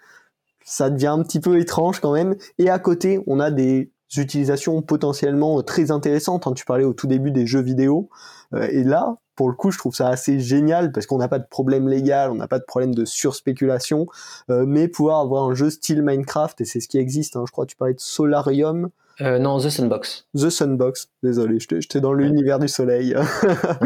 Ça 0.65 0.91
devient 0.91 1.09
un 1.09 1.23
petit 1.23 1.41
peu 1.41 1.59
étrange 1.59 2.01
quand 2.01 2.13
même. 2.13 2.37
Et 2.59 2.71
à 2.71 2.79
côté, 2.79 3.21
on 3.27 3.41
a 3.41 3.51
des 3.51 3.93
utilisations 4.17 4.83
potentiellement 4.83 5.63
très 5.63 5.91
intéressantes. 5.91 6.47
Hein. 6.47 6.53
Tu 6.55 6.65
parlais 6.65 6.85
au 6.85 6.95
tout 6.95 7.07
début 7.07 7.31
des 7.31 7.47
jeux 7.47 7.63
vidéo. 7.63 8.09
Euh, 8.55 8.69
et 8.71 8.85
là, 8.85 9.17
pour 9.35 9.49
le 9.49 9.55
coup, 9.55 9.71
je 9.71 9.79
trouve 9.79 9.95
ça 9.95 10.09
assez 10.09 10.41
génial 10.41 10.93
parce 10.93 11.07
qu'on 11.07 11.19
n'a 11.19 11.29
pas 11.29 11.39
de 11.39 11.47
problème 11.49 11.89
légal, 11.89 12.31
on 12.31 12.35
n'a 12.35 12.49
pas 12.49 12.59
de 12.59 12.65
problème 12.65 12.95
de 12.95 13.05
surspéculation, 13.05 14.07
euh, 14.51 14.67
mais 14.67 14.89
pouvoir 14.89 15.21
avoir 15.21 15.45
un 15.45 15.55
jeu 15.55 15.71
style 15.71 16.03
Minecraft, 16.03 16.61
et 16.61 16.65
c'est 16.65 16.81
ce 16.81 16.89
qui 16.89 16.99
existe, 16.99 17.37
hein. 17.37 17.45
je 17.47 17.53
crois 17.53 17.65
tu 17.65 17.77
parlais 17.77 17.95
de 17.95 18.01
Solarium, 18.01 18.91
euh, 19.21 19.39
non, 19.39 19.59
The 19.59 19.69
Sunbox. 19.69 20.27
The 20.35 20.51
Sunbox, 20.51 21.09
désolé, 21.23 21.59
j'étais 21.59 22.01
dans 22.01 22.13
l'univers 22.13 22.59
du 22.59 22.69
soleil. 22.69 23.15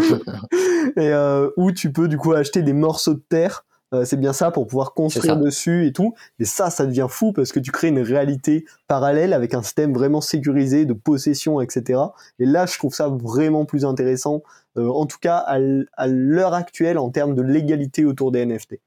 et 0.97 1.13
euh, 1.13 1.51
où 1.57 1.73
tu 1.73 1.93
peux 1.93 2.09
du 2.09 2.17
coup 2.17 2.33
acheter 2.33 2.63
des 2.63 2.73
morceaux 2.73 3.15
de 3.15 3.23
terre, 3.29 3.65
euh, 3.95 4.05
c'est 4.05 4.19
bien 4.19 4.33
ça, 4.33 4.51
pour 4.51 4.67
pouvoir 4.67 4.95
construire 4.95 5.37
dessus 5.37 5.87
et 5.87 5.93
tout. 5.93 6.15
Et 6.39 6.45
ça, 6.45 6.71
ça 6.71 6.87
devient 6.87 7.07
fou 7.09 7.33
parce 7.33 7.53
que 7.53 7.61
tu 7.61 7.71
crées 7.71 7.89
une 7.89 8.01
réalité 8.01 8.65
parallèle 8.89 9.33
avec 9.33 9.55
un 9.55 9.63
système 9.63 9.93
vraiment 9.93 10.21
sécurisé 10.21 10.85
de 10.85 10.93
possession, 10.93 11.61
etc. 11.61 12.01
Et 12.39 12.47
là, 12.47 12.67
je 12.67 12.77
trouve 12.79 12.95
ça 12.95 13.09
vraiment 13.09 13.65
plus 13.65 13.85
intéressant, 13.85 14.43
en 14.77 15.07
tout 15.07 15.19
cas 15.21 15.37
à 15.37 16.07
l'heure 16.09 16.55
actuelle 16.55 16.99
en 16.99 17.11
termes 17.11 17.35
de 17.35 17.43
légalité 17.43 18.05
autour 18.05 18.33
des 18.33 18.45
NFT. 18.45 18.81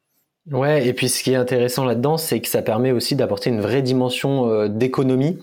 Ouais, 0.52 0.88
et 0.88 0.94
puis 0.94 1.10
ce 1.10 1.24
qui 1.24 1.32
est 1.32 1.36
intéressant 1.36 1.86
là-dedans, 1.86 2.18
c'est 2.18 2.42
que 2.42 2.48
ça 2.48 2.62
permet 2.62 2.92
aussi 2.92 3.16
d'apporter 3.16 3.52
une 3.52 3.62
vraie 3.62 3.82
dimension 3.82 4.68
d'économie 4.68 5.38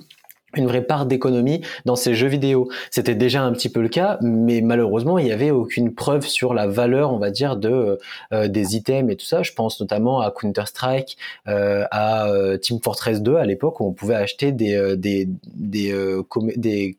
une 0.55 0.67
vraie 0.67 0.83
part 0.83 1.07
d'économie 1.07 1.63
dans 1.85 1.97
ces 1.97 2.15
jeux 2.15 2.29
vidéo. 2.29 2.69
C'était 2.91 3.15
déjà 3.15 3.43
un 3.43 3.53
petit 3.53 3.69
peu 3.69 3.81
le 3.81 3.89
cas, 3.89 4.19
mais 4.23 4.61
malheureusement, 4.61 5.19
il 5.19 5.25
n'y 5.25 5.33
avait 5.33 5.51
aucune 5.51 5.95
preuve 5.95 6.27
sur 6.27 6.55
la 6.55 6.67
valeur, 6.67 7.13
on 7.13 7.19
va 7.19 7.31
dire, 7.31 7.57
de 7.57 7.99
euh, 8.33 8.49
des 8.49 8.77
items 8.77 9.13
et 9.13 9.17
tout 9.17 9.27
ça. 9.27 9.43
Je 9.43 9.53
pense 9.53 9.81
notamment 9.81 10.21
à 10.21 10.31
Counter 10.31 10.67
Strike, 10.67 11.19
euh, 11.49 11.85
à 11.91 12.29
euh, 12.29 12.57
Team 12.57 12.81
Fortress 12.83 13.23
2 13.23 13.37
à 13.37 13.45
l'époque 13.45 13.81
où 13.81 13.87
on 13.87 13.93
pouvait 13.93 14.15
acheter 14.15 14.53
des 14.53 14.97
des 14.97 15.29
des, 15.55 16.23
des 16.57 16.99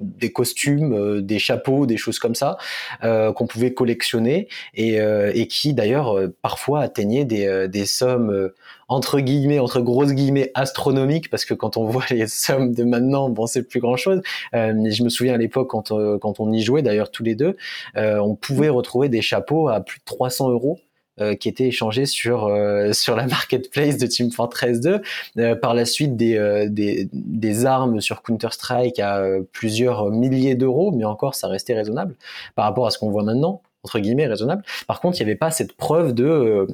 des 0.00 0.32
costumes, 0.32 1.20
des 1.20 1.38
chapeaux, 1.38 1.86
des 1.86 1.96
choses 1.96 2.18
comme 2.18 2.34
ça 2.34 2.58
qu'on 3.02 3.46
pouvait 3.46 3.72
collectionner 3.72 4.48
et, 4.74 4.96
et 4.96 5.46
qui 5.46 5.74
d'ailleurs 5.74 6.16
parfois 6.42 6.80
atteignaient 6.80 7.24
des, 7.24 7.68
des 7.68 7.86
sommes 7.86 8.50
entre 8.88 9.20
guillemets, 9.20 9.58
entre 9.58 9.80
grosses 9.80 10.12
guillemets, 10.12 10.50
astronomiques, 10.54 11.30
parce 11.30 11.44
que 11.44 11.54
quand 11.54 11.76
on 11.76 11.86
voit 11.88 12.04
les 12.10 12.26
sommes 12.26 12.72
de 12.72 12.84
maintenant, 12.84 13.28
bon, 13.28 13.46
c'est 13.46 13.62
plus 13.62 13.80
grand 13.80 13.96
chose. 13.96 14.22
Euh, 14.54 14.72
mais 14.74 14.92
je 14.92 15.02
me 15.02 15.08
souviens 15.08 15.34
à 15.34 15.38
l'époque, 15.38 15.68
quand, 15.70 15.92
euh, 15.92 16.18
quand 16.18 16.40
on 16.40 16.52
y 16.52 16.62
jouait, 16.62 16.82
d'ailleurs, 16.82 17.10
tous 17.10 17.22
les 17.22 17.34
deux, 17.34 17.56
euh, 17.96 18.18
on 18.18 18.34
pouvait 18.34 18.68
retrouver 18.68 19.08
des 19.08 19.22
chapeaux 19.22 19.68
à 19.68 19.80
plus 19.80 19.98
de 19.98 20.04
300 20.04 20.50
euros. 20.50 20.78
Qui 21.40 21.48
étaient 21.48 21.66
échangés 21.68 22.06
sur 22.06 22.50
sur 22.92 23.16
la 23.16 23.26
marketplace 23.36 23.98
de 23.98 24.06
Team 24.06 24.30
Fortress 24.30 24.80
2. 24.80 25.56
par 25.56 25.74
la 25.74 25.84
suite, 25.84 26.16
des, 26.16 26.66
des, 26.68 27.08
des 27.12 27.66
armes 27.66 28.00
sur 28.00 28.22
Counter 28.22 28.48
Strike 28.50 28.98
à 28.98 29.22
plusieurs 29.52 30.10
milliers 30.10 30.54
d'euros, 30.54 30.92
mais 30.92 31.04
encore, 31.04 31.34
ça 31.34 31.48
restait 31.48 31.74
raisonnable 31.74 32.14
par 32.54 32.64
rapport 32.64 32.86
à 32.86 32.90
ce 32.90 32.98
qu'on 32.98 33.10
voit 33.10 33.22
maintenant 33.22 33.62
entre 33.84 34.00
guillemets 34.00 34.26
raisonnable. 34.26 34.62
Par 34.86 35.00
contre, 35.00 35.20
il 35.20 35.24
n'y 35.24 35.30
avait 35.30 35.38
pas 35.38 35.52
cette 35.52 35.72
preuve 35.74 36.12
de 36.12 36.66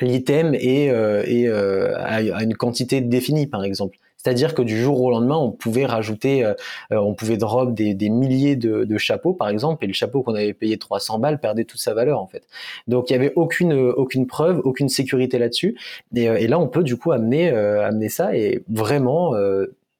l'item 0.00 0.54
est, 0.54 0.90
euh, 0.90 1.22
euh, 1.26 1.94
à, 1.98 2.42
une 2.42 2.54
quantité 2.54 3.00
définie, 3.00 3.46
par 3.46 3.64
exemple. 3.64 3.98
C'est-à-dire 4.18 4.54
que 4.54 4.62
du 4.62 4.76
jour 4.76 5.00
au 5.00 5.10
lendemain, 5.10 5.36
on 5.36 5.50
pouvait 5.50 5.86
rajouter, 5.86 6.44
euh, 6.44 6.54
on 6.90 7.14
pouvait 7.14 7.36
drop 7.36 7.72
des, 7.72 7.94
des 7.94 8.10
milliers 8.10 8.56
de, 8.56 8.84
de, 8.84 8.98
chapeaux, 8.98 9.32
par 9.32 9.48
exemple, 9.48 9.84
et 9.84 9.86
le 9.86 9.94
chapeau 9.94 10.22
qu'on 10.22 10.34
avait 10.34 10.54
payé 10.54 10.76
300 10.76 11.18
balles 11.18 11.40
perdait 11.40 11.64
toute 11.64 11.80
sa 11.80 11.94
valeur, 11.94 12.20
en 12.20 12.26
fait. 12.26 12.42
Donc, 12.88 13.10
il 13.10 13.14
y 13.14 13.16
avait 13.16 13.32
aucune, 13.36 13.72
aucune 13.72 14.26
preuve, 14.26 14.60
aucune 14.64 14.88
sécurité 14.88 15.38
là-dessus. 15.38 15.78
Et, 16.14 16.24
et, 16.24 16.48
là, 16.48 16.58
on 16.58 16.68
peut, 16.68 16.82
du 16.82 16.96
coup, 16.96 17.12
amener, 17.12 17.48
amener 17.50 18.08
ça 18.08 18.36
et 18.36 18.64
vraiment 18.68 19.34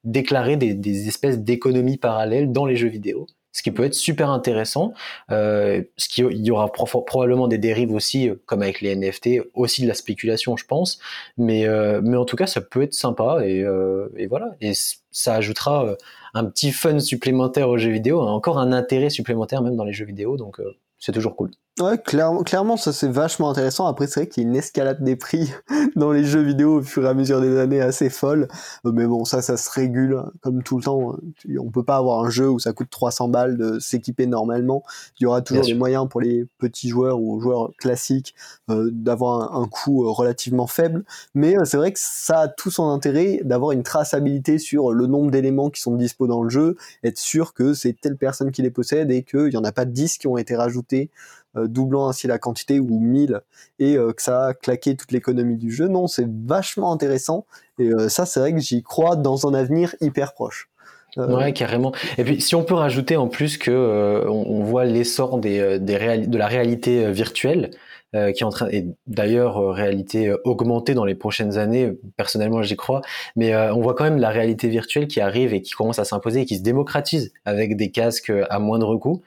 déclarer 0.03 0.57
des, 0.57 0.73
des 0.73 1.07
espèces 1.07 1.39
d'économies 1.39 1.97
parallèles 1.97 2.51
dans 2.51 2.65
les 2.65 2.75
jeux 2.75 2.87
vidéo 2.89 3.27
ce 3.51 3.63
qui 3.63 3.71
peut 3.71 3.83
être 3.83 3.93
super 3.93 4.29
intéressant. 4.29 4.93
Euh, 5.31 5.83
ce 5.97 6.09
qui, 6.09 6.21
il 6.21 6.45
y 6.45 6.51
aura 6.51 6.71
probablement 6.71 7.47
des 7.47 7.57
dérives 7.57 7.93
aussi, 7.93 8.29
euh, 8.29 8.35
comme 8.45 8.61
avec 8.61 8.81
les 8.81 8.95
NFT, 8.95 9.41
aussi 9.53 9.81
de 9.83 9.87
la 9.87 9.93
spéculation, 9.93 10.55
je 10.57 10.65
pense. 10.65 10.99
Mais, 11.37 11.67
euh, 11.67 12.01
mais 12.03 12.17
en 12.17 12.25
tout 12.25 12.35
cas, 12.35 12.47
ça 12.47 12.61
peut 12.61 12.83
être 12.83 12.93
sympa 12.93 13.39
et, 13.43 13.61
euh, 13.63 14.09
et 14.17 14.27
voilà. 14.27 14.55
Et 14.61 14.73
ça 15.11 15.35
ajoutera 15.35 15.85
euh, 15.85 15.95
un 16.33 16.45
petit 16.45 16.71
fun 16.71 16.99
supplémentaire 16.99 17.69
aux 17.69 17.77
jeux 17.77 17.91
vidéo, 17.91 18.21
encore 18.21 18.59
un 18.59 18.71
intérêt 18.71 19.09
supplémentaire 19.09 19.61
même 19.61 19.75
dans 19.75 19.85
les 19.85 19.93
jeux 19.93 20.05
vidéo. 20.05 20.37
Donc 20.37 20.59
euh, 20.59 20.75
c'est 20.99 21.11
toujours 21.11 21.35
cool. 21.35 21.51
Ouais, 21.79 21.97
clairement, 21.97 22.43
clairement 22.43 22.75
ça 22.75 22.91
c'est 22.91 23.07
vachement 23.07 23.49
intéressant. 23.49 23.87
Après, 23.87 24.05
c'est 24.05 24.21
vrai 24.21 24.27
qu'il 24.27 24.43
y 24.43 24.45
a 24.45 24.49
une 24.49 24.55
escalade 24.57 25.01
des 25.01 25.15
prix 25.15 25.53
dans 25.95 26.11
les 26.11 26.25
jeux 26.25 26.41
vidéo 26.41 26.79
au 26.79 26.81
fur 26.81 27.05
et 27.05 27.07
à 27.07 27.13
mesure 27.13 27.39
des 27.39 27.57
années 27.57 27.79
assez 27.79 28.09
folle. 28.09 28.49
Euh, 28.85 28.91
mais 28.91 29.05
bon, 29.05 29.23
ça, 29.23 29.41
ça 29.41 29.55
se 29.55 29.69
régule 29.71 30.17
hein, 30.17 30.29
comme 30.41 30.61
tout 30.61 30.77
le 30.77 30.83
temps. 30.83 31.13
Hein. 31.13 31.55
On 31.57 31.71
peut 31.71 31.85
pas 31.85 31.95
avoir 31.95 32.25
un 32.25 32.29
jeu 32.29 32.49
où 32.49 32.59
ça 32.59 32.73
coûte 32.73 32.89
300 32.89 33.29
balles 33.29 33.57
de 33.57 33.79
s'équiper 33.79 34.27
normalement. 34.27 34.83
Il 35.19 35.23
y 35.23 35.25
aura 35.25 35.41
toujours 35.41 35.63
des 35.63 35.73
moyens 35.73 36.09
pour 36.09 36.19
les 36.19 36.45
petits 36.57 36.89
joueurs 36.89 37.21
ou 37.21 37.39
joueurs 37.39 37.71
classiques 37.77 38.35
euh, 38.69 38.89
d'avoir 38.91 39.55
un, 39.55 39.61
un, 39.61 39.67
coût 39.67 40.03
euh, 40.05 40.09
relativement 40.09 40.67
faible. 40.67 41.05
Mais 41.33 41.55
c'est 41.63 41.77
vrai 41.77 41.93
que 41.93 41.99
ça 42.01 42.41
a 42.41 42.47
tout 42.49 42.71
son 42.71 42.89
intérêt 42.89 43.39
d'avoir 43.45 43.71
une 43.71 43.83
traçabilité 43.83 44.57
sur 44.57 44.91
le 44.91 45.07
nombre 45.07 45.31
d'éléments 45.31 45.69
qui 45.69 45.79
sont 45.79 45.95
dispo 45.95 46.27
dans 46.27 46.43
le 46.43 46.49
jeu, 46.49 46.75
être 47.05 47.17
sûr 47.17 47.53
que 47.53 47.73
c'est 47.73 47.93
telle 47.93 48.17
personne 48.17 48.51
qui 48.51 48.61
les 48.61 48.71
possède 48.71 49.11
et 49.11 49.23
qu'il 49.23 49.53
y 49.53 49.57
en 49.57 49.63
a 49.63 49.71
pas 49.71 49.85
10 49.85 50.17
qui 50.17 50.27
ont 50.27 50.37
été 50.37 50.57
rajoutés 50.57 51.09
doublant 51.55 52.07
ainsi 52.07 52.27
la 52.27 52.37
quantité 52.37 52.79
ou 52.79 52.99
1000 52.99 53.41
et 53.79 53.95
euh, 53.95 54.13
que 54.13 54.21
ça 54.21 54.47
a 54.47 54.53
claqué 54.53 54.95
toute 54.95 55.11
l'économie 55.11 55.57
du 55.57 55.71
jeu. 55.71 55.87
Non, 55.87 56.07
c'est 56.07 56.27
vachement 56.45 56.91
intéressant 56.91 57.45
et 57.77 57.89
euh, 57.89 58.09
ça 58.09 58.25
c'est 58.25 58.39
vrai 58.39 58.53
que 58.53 58.59
j'y 58.59 58.83
crois 58.83 59.15
dans 59.15 59.47
un 59.47 59.53
avenir 59.53 59.95
hyper 60.01 60.33
proche. 60.33 60.69
Ouais, 61.17 61.53
carrément. 61.53 61.91
Et 62.19 62.23
puis, 62.23 62.39
si 62.39 62.53
on 62.53 62.63
peut 62.63 62.75
rajouter 62.75 63.17
en 63.17 63.27
plus 63.27 63.57
que 63.57 64.25
on, 64.29 64.63
voit 64.63 64.85
l'essor 64.85 65.39
des, 65.39 65.79
des 65.79 66.27
de 66.27 66.37
la 66.37 66.45
réalité 66.45 67.11
virtuelle, 67.11 67.71
euh, 68.15 68.31
qui 68.31 68.43
est 68.43 68.45
en 68.45 68.51
train 68.51 68.69
et 68.69 68.85
d'ailleurs 69.07 69.57
réalité 69.73 70.31
augmentée 70.43 70.93
dans 70.93 71.05
les 71.05 71.15
prochaines 71.15 71.57
années. 71.57 71.93
Personnellement, 72.15 72.61
j'y 72.61 72.75
crois, 72.75 73.01
mais 73.35 73.55
on 73.55 73.81
voit 73.81 73.95
quand 73.95 74.03
même 74.03 74.19
la 74.19 74.29
réalité 74.29 74.69
virtuelle 74.69 75.07
qui 75.07 75.19
arrive 75.19 75.51
et 75.53 75.63
qui 75.63 75.73
commence 75.73 75.97
à 75.97 76.05
s'imposer 76.05 76.41
et 76.41 76.45
qui 76.45 76.57
se 76.57 76.63
démocratise 76.63 77.33
avec 77.43 77.75
des 77.75 77.89
casques 77.89 78.31
à 78.49 78.59
moindre 78.59 78.95
coût. 78.95 79.23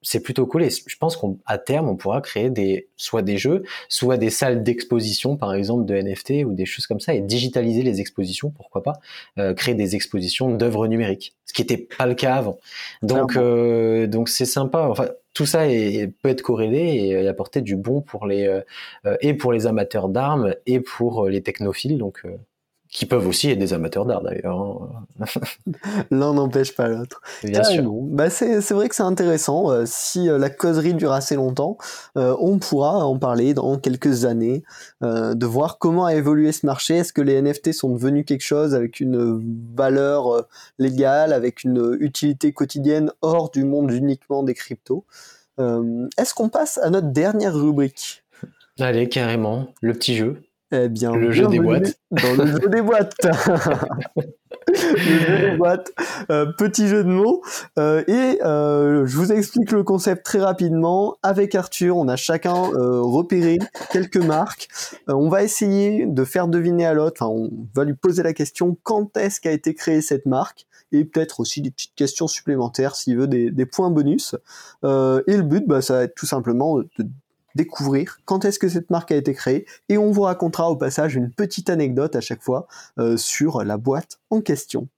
Euh, 0.00 0.06
c'est 0.10 0.20
plutôt 0.20 0.46
cool 0.46 0.62
et 0.62 0.70
je 0.70 0.96
pense 0.98 1.16
qu'à 1.16 1.58
terme 1.58 1.88
on 1.88 1.96
pourra 1.96 2.20
créer 2.20 2.50
des 2.50 2.88
soit 2.96 3.22
des 3.22 3.36
jeux, 3.36 3.62
soit 3.88 4.16
des 4.16 4.30
salles 4.30 4.62
d'exposition 4.62 5.36
par 5.36 5.54
exemple 5.54 5.84
de 5.84 5.94
NFT 5.94 6.44
ou 6.46 6.54
des 6.54 6.66
choses 6.66 6.86
comme 6.86 7.00
ça 7.00 7.14
et 7.14 7.20
digitaliser 7.20 7.82
les 7.82 8.00
expositions, 8.00 8.50
pourquoi 8.50 8.82
pas, 8.82 8.94
euh, 9.38 9.54
créer 9.54 9.74
des 9.74 9.96
expositions 9.96 10.54
d'œuvres 10.54 10.86
numériques, 10.86 11.36
ce 11.44 11.52
qui 11.52 11.62
n'était 11.62 11.76
pas 11.76 12.06
le 12.06 12.14
cas 12.14 12.34
avant. 12.34 12.58
Donc 13.02 13.36
euh, 13.36 14.06
donc 14.06 14.28
c'est 14.28 14.46
sympa. 14.46 14.86
Enfin 14.88 15.08
tout 15.32 15.46
ça 15.46 15.68
est, 15.68 16.08
peut 16.22 16.28
être 16.28 16.42
corrélé 16.42 16.78
et, 16.78 17.28
apporter 17.28 17.60
du 17.60 17.76
bon 17.76 18.00
pour 18.00 18.26
les 18.26 18.46
euh, 18.46 19.16
et 19.20 19.34
pour 19.34 19.52
les 19.52 19.66
amateurs 19.66 20.08
d'armes 20.08 20.54
et 20.66 20.80
pour 20.80 21.28
les 21.28 21.42
technophiles. 21.42 21.98
Donc 21.98 22.24
qui 22.90 23.06
peuvent 23.06 23.26
aussi 23.26 23.50
être 23.50 23.58
des 23.58 23.72
amateurs 23.72 24.04
d'art 24.04 24.22
d'ailleurs. 24.22 24.60
Hein. 24.60 25.24
L'un 26.10 26.34
n'empêche 26.34 26.74
pas 26.74 26.88
l'autre. 26.88 27.22
Bien 27.44 27.62
sûr. 27.62 27.84
Bah 27.88 28.30
c'est 28.30 28.68
vrai 28.70 28.88
que 28.88 28.96
c'est 28.96 29.04
intéressant. 29.04 29.70
Euh, 29.70 29.84
si 29.86 30.28
euh, 30.28 30.38
la 30.38 30.50
causerie 30.50 30.94
dure 30.94 31.12
assez 31.12 31.36
longtemps, 31.36 31.78
euh, 32.16 32.34
on 32.40 32.58
pourra 32.58 33.04
en 33.04 33.16
parler 33.16 33.54
dans 33.54 33.78
quelques 33.78 34.24
années, 34.24 34.64
de 35.02 35.46
voir 35.46 35.78
comment 35.78 36.04
a 36.04 36.14
évolué 36.14 36.52
ce 36.52 36.66
marché. 36.66 36.96
Est-ce 36.96 37.12
que 37.12 37.22
les 37.22 37.40
NFT 37.40 37.72
sont 37.72 37.90
devenus 37.90 38.24
quelque 38.26 38.42
chose 38.42 38.74
avec 38.74 39.00
une 39.00 39.40
valeur 39.74 40.46
légale, 40.78 41.32
avec 41.32 41.62
une 41.64 41.96
utilité 42.00 42.52
quotidienne 42.52 43.12
hors 43.22 43.50
du 43.50 43.64
monde 43.64 43.92
uniquement 43.92 44.42
des 44.42 44.54
cryptos? 44.54 45.04
Est-ce 45.58 46.34
qu'on 46.34 46.48
passe 46.48 46.78
à 46.78 46.90
notre 46.90 47.08
dernière 47.08 47.54
rubrique? 47.54 48.24
Allez, 48.78 49.08
carrément, 49.08 49.68
le 49.80 49.92
petit 49.92 50.16
jeu. 50.16 50.42
Eh 50.72 50.88
bien, 50.88 51.12
le 51.16 51.32
jeu 51.32 51.48
des 51.48 51.58
boîtes. 51.58 51.98
Dans 52.10 52.44
le 52.44 52.46
jeu 52.46 52.68
des 52.68 52.82
boîtes. 52.82 53.14
le 54.68 55.18
jeu 55.18 55.50
des 55.50 55.56
boîtes. 55.56 55.90
Euh, 56.30 56.46
petit 56.56 56.86
jeu 56.86 57.02
de 57.02 57.08
mots. 57.08 57.42
Euh, 57.78 58.04
et 58.06 58.40
euh, 58.44 59.04
je 59.04 59.16
vous 59.16 59.32
explique 59.32 59.72
le 59.72 59.82
concept 59.82 60.24
très 60.24 60.38
rapidement. 60.38 61.16
Avec 61.24 61.56
Arthur, 61.56 61.96
on 61.96 62.06
a 62.06 62.14
chacun 62.14 62.54
euh, 62.54 63.00
repéré 63.00 63.58
quelques 63.92 64.16
marques. 64.16 64.68
Euh, 65.08 65.14
on 65.14 65.28
va 65.28 65.42
essayer 65.42 66.06
de 66.06 66.24
faire 66.24 66.46
deviner 66.46 66.86
à 66.86 66.94
l'autre. 66.94 67.22
Enfin, 67.22 67.32
on 67.32 67.50
va 67.74 67.84
lui 67.84 67.94
poser 67.94 68.22
la 68.22 68.32
question 68.32 68.76
quand 68.84 69.16
est-ce 69.16 69.40
qu'a 69.40 69.52
été 69.52 69.74
créée 69.74 70.02
cette 70.02 70.26
marque? 70.26 70.66
Et 70.92 71.04
peut-être 71.04 71.40
aussi 71.40 71.62
des 71.62 71.70
petites 71.70 71.94
questions 71.94 72.28
supplémentaires 72.28 72.94
s'il 72.94 73.16
veut 73.16 73.28
des, 73.28 73.50
des 73.50 73.66
points 73.66 73.90
bonus. 73.90 74.36
Euh, 74.84 75.22
et 75.26 75.36
le 75.36 75.42
but, 75.42 75.66
bah, 75.66 75.82
ça 75.82 75.94
va 75.94 76.02
être 76.04 76.14
tout 76.14 76.26
simplement 76.26 76.78
de 76.78 77.06
découvrir 77.54 78.20
quand 78.24 78.44
est-ce 78.44 78.58
que 78.58 78.68
cette 78.68 78.90
marque 78.90 79.12
a 79.12 79.16
été 79.16 79.34
créée 79.34 79.66
et 79.88 79.98
on 79.98 80.10
vous 80.10 80.22
racontera 80.22 80.70
au 80.70 80.76
passage 80.76 81.14
une 81.14 81.30
petite 81.30 81.70
anecdote 81.70 82.16
à 82.16 82.20
chaque 82.20 82.42
fois 82.42 82.66
euh, 82.98 83.16
sur 83.16 83.64
la 83.64 83.76
boîte 83.76 84.18
en 84.30 84.40
question. 84.40 84.88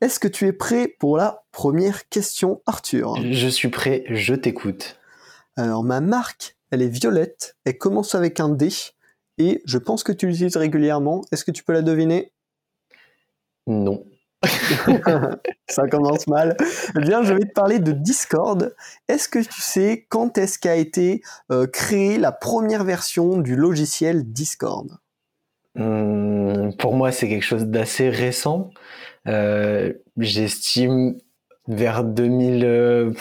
Est-ce 0.00 0.18
que 0.20 0.28
tu 0.28 0.46
es 0.46 0.52
prêt 0.52 0.88
pour 0.98 1.16
la 1.16 1.44
première 1.52 2.08
question, 2.08 2.60
Arthur? 2.66 3.16
Je 3.30 3.48
suis 3.48 3.68
prêt, 3.68 4.04
je 4.08 4.34
t'écoute. 4.34 4.98
Alors 5.56 5.84
ma 5.84 6.00
marque, 6.00 6.56
elle 6.70 6.82
est 6.82 6.88
violette, 6.88 7.56
elle 7.64 7.78
commence 7.78 8.14
avec 8.14 8.40
un 8.40 8.48
D 8.48 8.68
et 9.38 9.62
je 9.64 9.78
pense 9.78 10.02
que 10.02 10.12
tu 10.12 10.26
l'utilises 10.26 10.56
régulièrement. 10.56 11.24
Est-ce 11.32 11.44
que 11.44 11.50
tu 11.50 11.62
peux 11.62 11.72
la 11.72 11.82
deviner? 11.82 12.32
Non. 13.66 14.04
ça 15.68 15.88
commence 15.88 16.26
mal. 16.26 16.56
Eh 16.96 17.00
bien, 17.00 17.22
je 17.22 17.32
vais 17.34 17.44
te 17.44 17.52
parler 17.52 17.78
de 17.78 17.92
Discord. 17.92 18.74
Est-ce 19.08 19.28
que 19.28 19.38
tu 19.38 19.60
sais 19.60 20.06
quand 20.08 20.38
est-ce 20.38 20.58
qu'a 20.58 20.76
été 20.76 21.22
euh, 21.50 21.66
créée 21.66 22.18
la 22.18 22.32
première 22.32 22.84
version 22.84 23.38
du 23.38 23.56
logiciel 23.56 24.24
Discord? 24.24 24.98
Hum, 25.78 26.72
Pour 26.78 26.94
moi, 26.94 27.12
c'est 27.12 27.28
quelque 27.28 27.44
chose 27.44 27.66
d'assez 27.66 28.08
récent. 28.10 28.70
Euh, 29.26 29.92
j'estime 30.18 31.16
vers 31.66 32.04
2000, 32.04 33.14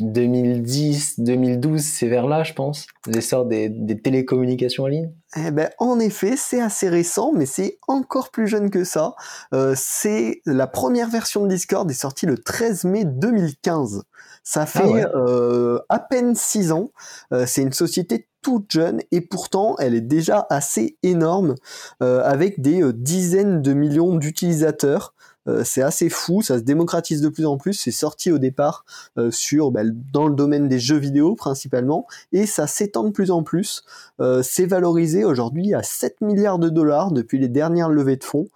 2010, 0.00 1.20
2012, 1.20 1.82
c'est 1.82 2.08
vers 2.08 2.26
là, 2.26 2.42
je 2.42 2.52
pense, 2.52 2.86
l'essor 3.06 3.44
des, 3.44 3.68
des 3.68 4.00
télécommunications 4.00 4.84
en 4.84 4.86
ligne. 4.88 5.10
Eh 5.36 5.50
ben, 5.50 5.70
en 5.78 5.98
effet, 5.98 6.34
c'est 6.36 6.60
assez 6.60 6.88
récent, 6.88 7.32
mais 7.32 7.46
c'est 7.46 7.78
encore 7.88 8.30
plus 8.30 8.48
jeune 8.48 8.70
que 8.70 8.84
ça. 8.84 9.14
Euh, 9.54 9.74
c'est 9.76 10.40
la 10.46 10.66
première 10.66 11.08
version 11.08 11.44
de 11.44 11.48
Discord 11.48 11.90
est 11.90 11.94
sortie 11.94 12.26
le 12.26 12.38
13 12.38 12.84
mai 12.84 13.04
2015. 13.04 14.04
Ça 14.42 14.62
ah 14.62 14.66
fait 14.66 15.06
euh, 15.14 15.78
à 15.88 15.98
peine 15.98 16.34
six 16.34 16.72
ans. 16.72 16.90
Euh, 17.32 17.44
c'est 17.46 17.62
une 17.62 17.72
société 17.72 18.26
toute 18.42 18.70
jeune 18.70 19.00
et 19.10 19.20
pourtant 19.20 19.76
elle 19.78 19.94
est 19.94 20.00
déjà 20.00 20.46
assez 20.50 20.96
énorme 21.02 21.54
euh, 22.02 22.22
avec 22.24 22.60
des 22.60 22.82
euh, 22.82 22.92
dizaines 22.92 23.62
de 23.62 23.72
millions 23.72 24.16
d'utilisateurs. 24.16 25.14
Euh, 25.50 25.64
c'est 25.64 25.82
assez 25.82 26.08
fou, 26.08 26.42
ça 26.42 26.58
se 26.58 26.62
démocratise 26.62 27.20
de 27.20 27.28
plus 27.28 27.46
en 27.46 27.56
plus. 27.56 27.74
C'est 27.74 27.90
sorti 27.90 28.30
au 28.30 28.38
départ 28.38 28.84
euh, 29.18 29.30
sur 29.30 29.70
bah, 29.70 29.82
dans 30.12 30.28
le 30.28 30.34
domaine 30.34 30.68
des 30.68 30.78
jeux 30.78 30.96
vidéo 30.96 31.34
principalement, 31.34 32.06
et 32.32 32.46
ça 32.46 32.66
s'étend 32.66 33.04
de 33.04 33.10
plus 33.10 33.30
en 33.30 33.42
plus. 33.42 33.82
Euh, 34.20 34.42
c'est 34.42 34.66
valorisé 34.66 35.24
aujourd'hui 35.24 35.74
à 35.74 35.82
7 35.82 36.20
milliards 36.20 36.58
de 36.58 36.68
dollars 36.68 37.12
depuis 37.12 37.38
les 37.38 37.48
dernières 37.48 37.88
levées 37.88 38.16
de 38.16 38.24
fonds 38.24 38.48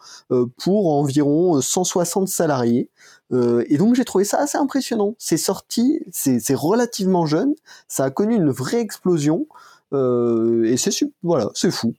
pour 0.59 0.92
environ 0.95 1.61
160 1.61 2.28
salariés. 2.28 2.88
et 3.32 3.78
donc 3.78 3.95
j'ai 3.95 4.05
trouvé 4.05 4.24
ça 4.24 4.38
assez 4.38 4.59
impressionnant. 4.59 5.14
C'est 5.18 5.36
sorti, 5.36 6.01
c'est 6.12 6.55
relativement 6.55 7.26
jeune, 7.26 7.55
ça 7.88 8.05
a 8.05 8.11
connu 8.11 8.36
une 8.36 8.51
vraie 8.51 8.80
explosion. 8.80 9.47
et 9.92 10.76
c'est 10.76 10.90
voilà, 11.22 11.51
c'est 11.55 11.70
fou. 11.70 11.95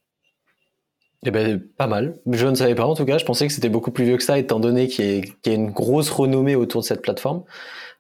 Eh 1.26 1.32
ben, 1.32 1.60
pas 1.78 1.88
mal. 1.88 2.20
Je 2.32 2.46
ne 2.46 2.56
savais 2.56 2.76
pas 2.76 2.86
en 2.86 2.94
tout 2.94 3.06
cas. 3.06 3.18
Je 3.18 3.26
pensais 3.26 3.48
que 3.48 3.54
c'était 3.54 3.70
beaucoup 3.70 3.92
plus 3.92 4.06
vieux 4.06 4.18
que 4.18 4.24
ça, 4.24 4.38
étant 4.38 4.60
donné 4.60 4.88
qu'il 4.88 5.26
y, 5.46 5.50
a 5.50 5.54
une 5.54 5.72
grosse 5.72 6.12
renommée 6.12 6.56
autour 6.56 6.82
de 6.82 6.86
cette 6.86 7.02
plateforme. 7.02 7.44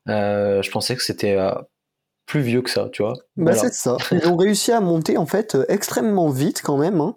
Euh, 0.07 0.61
je 0.61 0.69
pensais 0.69 0.95
que 0.95 1.03
c'était 1.03 1.35
euh, 1.35 1.51
plus 2.27 2.41
vieux 2.41 2.61
que 2.61 2.69
ça, 2.69 2.87
tu 2.91 3.01
vois. 3.01 3.13
Bah 3.35 3.55
c'est 3.55 3.73
ça. 3.73 3.97
Ils 4.11 4.27
ont 4.27 4.37
réussi 4.37 4.71
à 4.71 4.79
monter 4.79 5.17
en 5.17 5.25
fait 5.25 5.55
euh, 5.55 5.65
extrêmement 5.69 6.29
vite 6.29 6.61
quand 6.63 6.77
même. 6.77 7.01
Hein. 7.01 7.15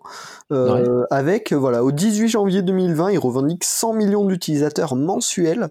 Avec 1.10 1.52
voilà, 1.52 1.84
au 1.84 1.92
18 1.92 2.28
janvier 2.28 2.62
2020, 2.62 3.12
ils 3.12 3.18
revendiquent 3.18 3.64
100 3.64 3.92
millions 3.92 4.24
d'utilisateurs 4.24 4.96
mensuels. 4.96 5.68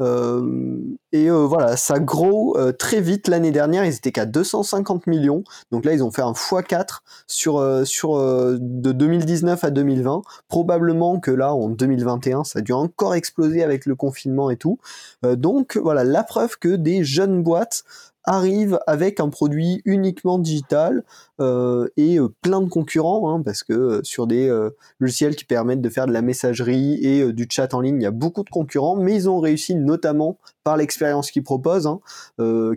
Euh, 0.00 0.80
et 1.12 1.30
euh, 1.30 1.46
voilà, 1.46 1.76
ça 1.76 2.00
grow 2.00 2.56
euh, 2.56 2.72
très 2.72 3.00
vite. 3.00 3.28
L'année 3.28 3.52
dernière, 3.52 3.84
ils 3.84 3.94
étaient 3.94 4.12
qu'à 4.12 4.26
250 4.26 5.06
millions. 5.06 5.44
Donc 5.70 5.84
là, 5.84 5.92
ils 5.92 6.02
ont 6.02 6.10
fait 6.10 6.22
un 6.22 6.32
x4 6.32 7.00
sur, 7.26 7.86
sur 7.86 8.18
de 8.18 8.92
2019 8.92 9.62
à 9.62 9.70
2020. 9.70 10.22
Probablement 10.48 11.20
que 11.20 11.30
là, 11.30 11.54
en 11.54 11.68
2021, 11.68 12.44
ça 12.44 12.58
a 12.58 12.62
dû 12.62 12.72
encore 12.72 13.14
exploser 13.14 13.62
avec 13.62 13.86
le 13.86 13.94
confinement 13.94 14.50
et 14.50 14.56
tout. 14.56 14.78
donc 15.22 15.76
voilà, 15.76 16.04
la 16.04 16.24
preuve 16.24 16.58
que 16.58 16.76
des 16.76 17.04
jeunes 17.04 17.42
boîtes 17.42 17.84
arrive 18.24 18.78
avec 18.86 19.20
un 19.20 19.28
produit 19.28 19.82
uniquement 19.84 20.38
digital 20.38 21.04
euh, 21.40 21.88
et 21.96 22.18
euh, 22.18 22.28
plein 22.42 22.60
de 22.60 22.68
concurrents, 22.68 23.30
hein, 23.30 23.42
parce 23.42 23.62
que 23.62 23.72
euh, 23.72 24.00
sur 24.02 24.26
des 24.26 24.50
logiciels 24.98 25.36
qui 25.36 25.44
permettent 25.44 25.80
de 25.80 25.88
faire 25.88 26.06
de 26.06 26.12
la 26.12 26.22
messagerie 26.22 27.04
et 27.04 27.32
du 27.32 27.46
chat 27.50 27.74
en 27.74 27.80
ligne, 27.80 27.96
il 27.96 28.02
y 28.02 28.06
a 28.06 28.10
beaucoup 28.10 28.44
de 28.44 28.50
concurrents, 28.50 28.96
mais 28.96 29.14
ils 29.14 29.28
ont 29.28 29.40
réussi 29.40 29.74
notamment 29.74 30.38
par 30.62 30.76
l'expérience 30.76 31.30
qu'ils 31.30 31.42
proposent, 31.42 31.86
hein, 31.86 32.00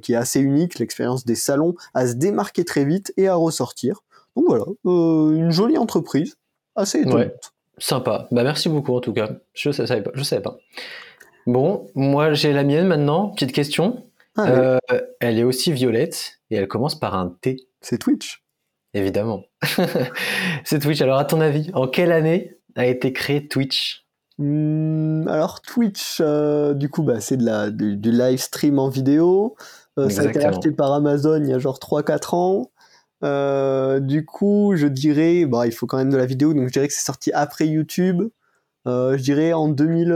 qui 0.02 0.14
est 0.14 0.18
assez 0.18 0.40
unique, 0.40 0.80
l'expérience 0.80 1.26
des 1.26 1.36
salons, 1.36 1.76
à 1.94 2.08
se 2.08 2.14
démarquer 2.14 2.66
très 2.66 2.86
vite 2.86 3.14
et 3.18 3.28
à 3.28 3.36
ressortir. 3.36 4.04
Donc 4.36 4.46
voilà, 4.48 4.66
une 4.86 5.52
jolie 5.52 5.78
entreprise, 5.78 6.36
assez 6.76 7.00
étonnante. 7.02 7.54
Sympa. 7.80 8.28
Bah 8.32 8.44
merci 8.44 8.70
beaucoup 8.70 8.96
en 8.96 9.02
tout 9.02 9.14
cas. 9.14 9.30
Je 9.54 9.70
ne 9.70 9.74
savais 9.74 10.02
pas. 10.02 10.12
Je 10.16 10.24
savais 10.24 10.42
pas. 10.42 10.58
Bon, 11.46 11.88
moi 11.94 12.34
j'ai 12.34 12.52
la 12.52 12.64
mienne 12.64 12.88
maintenant. 12.88 13.30
Petite 13.30 13.52
question. 13.52 14.04
Ah 14.38 14.50
euh, 14.50 14.78
elle 15.20 15.40
est 15.40 15.44
aussi 15.44 15.72
violette 15.72 16.40
et 16.52 16.56
elle 16.56 16.68
commence 16.68 16.98
par 16.98 17.16
un 17.16 17.36
T. 17.42 17.68
C'est 17.82 17.98
Twitch. 17.98 18.44
Évidemment. 18.94 19.44
c'est 20.64 20.80
Twitch. 20.80 21.02
Alors, 21.02 21.18
à 21.18 21.26
ton 21.26 21.42
avis, 21.42 21.72
en 21.74 21.88
quelle 21.88 22.12
année 22.12 22.60
a 22.76 22.86
été 22.86 23.14
créé 23.14 23.48
Twitch? 23.48 24.06
Hmm, 24.38 25.28
Alors, 25.28 25.62
Twitch, 25.62 26.20
euh, 26.22 26.76
du 26.76 26.90
coup, 26.90 27.02
bah, 27.02 27.20
c'est 27.20 27.38
de 27.38 27.46
la, 27.46 27.72
du, 27.72 27.98
live 28.12 28.40
stream 28.40 28.78
en 28.78 28.90
vidéo. 28.90 29.56
Euh, 29.98 30.10
ça 30.10 30.22
a 30.22 30.26
été 30.26 30.46
acheté 30.46 30.72
par 30.72 30.94
Amazon 30.94 31.42
il 31.44 31.50
y 31.50 31.54
a 31.54 31.60
genre 31.60 31.80
3-4 31.80 32.36
ans. 32.36 32.72
du 34.00 34.26
coup, 34.26 34.74
je 34.76 34.86
dirais, 34.86 35.46
bah, 35.46 35.66
il 35.66 35.72
faut 35.72 35.88
quand 35.88 35.98
même 35.98 36.12
de 36.12 36.18
la 36.18 36.28
vidéo, 36.28 36.54
donc 36.54 36.68
je 36.68 36.74
dirais 36.74 36.88
que 36.88 36.94
c'est 36.94 37.06
sorti 37.06 37.32
après 37.32 37.68
YouTube. 37.68 38.22
je 38.86 39.16
dirais 39.16 39.54
en 39.54 39.70
2000, 39.70 40.08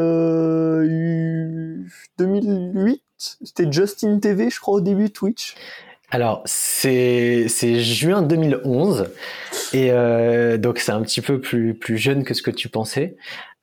2008 2.20 3.04
c'était 3.44 3.72
Justin 3.72 4.20
TV, 4.20 4.50
je 4.50 4.60
crois, 4.60 4.76
au 4.76 4.82
début 4.82 5.10
Twitch. 5.10 5.56
Alors, 6.14 6.42
c'est 6.46 7.48
juin 7.80 8.22
2011. 8.22 9.06
Et 9.74 9.92
euh, 9.92 10.58
donc, 10.58 10.80
c'est 10.80 10.92
un 10.92 11.02
petit 11.02 11.22
peu 11.22 11.40
plus, 11.40 11.74
plus 11.74 11.98
jeune 11.98 12.26
que 12.26 12.34
ce 12.34 12.42
que 12.42 12.52
tu 12.52 12.68
pensais. 12.68 13.16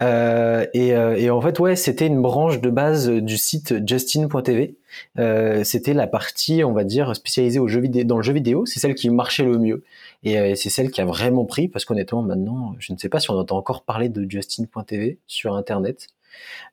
Euh, 0.02 0.64
et, 0.72 0.94
euh, 0.94 1.14
et, 1.16 1.28
en 1.28 1.42
fait, 1.42 1.58
ouais, 1.58 1.76
c'était 1.76 2.06
une 2.06 2.22
branche 2.22 2.62
de 2.62 2.70
base 2.70 3.10
du 3.10 3.36
site 3.36 3.86
justin.tv. 3.86 4.76
Euh, 5.18 5.62
c'était 5.62 5.92
la 5.92 6.06
partie, 6.06 6.64
on 6.64 6.72
va 6.72 6.84
dire, 6.84 7.14
spécialisée 7.14 7.58
au 7.58 7.68
jeu 7.68 7.80
vidéo, 7.80 8.04
dans 8.04 8.16
le 8.16 8.22
jeu 8.22 8.32
vidéo. 8.32 8.64
C'est 8.64 8.80
celle 8.80 8.94
qui 8.94 9.10
marchait 9.10 9.44
le 9.44 9.58
mieux. 9.58 9.84
Et 10.24 10.38
euh, 10.38 10.54
c'est 10.54 10.70
celle 10.70 10.90
qui 10.90 11.02
a 11.02 11.04
vraiment 11.04 11.44
pris, 11.44 11.68
parce 11.68 11.84
qu'honnêtement, 11.84 12.22
maintenant, 12.22 12.74
je 12.78 12.94
ne 12.94 12.98
sais 12.98 13.10
pas 13.10 13.20
si 13.20 13.30
on 13.30 13.34
entend 13.34 13.58
encore 13.58 13.82
parler 13.82 14.08
de 14.08 14.28
justin.tv 14.28 15.18
sur 15.26 15.54
Internet. 15.54 16.08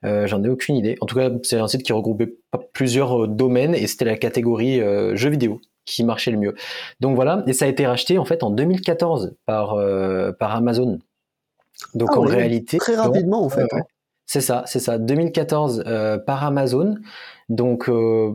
Euh, 0.04 0.28
j'en 0.28 0.44
ai 0.44 0.50
aucune 0.50 0.76
idée. 0.76 0.98
En 1.02 1.06
tout 1.06 1.16
cas, 1.16 1.30
c'est 1.44 1.58
un 1.58 1.68
site 1.68 1.84
qui 1.84 1.94
regroupait 1.94 2.36
plusieurs 2.74 3.24
euh, 3.24 3.28
domaines 3.28 3.76
et 3.76 3.88
c'était 3.88 4.06
la 4.06 4.18
catégorie 4.18 4.82
euh, 4.82 5.16
jeux 5.16 5.30
vidéo 5.30 5.62
qui 5.86 6.04
marchait 6.04 6.32
le 6.32 6.38
mieux. 6.38 6.56
Donc 7.00 7.16
voilà, 7.16 7.44
et 7.48 7.54
ça 7.54 7.66
a 7.66 7.68
été 7.68 7.86
racheté 7.86 8.18
en 8.18 8.26
fait 8.26 8.44
en 8.44 8.50
2014 8.50 9.36
par 9.46 9.78
par 10.40 10.56
Amazon. 10.56 11.00
Donc 11.94 12.10
ah 12.14 12.20
en 12.20 12.24
réalité 12.24 12.78
très 12.80 12.96
rapidement 12.96 13.46
en 13.46 13.50
fait. 13.50 13.68
Hein. 13.72 13.82
C'est 14.26 14.42
ça, 14.42 14.64
c'est 14.66 14.80
ça. 14.80 14.98
2014 14.98 15.84
par 16.26 16.44
Amazon. 16.44 16.96
Donc 17.50 17.86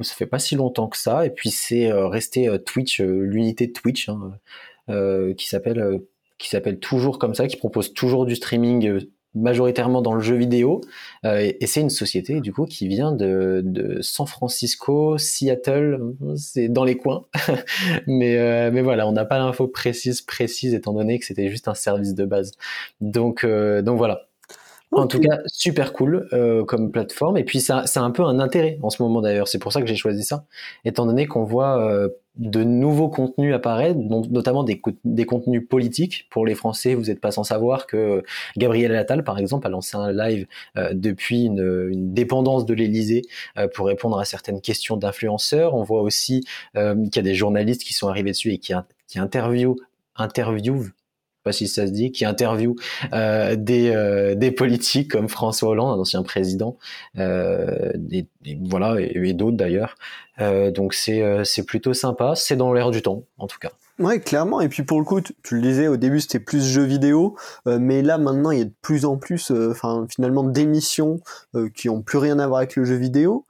ça 0.03 0.15
fait 0.15 0.27
pas 0.27 0.39
si 0.39 0.55
longtemps 0.55 0.87
que 0.87 0.97
ça. 0.97 1.27
Et 1.27 1.31
puis 1.31 1.51
c'est 1.51 1.91
resté 1.93 2.49
Twitch, 2.65 3.01
l'unité 3.01 3.73
Twitch 3.73 4.09
hein, 4.09 5.35
qui 5.37 5.49
s'appelle 5.49 6.03
qui 6.39 6.49
s'appelle 6.51 6.79
toujours 6.79 7.19
comme 7.19 7.35
ça, 7.35 7.49
qui 7.49 7.57
propose 7.57 7.93
toujours 7.93 8.27
du 8.27 8.37
streaming 8.37 9.01
majoritairement 9.35 10.03
dans 10.03 10.15
le 10.15 10.21
jeu 10.21 10.37
vidéo, 10.37 10.81
euh, 11.25 11.53
et, 11.61 11.67
c'est 11.67 11.81
une 11.81 11.91
société 11.91 12.41
du 12.41 12.53
coup 12.53 12.65
qui 12.65 12.89
vient 12.89 13.13
de, 13.13 13.63
de 13.65 14.01
San 14.03 14.27
Francisco, 14.27 15.19
Seattle, 15.19 16.01
c'est 16.37 16.69
dans 16.69 16.85
les 16.85 16.97
coins, 16.97 17.27
mais 18.07 18.39
euh, 18.39 18.71
mais 18.73 18.83
voilà, 18.83 19.07
on 19.07 19.13
n'a 19.13 19.25
pas 19.25 19.39
l'info 19.39 19.69
précise 19.69 20.21
précise 20.23 20.75
étant 20.75 20.93
donné 20.93 21.19
que 21.19 21.25
c'était 21.25 21.49
juste 21.49 21.69
un 21.69 21.75
service 21.75 22.15
de 22.15 22.25
base. 22.25 22.53
Donc 23.01 23.45
euh, 23.45 23.83
donc 23.83 23.99
voilà. 23.99 24.30
En 24.93 25.07
tout 25.07 25.21
cas, 25.21 25.39
super 25.47 25.93
cool 25.93 26.29
euh, 26.33 26.65
comme 26.65 26.91
plateforme. 26.91 27.37
Et 27.37 27.45
puis, 27.45 27.61
ça, 27.61 27.85
c'est 27.87 28.01
un 28.01 28.11
peu 28.11 28.25
un 28.25 28.41
intérêt 28.41 28.79
en 28.83 28.91
ce 28.91 29.03
moment 29.03 29.21
d'ailleurs. 29.21 29.47
C'est 29.47 29.61
pour 29.61 29.73
ça 29.73 29.81
que 29.81 29.87
j'ai 29.87 29.97
choisi 29.97 30.25
ça, 30.25 30.45
étant 30.85 31.07
donné 31.07 31.27
qu'on 31.27 31.45
voit 31.45 31.81
euh, 31.81 32.09
de 32.37 32.65
nouveaux 32.65 33.09
contenus 33.09 33.55
apparaître, 33.55 33.99
notamment 33.99 34.65
des, 34.65 34.81
des, 35.05 35.27
contenus 35.27 35.67
politiques. 35.69 36.27
Pour 36.31 36.47
les 36.47 36.55
Français, 36.55 36.95
vous 36.95 37.05
n'êtes 37.05 37.21
pas 37.21 37.33
sans 37.33 37.45
savoir 37.45 37.87
que 37.87 38.23
Gabriel 38.57 38.95
Attal, 38.97 39.25
par 39.25 39.39
exemple, 39.39 39.67
a 39.67 39.71
lancé 39.71 39.97
un 39.97 40.13
live 40.13 40.47
euh, 40.77 40.93
depuis 40.95 41.45
une, 41.45 41.89
une, 41.93 42.15
dépendance 42.15 42.65
de 42.67 42.75
l'Élysée 42.75 43.23
euh, 43.59 43.69
pour 43.69 43.87
répondre 43.87 44.19
à 44.19 44.25
certaines 44.25 44.61
questions 44.61 44.97
d'influenceurs. 44.97 45.75
On 45.75 45.83
voit 45.83 46.03
aussi 46.03 46.45
euh, 46.77 46.95
qu'il 46.95 47.17
y 47.17 47.19
a 47.19 47.23
des 47.23 47.35
journalistes 47.35 47.83
qui 47.83 47.95
sont 47.95 48.09
arrivés 48.09 48.31
dessus 48.31 48.53
et 48.53 48.59
qui, 48.59 48.73
qui 49.07 49.19
interviewent 49.19 49.77
interviewent 50.17 50.93
pas 51.43 51.53
si 51.53 51.69
ça 51.69 51.87
se 51.87 51.93
dit, 51.93 52.13
qui 52.13 52.25
interviewe 52.25 52.77
euh, 53.13 53.57
des, 53.57 53.91
euh, 53.91 54.35
des 54.35 54.51
politiques 54.51 55.11
comme 55.11 55.29
François 55.29 55.71
Hollande, 55.71 55.99
un 55.99 56.01
ancien 56.01 56.23
président, 56.23 56.77
euh, 57.19 57.93
et, 58.11 58.27
voilà, 58.63 58.97
et, 58.99 59.33
d'autres 59.33 59.57
d'ailleurs. 59.57 59.97
Euh, 60.41 60.71
donc 60.71 60.95
c'est 60.95 61.23
euh, 61.23 61.45
c'est 61.45 61.65
plutôt 61.65 61.93
sympa, 61.93 62.35
c'est 62.35 62.57
dans 62.57 62.73
l'air 62.73 62.91
du 62.91 63.03
temps 63.03 63.25
en 63.39 63.47
tout 63.47 63.59
cas. 63.59 63.73
Ouais, 63.99 64.19
clairement. 64.19 64.63
Et 64.63 64.71
puis 64.71 64.83
pour 64.83 64.99
le 64.99 65.05
coup, 65.05 65.21
tu, 65.21 65.35
le 65.51 65.61
disais 65.61 65.87
au 65.87 65.99
début, 65.99 66.21
c'était 66.21 66.41
plus 66.41 66.65
jeux 66.65 66.85
vidéo, 66.85 67.37
euh, 67.67 67.79
mais 67.79 68.01
là 68.01 68.17
maintenant, 68.17 68.51
il 68.51 68.59
y 68.59 68.63
a 68.63 68.65
de 68.65 68.73
plus 68.81 69.05
en 69.05 69.19
plus, 69.19 69.51
enfin 69.51 70.07
finalement, 70.09 70.43
d'émissions 70.43 71.21
qui 71.75 71.91
ont 71.91 72.01
plus 72.01 72.17
rien 72.17 72.39
à 72.39 72.47
voir 72.47 72.59
avec 72.59 72.77
le 72.77 72.85
jeu 72.85 72.97
vidéo. 72.97 73.45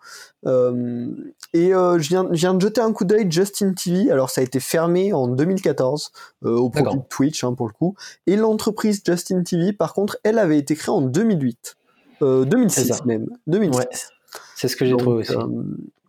Et 1.53 1.71
je 1.71 2.09
viens, 2.09 2.29
je, 2.31 2.39
viens, 2.39 2.55
de 2.55 2.61
jeter 2.61 2.81
un 2.81 2.93
coup 2.93 3.05
d'œil 3.05 3.27
Justin 3.31 3.73
TV. 3.73 4.11
Alors 4.11 4.31
ça 4.31 4.41
a 4.41 4.45
été 4.45 4.61
fermé 4.61 5.13
en 5.13 5.29
2014 5.29 6.13
au 6.43 6.71
profit 6.71 6.97
de 6.97 7.03
Twitch 7.09 7.45
hein, 7.45 7.55
pour 7.55 7.67
le 7.67 7.73
coup. 7.73 7.95
Et 8.27 8.37
l'entreprise 8.37 9.03
Justin 9.05 9.43
TV, 9.43 9.73
par 9.73 9.95
contre, 9.95 10.19
elle 10.23 10.39
avait 10.39 10.59
été 10.59 10.75
créée 10.75 10.95
en 10.95 11.03
2008, 11.03 11.77
2006 12.21 13.05
même, 13.05 13.27
2006. 13.47 14.11
C'est 14.55 14.69
ce 14.69 14.77
que 14.77 14.85
j'ai 14.85 14.97
trouvé 14.97 15.21
aussi. 15.21 15.33
Euh, 15.33 15.47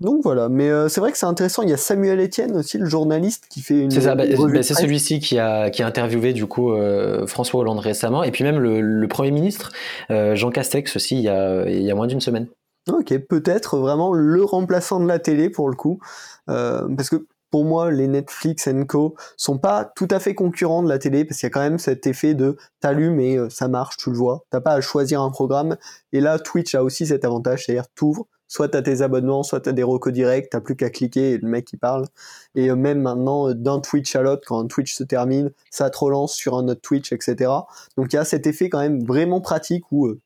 donc 0.01 0.21
voilà, 0.23 0.49
mais 0.49 0.69
euh, 0.69 0.89
c'est 0.89 0.99
vrai 0.99 1.11
que 1.11 1.17
c'est 1.17 1.25
intéressant. 1.25 1.63
Il 1.63 1.69
y 1.69 1.73
a 1.73 1.77
Samuel 1.77 2.19
Etienne 2.19 2.57
aussi, 2.57 2.77
le 2.77 2.85
journaliste, 2.85 3.45
qui 3.49 3.61
fait 3.61 3.79
une. 3.79 3.91
C'est 3.91 4.01
ça, 4.01 4.13
bah, 4.13 4.25
bah, 4.27 4.63
c'est 4.63 4.73
celui-ci 4.73 5.19
qui 5.19 5.39
a, 5.39 5.69
qui 5.69 5.81
a 5.83 5.87
interviewé 5.87 6.33
du 6.33 6.45
coup 6.45 6.73
euh, 6.73 7.25
François 7.27 7.61
Hollande 7.61 7.79
récemment, 7.79 8.23
et 8.23 8.31
puis 8.31 8.43
même 8.43 8.59
le, 8.59 9.07
Premier 9.07 9.31
ministre, 9.31 9.71
Jean 10.09 10.51
Castex 10.51 10.95
aussi, 10.95 11.17
il 11.17 11.23
y 11.23 11.29
a, 11.29 11.65
il 11.67 11.81
y 11.81 11.91
a 11.91 11.95
moins 11.95 12.07
d'une 12.07 12.21
semaine. 12.21 12.47
Ok, 12.89 13.15
peut-être 13.27 13.77
vraiment 13.77 14.13
le 14.13 14.43
remplaçant 14.43 14.99
de 14.99 15.07
la 15.07 15.19
télé 15.19 15.49
pour 15.49 15.69
le 15.69 15.75
coup, 15.75 15.99
parce 16.47 17.09
que 17.09 17.27
pour 17.51 17.65
moi, 17.65 17.91
les 17.91 18.07
Netflix 18.07 18.67
Co 18.87 19.15
sont 19.37 19.59
pas 19.59 19.85
tout 19.95 20.07
à 20.09 20.19
fait 20.19 20.33
concurrents 20.33 20.81
de 20.81 20.89
la 20.89 20.97
télé 20.97 21.25
parce 21.25 21.39
qu'il 21.39 21.47
y 21.47 21.51
a 21.51 21.51
quand 21.51 21.59
même 21.59 21.77
cet 21.77 22.07
effet 22.07 22.33
de 22.33 22.57
t'allumes 22.79 23.19
et 23.19 23.37
ça 23.49 23.67
marche, 23.67 23.97
tu 23.97 24.09
le 24.09 24.17
vois. 24.17 24.45
T'as 24.49 24.61
pas 24.61 24.73
à 24.73 24.81
choisir 24.81 25.21
un 25.21 25.29
programme. 25.29 25.77
Et 26.11 26.21
là, 26.21 26.39
Twitch 26.39 26.73
a 26.73 26.83
aussi 26.83 27.05
cet 27.05 27.23
avantage, 27.23 27.65
c'est-à-dire 27.65 27.87
t'ouvres, 27.93 28.25
soit 28.51 28.67
t'as 28.67 28.81
tes 28.81 29.01
abonnements, 29.01 29.43
soit 29.43 29.61
t'as 29.61 29.71
des 29.71 29.81
recos 29.81 30.11
directs, 30.11 30.49
t'as 30.51 30.59
plus 30.59 30.75
qu'à 30.75 30.89
cliquer 30.89 31.31
et 31.31 31.37
le 31.37 31.47
mec 31.47 31.71
il 31.71 31.77
parle. 31.77 32.05
Et 32.53 32.69
euh, 32.69 32.75
même 32.75 33.01
maintenant, 33.01 33.47
euh, 33.47 33.53
d'un 33.53 33.79
Twitch 33.79 34.13
à 34.17 34.21
l'autre, 34.21 34.43
quand 34.45 34.59
un 34.59 34.67
Twitch 34.67 34.93
se 34.93 35.05
termine, 35.05 35.51
ça 35.69 35.89
te 35.89 35.97
relance 35.97 36.33
sur 36.33 36.57
un 36.57 36.67
autre 36.67 36.81
Twitch, 36.81 37.13
etc. 37.13 37.49
Donc 37.95 38.11
il 38.11 38.17
y 38.17 38.19
a 38.19 38.25
cet 38.25 38.47
effet 38.47 38.69
quand 38.69 38.79
même 38.79 39.05
vraiment 39.05 39.39
pratique 39.39 39.85
où 39.93 40.07
euh, 40.07 40.19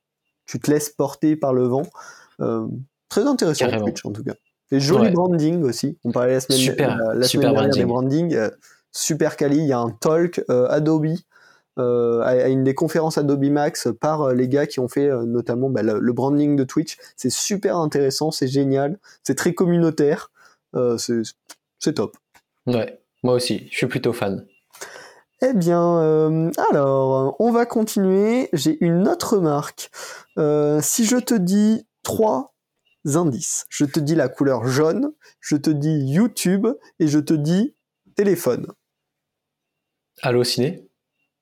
tu 0.47 0.59
te 0.59 0.71
laisses 0.71 0.89
porter 0.89 1.35
par 1.35 1.53
le 1.53 1.67
vent. 1.67 1.83
Très 3.09 3.25
intéressant 3.25 3.69
Twitch 3.69 4.05
en 4.05 4.11
tout 4.11 4.23
cas. 4.23 4.33
Et 4.71 4.79
joli 4.79 5.11
branding 5.11 5.63
aussi. 5.63 5.97
On 6.03 6.11
parlait 6.11 6.33
la 6.33 6.39
semaine, 6.39 6.59
super, 6.59 6.97
la, 6.97 7.27
super 7.27 7.53
dernière 7.53 7.85
branding. 7.85 8.29
des 8.29 8.35
branding. 8.35 8.51
super 8.91 9.37
quali. 9.37 9.57
Il 9.57 9.67
y 9.67 9.73
a 9.73 9.79
un 9.79 9.91
talk 9.91 10.43
Adobe 10.49 11.15
euh, 11.77 12.21
à, 12.21 12.47
une 12.47 12.63
des 12.63 12.73
conférences 12.73 13.17
Adobe 13.17 13.43
Max 13.43 13.89
par 13.99 14.21
euh, 14.21 14.33
les 14.33 14.47
gars 14.47 14.65
qui 14.65 14.79
ont 14.79 14.87
fait 14.87 15.09
euh, 15.09 15.25
notamment 15.25 15.69
bah, 15.69 15.83
le, 15.83 16.13
branding 16.13 16.55
de 16.55 16.63
Twitch. 16.63 16.97
C'est 17.17 17.31
super 17.31 17.77
intéressant, 17.77 18.31
c'est 18.31 18.47
génial, 18.47 18.97
c'est 19.23 19.35
très 19.35 19.53
communautaire, 19.53 20.31
c'est 20.97 21.93
top. 21.93 22.15
Ouais, 22.65 22.99
moi 23.23 23.33
aussi, 23.33 23.67
je 23.71 23.77
suis 23.77 23.87
plutôt 23.87 24.13
fan. 24.13 24.45
Eh 25.41 25.53
bien, 25.53 26.49
alors, 26.69 27.35
on 27.39 27.51
va 27.51 27.65
continuer. 27.65 28.49
J'ai 28.53 28.77
une 28.83 29.07
autre 29.07 29.37
marque. 29.37 29.91
si 30.81 31.05
je 31.05 31.17
te 31.17 31.35
dis 31.35 31.85
trois 32.05 32.53
indices, 33.05 33.65
je 33.69 33.83
te 33.83 33.99
dis 33.99 34.15
la 34.15 34.29
couleur 34.29 34.65
jaune, 34.65 35.11
je 35.41 35.57
te 35.57 35.69
dis 35.69 36.05
YouTube 36.05 36.67
et 36.99 37.07
je 37.07 37.19
te 37.19 37.33
dis 37.33 37.75
téléphone. 38.15 38.67
Allô 40.21 40.43
ciné? 40.45 40.87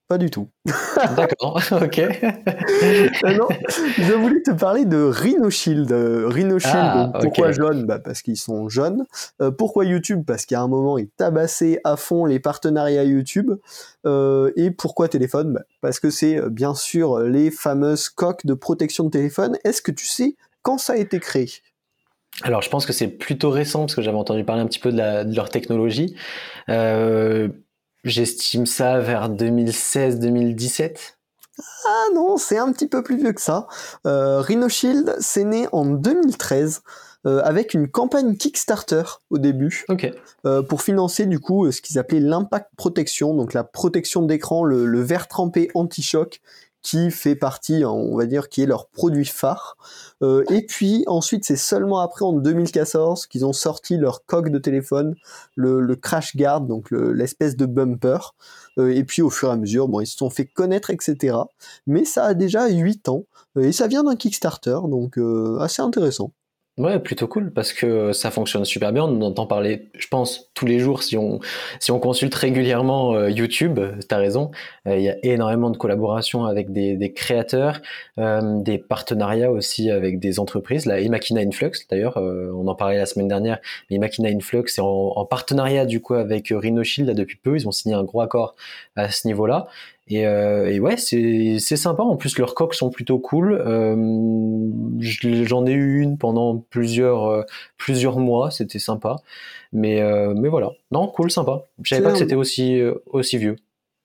Pas 0.09 0.17
du 0.17 0.29
tout. 0.29 0.49
D'accord, 1.15 1.61
ok. 1.71 1.99
Euh, 1.99 3.09
non, 3.37 3.47
je 3.97 4.13
voulais 4.13 4.41
te 4.41 4.51
parler 4.51 4.83
de 4.85 5.01
Rhino 5.01 5.49
Shield. 5.49 5.89
Rhino 5.91 6.59
Shield, 6.59 6.75
Ah, 6.75 7.11
pourquoi 7.21 7.51
jaune? 7.53 7.85
Bah, 7.85 7.99
Parce 7.99 8.21
qu'ils 8.21 8.37
sont 8.37 8.67
jaunes. 8.67 9.05
Euh, 9.41 9.49
pourquoi 9.49 9.85
YouTube? 9.85 10.23
Parce 10.27 10.45
qu'à 10.45 10.59
un 10.59 10.67
moment, 10.67 10.97
ils 10.97 11.09
tabassaient 11.09 11.79
à 11.85 11.95
fond 11.95 12.25
les 12.25 12.39
partenariats 12.39 13.05
YouTube. 13.05 13.53
Euh, 14.05 14.51
et 14.57 14.71
pourquoi 14.71 15.07
téléphone? 15.07 15.53
Bah, 15.53 15.61
Parce 15.81 15.99
que 16.01 16.09
c'est 16.09 16.37
euh, 16.37 16.49
bien 16.49 16.75
sûr 16.75 17.19
les 17.19 17.49
fameuses 17.49 18.09
coques 18.09 18.45
de 18.45 18.53
protection 18.53 19.05
de 19.05 19.09
téléphone. 19.09 19.57
Est-ce 19.63 19.81
que 19.81 19.91
tu 19.91 20.05
sais 20.05 20.35
quand 20.63 20.79
ça 20.79 20.93
a 20.93 20.97
été 20.97 21.19
créé? 21.19 21.49
Alors, 22.41 22.63
je 22.63 22.69
pense 22.69 22.87
que 22.87 22.93
c'est 22.93 23.07
plutôt 23.09 23.51
récent 23.51 23.81
parce 23.81 23.93
que 23.93 24.01
j'avais 24.01 24.17
entendu 24.17 24.43
parler 24.43 24.63
un 24.63 24.65
petit 24.67 24.79
peu 24.79 24.91
de, 24.91 24.97
la- 24.97 25.23
de 25.23 25.35
leur 25.35 25.49
technologie. 25.49 26.15
Euh, 26.69 27.49
J'estime 28.05 28.65
ça 28.65 28.99
vers 28.99 29.29
2016-2017. 29.29 31.15
Ah 31.85 32.05
non, 32.15 32.37
c'est 32.37 32.57
un 32.57 32.71
petit 32.73 32.87
peu 32.87 33.03
plus 33.03 33.17
vieux 33.17 33.31
que 33.33 33.41
ça. 33.41 33.67
Euh, 34.07 34.41
Rhino 34.41 34.67
Shield, 34.69 35.15
c'est 35.19 35.43
né 35.43 35.67
en 35.71 35.85
2013 35.85 36.81
euh, 37.25 37.41
avec 37.43 37.73
une 37.73 37.87
campagne 37.87 38.35
Kickstarter 38.35 39.03
au 39.29 39.37
début. 39.37 39.85
Ok. 39.87 40.11
euh, 40.45 40.61
pour 40.63 40.81
financer 40.81 41.25
du 41.27 41.39
coup 41.39 41.65
euh, 41.65 41.71
ce 41.71 41.81
qu'ils 41.81 41.97
appelaient 41.99 42.19
l'impact 42.19 42.69
protection, 42.75 43.33
donc 43.35 43.53
la 43.53 43.63
protection 43.63 44.23
d'écran, 44.23 44.63
le, 44.65 44.85
le 44.85 45.01
verre 45.01 45.27
trempé 45.27 45.69
anti-choc 45.75 46.41
qui 46.83 47.09
fait 47.11 47.35
partie, 47.35 47.83
hein, 47.83 47.89
on 47.89 48.15
va 48.17 48.25
dire, 48.25 48.49
qui 48.49 48.61
est 48.61 48.65
leur 48.65 48.87
produit 48.87 49.25
phare. 49.25 49.77
Euh, 50.21 50.43
et 50.51 50.65
puis 50.65 51.03
ensuite, 51.07 51.45
c'est 51.45 51.55
seulement 51.55 51.99
après, 51.99 52.25
en 52.25 52.33
2014, 52.33 53.25
qu'ils 53.27 53.45
ont 53.45 53.53
sorti 53.53 53.97
leur 53.97 54.25
coque 54.25 54.49
de 54.49 54.59
téléphone, 54.59 55.15
le, 55.55 55.95
crash 55.95 56.35
guard, 56.35 56.61
donc 56.61 56.91
le- 56.91 57.13
l'espèce 57.13 57.55
de 57.55 57.65
bumper. 57.65 58.17
Euh, 58.77 58.93
et 58.93 59.03
puis 59.03 59.21
au 59.21 59.29
fur 59.29 59.49
et 59.49 59.53
à 59.53 59.55
mesure, 59.55 59.87
bon, 59.87 60.01
ils 60.01 60.07
se 60.07 60.17
sont 60.17 60.29
fait 60.29 60.45
connaître, 60.45 60.89
etc. 60.89 61.37
Mais 61.87 62.05
ça 62.05 62.25
a 62.25 62.33
déjà 62.33 62.67
8 62.67 63.07
ans, 63.09 63.23
euh, 63.57 63.61
et 63.61 63.71
ça 63.71 63.87
vient 63.87 64.03
d'un 64.03 64.15
Kickstarter, 64.15 64.79
donc 64.89 65.17
assez 65.59 65.81
intéressant. 65.81 66.31
Ouais, 66.79 66.97
plutôt 66.97 67.27
cool 67.27 67.53
parce 67.53 67.71
que 67.71 68.13
ça 68.13 68.31
fonctionne 68.31 68.65
super 68.65 68.91
bien. 68.91 69.03
On 69.03 69.21
entend 69.21 69.45
parler, 69.45 69.89
je 69.93 70.07
pense, 70.07 70.49
tous 70.55 70.65
les 70.65 70.79
jours 70.79 71.03
si 71.03 71.15
on 71.17 71.39
si 71.79 71.91
on 71.91 71.99
consulte 71.99 72.33
régulièrement 72.33 73.13
euh, 73.13 73.29
YouTube. 73.29 73.79
T'as 74.09 74.17
raison. 74.17 74.49
Euh, 74.87 74.97
Il 74.97 75.03
y 75.03 75.09
a 75.09 75.15
énormément 75.21 75.69
de 75.69 75.77
collaborations 75.77 76.45
avec 76.45 76.71
des, 76.71 77.13
créateurs, 77.13 77.79
euh, 78.17 78.59
des 78.63 78.79
partenariats 78.79 79.51
aussi 79.51 79.91
avec 79.91 80.19
des 80.19 80.39
entreprises. 80.39 80.87
La 80.87 80.99
Emakina 80.99 81.41
Influx, 81.41 81.73
d'ailleurs, 81.91 82.17
euh, 82.17 82.51
on 82.55 82.67
en 82.67 82.73
parlait 82.73 82.97
la 82.97 83.05
semaine 83.05 83.27
dernière. 83.27 83.59
Mais 83.91 83.97
Emakina 83.97 84.29
Influx 84.29 84.63
est 84.75 84.79
en, 84.79 85.13
en 85.15 85.25
partenariat 85.25 85.85
du 85.85 86.01
coup 86.01 86.15
avec 86.15 86.47
Rhino 86.49 86.83
Shield 86.83 87.07
là 87.07 87.13
depuis 87.13 87.37
peu. 87.37 87.55
Ils 87.55 87.67
ont 87.67 87.71
signé 87.71 87.93
un 87.93 88.03
gros 88.03 88.21
accord 88.21 88.55
à 88.95 89.11
ce 89.11 89.27
niveau-là. 89.27 89.67
Et, 90.15 90.27
euh, 90.27 90.69
et 90.71 90.79
ouais, 90.79 90.97
c'est 90.97 91.59
sympa. 91.59 92.03
En 92.03 92.15
plus, 92.17 92.37
leurs 92.37 92.53
coques 92.55 92.75
sont 92.75 92.89
plutôt 92.89 93.19
cool. 93.19 93.53
Euh, 93.53 93.95
je- 94.99 95.43
J'en 95.45 95.65
ai 95.65 95.71
eu 95.71 96.01
une 96.01 96.17
pendant 96.17 96.57
plusieurs 96.69 97.25
euh, 97.27 97.43
plusieurs 97.77 98.19
mois. 98.19 98.51
C'était 98.51 98.79
sympa. 98.79 99.17
Mais 99.71 100.01
mais 100.35 100.49
voilà. 100.49 100.71
Non, 100.91 101.07
cool, 101.07 101.31
sympa. 101.31 101.63
Je 101.81 101.89
savais 101.89 102.01
C'est 102.01 102.05
pas 102.05 102.11
que 102.13 102.17
c'était 102.19 102.35
aussi 102.35 102.79
aussi 103.11 103.37
vieux 103.37 103.55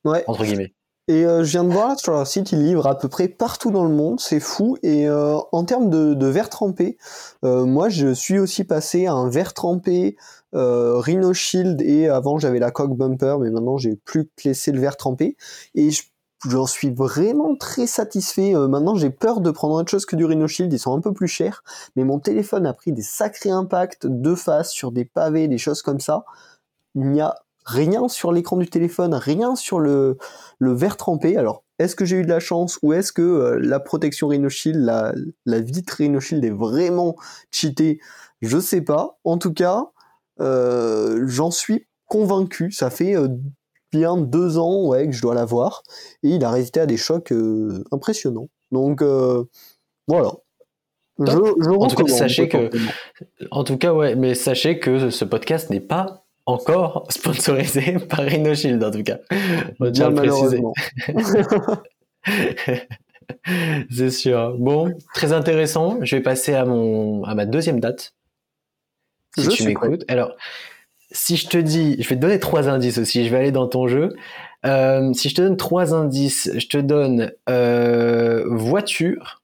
Ouais. 0.05 0.25
entre 0.27 0.45
guillemets. 0.45 0.73
Et 1.11 1.23
je 1.23 1.43
viens 1.43 1.65
de 1.65 1.71
voir 1.71 1.89
là 1.89 1.97
sur 1.97 2.13
leur 2.13 2.27
site, 2.27 2.53
ils 2.53 2.63
livrent 2.63 2.87
à 2.87 2.99
peu 2.99 3.09
près 3.09 3.29
partout 3.29 3.71
dans 3.71 3.85
le 3.85 3.95
monde, 3.95 4.21
c'est 4.21 4.41
fou. 4.41 4.77
Et 4.83 5.09
en 5.11 5.65
termes 5.65 5.89
de, 5.91 6.15
de 6.15 6.27
verre 6.27 6.49
trempé, 6.51 6.97
moi 7.43 7.89
je 7.89 8.13
suis 8.15 8.39
aussi 8.39 8.65
passé 8.65 9.07
à 9.07 9.13
un 9.13 9.29
verre 9.31 9.53
trempé 9.55 10.17
euh, 10.55 10.99
Rhino 10.99 11.33
Shield 11.35 11.83
et 11.83 12.09
avant 12.09 12.39
j'avais 12.39 12.59
la 12.59 12.71
coque 12.71 12.97
bumper, 12.97 13.39
mais 13.41 13.51
maintenant 13.51 13.77
j'ai 13.77 13.97
plus 13.97 14.27
que 14.27 14.49
laissé 14.49 14.73
le 14.73 14.81
verre 14.81 14.97
trempé. 14.97 15.37
Et 15.75 15.91
je- 15.91 16.05
j'en 16.49 16.67
suis 16.67 16.91
vraiment 16.91 17.57
très 17.57 17.87
satisfait. 17.87 18.55
Euh, 18.55 18.69
maintenant 18.69 18.95
j'ai 18.95 19.11
peur 19.11 19.41
de 19.41 19.51
prendre 19.51 19.75
autre 19.75 19.91
chose 19.91 20.07
que 20.07 20.17
du 20.17 20.25
Rhino 20.25 20.47
Shield, 20.49 20.73
ils 20.73 20.79
sont 20.79 20.97
un 20.97 21.01
peu 21.01 21.13
plus 21.13 21.29
chers. 21.29 21.63
Mais 21.97 22.05
mon 22.05 22.19
téléphone 22.19 22.67
a 22.67 22.73
pris 22.75 22.93
des 22.93 23.03
sacrés 23.03 23.51
impacts 23.51 24.07
de 24.07 24.35
face 24.35 24.71
sur 24.71 24.93
des 24.93 25.05
pavés, 25.05 25.49
des 25.49 25.59
choses 25.59 25.83
comme 25.83 26.01
ça. 26.01 26.25
Il 26.95 27.11
n'y 27.11 27.21
a 27.21 27.35
rien 27.65 28.09
sur 28.09 28.33
l'écran 28.33 28.57
du 28.57 28.69
téléphone, 28.69 29.15
rien 29.15 29.55
sur 29.57 29.79
le, 29.81 30.17
le 30.59 30.73
verre 30.73 30.97
trempé. 30.97 31.37
Alors, 31.37 31.65
est-ce 31.79 31.95
que 31.97 32.05
j'ai 32.05 32.17
eu 32.17 32.23
de 32.25 32.29
la 32.29 32.41
chance 32.41 32.79
ou 32.83 32.93
est-ce 32.93 33.13
que 33.13 33.23
euh, 33.23 33.59
la 33.61 33.79
protection 33.81 34.29
Rhino 34.29 34.49
Shield, 34.49 34.81
la, 34.85 35.13
la 35.47 35.61
vitre 35.61 35.95
Rhino 35.99 36.19
Shield 36.21 36.45
est 36.45 36.51
vraiment 36.51 37.17
cheatée? 37.51 38.01
Je 38.41 38.59
sais 38.59 38.81
pas. 38.81 39.19
En 39.25 39.39
tout 39.39 39.53
cas, 39.53 39.91
j'en 40.39 41.51
suis 41.51 41.89
convaincu. 42.09 42.73
Ça 42.73 42.91
fait 42.91 43.15
euh, 43.15 43.29
bien 43.93 44.17
deux 44.17 44.59
ans 44.59 44.87
ouais, 44.87 45.07
que 45.07 45.13
je 45.13 45.23
dois 45.23 45.35
l'avoir 45.35 45.85
et 46.23 46.31
il 46.31 46.45
a 46.45 46.51
résisté 46.51 46.81
à 46.81 46.87
des 46.87 46.97
chocs 46.97 47.31
euh, 47.31 47.85
impressionnants. 47.93 48.49
Donc, 48.73 49.03
euh, 49.03 49.45
voilà. 50.09 50.33
Je, 51.21 51.25
je 51.27 51.71
En 51.71 51.89
tout 51.89 51.97
cas, 51.97 52.13
sachez 52.13 52.49
que-. 52.49 52.71
En 53.51 53.65
tout 53.65 53.77
cas, 53.77 53.93
ouais. 53.93 54.15
Mais 54.15 54.35
sachez 54.35 54.79
que 54.79 55.11
ce 55.11 55.25
podcast 55.25 55.69
n'est 55.71 55.81
pas 55.81 56.25
encore 56.47 57.07
sponsorisé 57.11 57.97
par 58.09 58.21
Rhino 58.21 58.55
Shield 58.55 58.83
en 58.83 58.91
tout 58.91 59.03
cas. 59.03 59.19
On 59.81 59.91
Bien 59.91 60.11
malheureusement. 60.11 60.73
C'est 63.91 64.11
sûr. 64.11 64.57
Bon, 64.59 64.93
très 65.15 65.33
intéressant. 65.33 65.99
Je 66.03 66.17
vais 66.17 66.23
passer 66.23 66.55
à 66.55 66.65
mon 66.65 67.25
à 67.25 67.35
ma 67.35 67.47
deuxième 67.47 67.81
date. 67.81 68.15
Si 69.39 69.51
Je 69.51 69.57
tu 69.57 69.65
m'écoutes. 69.65 70.05
Alors, 70.09 70.37
si 71.11 71.37
je 71.37 71.49
te 71.49 71.59
dis, 71.59 71.97
je 72.03 72.09
vais 72.09 72.17
te 72.17 72.21
donner 72.21 72.39
trois 72.39 72.69
indices 72.69 72.99
aussi. 72.99 73.25
Je 73.25 73.31
vais 73.31 73.39
aller 73.39 73.53
dans 73.53 73.69
ton 73.69 73.89
jeu. 73.89 74.15
Euh, 74.67 75.13
si 75.13 75.29
je 75.29 75.35
te 75.35 75.43
donne 75.43 75.57
trois 75.57 75.95
indices, 75.95 76.51
je 76.57 76.67
te 76.67 76.79
donne 76.79 77.33
euh, 77.49 78.45
voiture, 78.51 79.43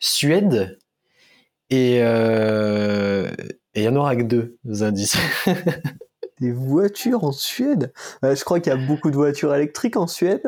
Suède 0.00 0.78
et 1.70 2.00
euh, 2.02 3.30
il 3.74 3.82
y 3.82 3.88
en 3.88 3.96
aura 3.96 4.16
que 4.16 4.22
deux 4.22 4.58
indices. 4.82 5.16
Des 6.40 6.52
voitures 6.52 7.24
en 7.24 7.32
Suède? 7.32 7.92
Je 8.22 8.42
crois 8.42 8.58
qu'il 8.58 8.72
y 8.72 8.76
a 8.76 8.86
beaucoup 8.86 9.10
de 9.10 9.16
voitures 9.16 9.54
électriques 9.54 9.96
en 9.96 10.08
Suède. 10.08 10.42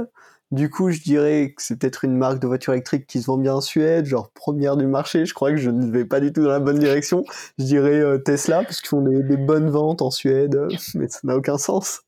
Du 0.51 0.71
coup, 0.71 0.91
je 0.91 1.01
dirais 1.01 1.53
que 1.57 1.63
c'est 1.63 1.79
peut-être 1.79 2.05
une 2.05 2.17
marque 2.17 2.39
de 2.39 2.47
voiture 2.47 2.73
électrique 2.75 3.07
qui 3.07 3.21
se 3.21 3.27
vend 3.27 3.39
bien 3.39 3.55
en 3.55 3.61
Suède, 3.61 4.05
genre 4.07 4.31
première 4.31 4.77
du 4.77 4.87
marché. 4.87 5.27
Je 5.27 5.35
crois 5.35 5.51
que 5.51 5.57
je 5.57 5.71
ne 5.71 5.91
vais 5.91 6.05
pas 6.05 6.21
du 6.21 6.33
tout 6.33 6.43
dans 6.43 6.51
la 6.51 6.61
bonne 6.61 6.79
direction. 6.79 7.25
Je 7.59 7.65
dirais 7.65 8.01
euh, 8.01 8.19
Tesla, 8.19 8.63
parce 8.63 8.81
qu'ils 8.81 8.89
font 8.89 9.01
des, 9.03 9.23
des 9.23 9.37
bonnes 9.37 9.69
ventes 9.71 10.01
en 10.03 10.11
Suède, 10.11 10.55
euh, 10.55 10.69
mais 10.95 11.09
ça 11.09 11.21
n'a 11.25 11.37
aucun 11.37 11.59
sens. 11.59 12.03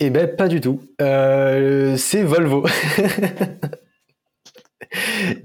Eh 0.00 0.10
ben, 0.10 0.34
pas 0.34 0.48
du 0.48 0.60
tout. 0.60 0.80
Euh, 1.00 1.96
c'est 1.96 2.22
Volvo. 2.22 2.64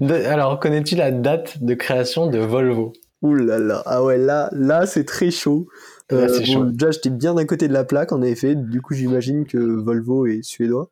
Alors, 0.00 0.58
connais-tu 0.60 0.96
la 0.96 1.10
date 1.10 1.62
de 1.62 1.74
création 1.74 2.28
de 2.28 2.38
Volvo? 2.38 2.92
Ouh 3.22 3.34
là 3.34 3.58
là, 3.58 3.82
ah 3.86 4.04
ouais, 4.04 4.18
là, 4.18 4.50
là 4.52 4.86
c'est 4.86 5.04
très 5.04 5.30
chaud. 5.30 5.66
Là, 6.10 6.18
Euh, 6.18 6.40
bon, 6.54 6.64
déjà, 6.64 6.90
j'étais 6.90 7.10
bien 7.10 7.34
d'un 7.34 7.46
côté 7.46 7.68
de 7.68 7.72
la 7.72 7.84
plaque, 7.84 8.12
en 8.12 8.22
effet. 8.22 8.54
Du 8.54 8.82
coup, 8.82 8.94
j'imagine 8.94 9.46
que 9.46 9.58
Volvo 9.58 10.26
est 10.26 10.42
suédois. 10.42 10.90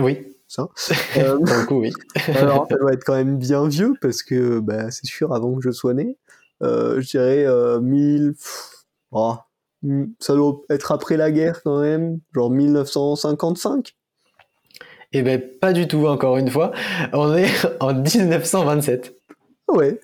Oui. 0.00 0.33
Ça. 0.54 0.68
Euh, 1.16 1.36
Pour 1.36 1.46
le 1.56 1.66
coup, 1.66 1.80
oui. 1.80 1.92
Alors, 2.36 2.66
ça 2.70 2.76
doit 2.76 2.92
être 2.92 3.02
quand 3.04 3.14
même 3.14 3.38
bien 3.38 3.66
vieux 3.66 3.94
parce 4.00 4.22
que 4.22 4.60
bah, 4.60 4.90
c'est 4.92 5.06
sûr, 5.06 5.34
avant 5.34 5.54
que 5.56 5.62
je 5.62 5.70
sois 5.70 5.94
né, 5.94 6.16
euh, 6.62 7.00
je 7.00 7.08
dirais 7.08 7.44
euh, 7.44 7.80
1000. 7.80 8.34
pff, 8.34 8.84
oh, 9.10 9.34
hmm, 9.82 10.04
ça 10.20 10.34
doit 10.34 10.60
être 10.70 10.92
après 10.92 11.16
la 11.16 11.32
guerre 11.32 11.60
quand 11.64 11.80
même, 11.80 12.20
genre 12.32 12.50
1955. 12.50 13.94
Eh 15.12 15.22
ben, 15.22 15.40
pas 15.60 15.72
du 15.72 15.88
tout, 15.88 16.06
encore 16.06 16.36
une 16.36 16.50
fois. 16.50 16.70
On 17.12 17.34
est 17.36 17.48
en 17.80 17.92
1927. 17.94 19.14
Ouais. 19.68 20.00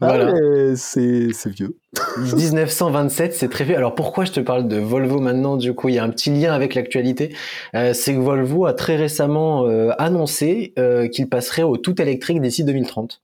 Ah, 0.00 0.06
Voilà. 0.16 0.76
c'est 0.76 1.32
c'est 1.32 1.50
vieux. 1.50 1.76
1927, 2.18 3.34
c'est 3.34 3.48
très 3.48 3.64
vieux. 3.64 3.76
Alors 3.76 3.94
pourquoi 3.94 4.24
je 4.24 4.32
te 4.32 4.40
parle 4.40 4.68
de 4.68 4.76
Volvo 4.76 5.20
maintenant 5.20 5.56
Du 5.56 5.72
coup, 5.72 5.88
il 5.88 5.94
y 5.94 5.98
a 5.98 6.04
un 6.04 6.10
petit 6.10 6.30
lien 6.30 6.52
avec 6.52 6.74
l'actualité. 6.74 7.34
Euh, 7.74 7.94
c'est 7.94 8.14
que 8.14 8.18
Volvo 8.18 8.66
a 8.66 8.74
très 8.74 8.96
récemment 8.96 9.66
euh, 9.66 9.90
annoncé 9.98 10.74
euh, 10.78 11.08
qu'il 11.08 11.28
passerait 11.28 11.62
au 11.62 11.76
tout 11.78 12.00
électrique 12.00 12.40
d'ici 12.40 12.62
2030. 12.64 13.22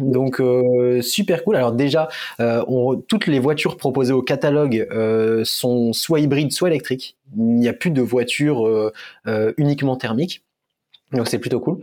Donc 0.00 0.40
euh, 0.40 1.02
super 1.02 1.44
cool. 1.44 1.56
Alors 1.56 1.72
déjà, 1.72 2.08
toutes 3.08 3.26
les 3.26 3.40
voitures 3.40 3.76
proposées 3.76 4.12
au 4.12 4.22
catalogue 4.22 4.88
sont 5.44 5.92
soit 5.92 6.20
hybrides, 6.20 6.52
soit 6.52 6.68
électriques. 6.68 7.16
Il 7.36 7.56
n'y 7.56 7.68
a 7.68 7.72
plus 7.72 7.90
de 7.90 8.00
voitures 8.00 8.92
uniquement 9.56 9.96
thermiques. 9.96 10.44
Donc 11.12 11.26
c'est 11.26 11.38
plutôt 11.38 11.58
cool. 11.58 11.80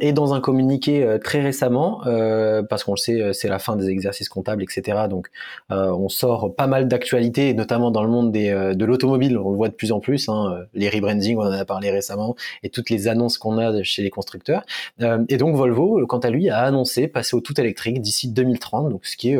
Et 0.00 0.12
dans 0.14 0.32
un 0.32 0.40
communiqué 0.40 1.04
euh, 1.04 1.18
très 1.18 1.42
récemment, 1.42 2.06
euh, 2.06 2.62
parce 2.62 2.82
qu'on 2.82 2.92
le 2.92 2.96
sait, 2.96 3.20
euh, 3.20 3.32
c'est 3.34 3.48
la 3.48 3.58
fin 3.58 3.76
des 3.76 3.88
exercices 3.90 4.30
comptables, 4.30 4.62
etc. 4.62 5.06
Donc 5.08 5.28
euh, 5.70 5.90
on 5.90 6.08
sort 6.08 6.54
pas 6.54 6.66
mal 6.66 6.88
d'actualités, 6.88 7.52
notamment 7.52 7.90
dans 7.90 8.02
le 8.02 8.08
monde 8.08 8.32
des, 8.32 8.48
euh, 8.48 8.74
de 8.74 8.84
l'automobile. 8.86 9.36
On 9.36 9.50
le 9.50 9.56
voit 9.56 9.68
de 9.68 9.74
plus 9.74 9.92
en 9.92 10.00
plus. 10.00 10.30
Hein, 10.30 10.64
les 10.72 10.88
rebranding, 10.88 11.36
on 11.36 11.42
en 11.42 11.52
a 11.52 11.64
parlé 11.66 11.90
récemment, 11.90 12.36
et 12.62 12.70
toutes 12.70 12.88
les 12.88 13.06
annonces 13.06 13.36
qu'on 13.36 13.58
a 13.58 13.82
chez 13.82 14.02
les 14.02 14.10
constructeurs. 14.10 14.64
Euh, 15.02 15.22
et 15.28 15.36
donc 15.36 15.56
Volvo, 15.56 16.06
quant 16.06 16.20
à 16.20 16.30
lui, 16.30 16.48
a 16.48 16.60
annoncé 16.60 17.06
passer 17.06 17.36
au 17.36 17.40
tout 17.42 17.60
électrique 17.60 18.00
d'ici 18.00 18.28
2030, 18.28 18.88
donc 18.90 19.04
ce 19.04 19.16
qui 19.18 19.32
est 19.32 19.38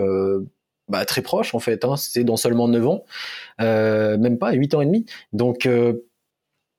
bah, 0.88 1.04
très 1.06 1.22
proche 1.22 1.54
en 1.54 1.60
fait. 1.60 1.84
Hein, 1.86 1.96
c'est 1.96 2.24
dans 2.24 2.36
seulement 2.36 2.68
9 2.68 2.86
ans, 2.86 3.04
même 3.58 4.36
pas 4.38 4.52
8 4.52 4.74
ans 4.74 4.82
et 4.82 4.86
demi. 4.86 5.06
Donc 5.32 5.66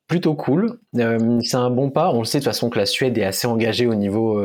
plutôt 0.07 0.35
cool. 0.35 0.79
c'est 0.93 1.55
un 1.55 1.69
bon 1.69 1.89
pas. 1.91 2.11
On 2.11 2.19
le 2.19 2.25
sait 2.25 2.39
de 2.39 2.43
toute 2.43 2.51
façon 2.51 2.69
que 2.69 2.79
la 2.79 2.85
Suède 2.85 3.17
est 3.17 3.23
assez 3.23 3.47
engagée 3.47 3.87
au 3.87 3.95
niveau 3.95 4.39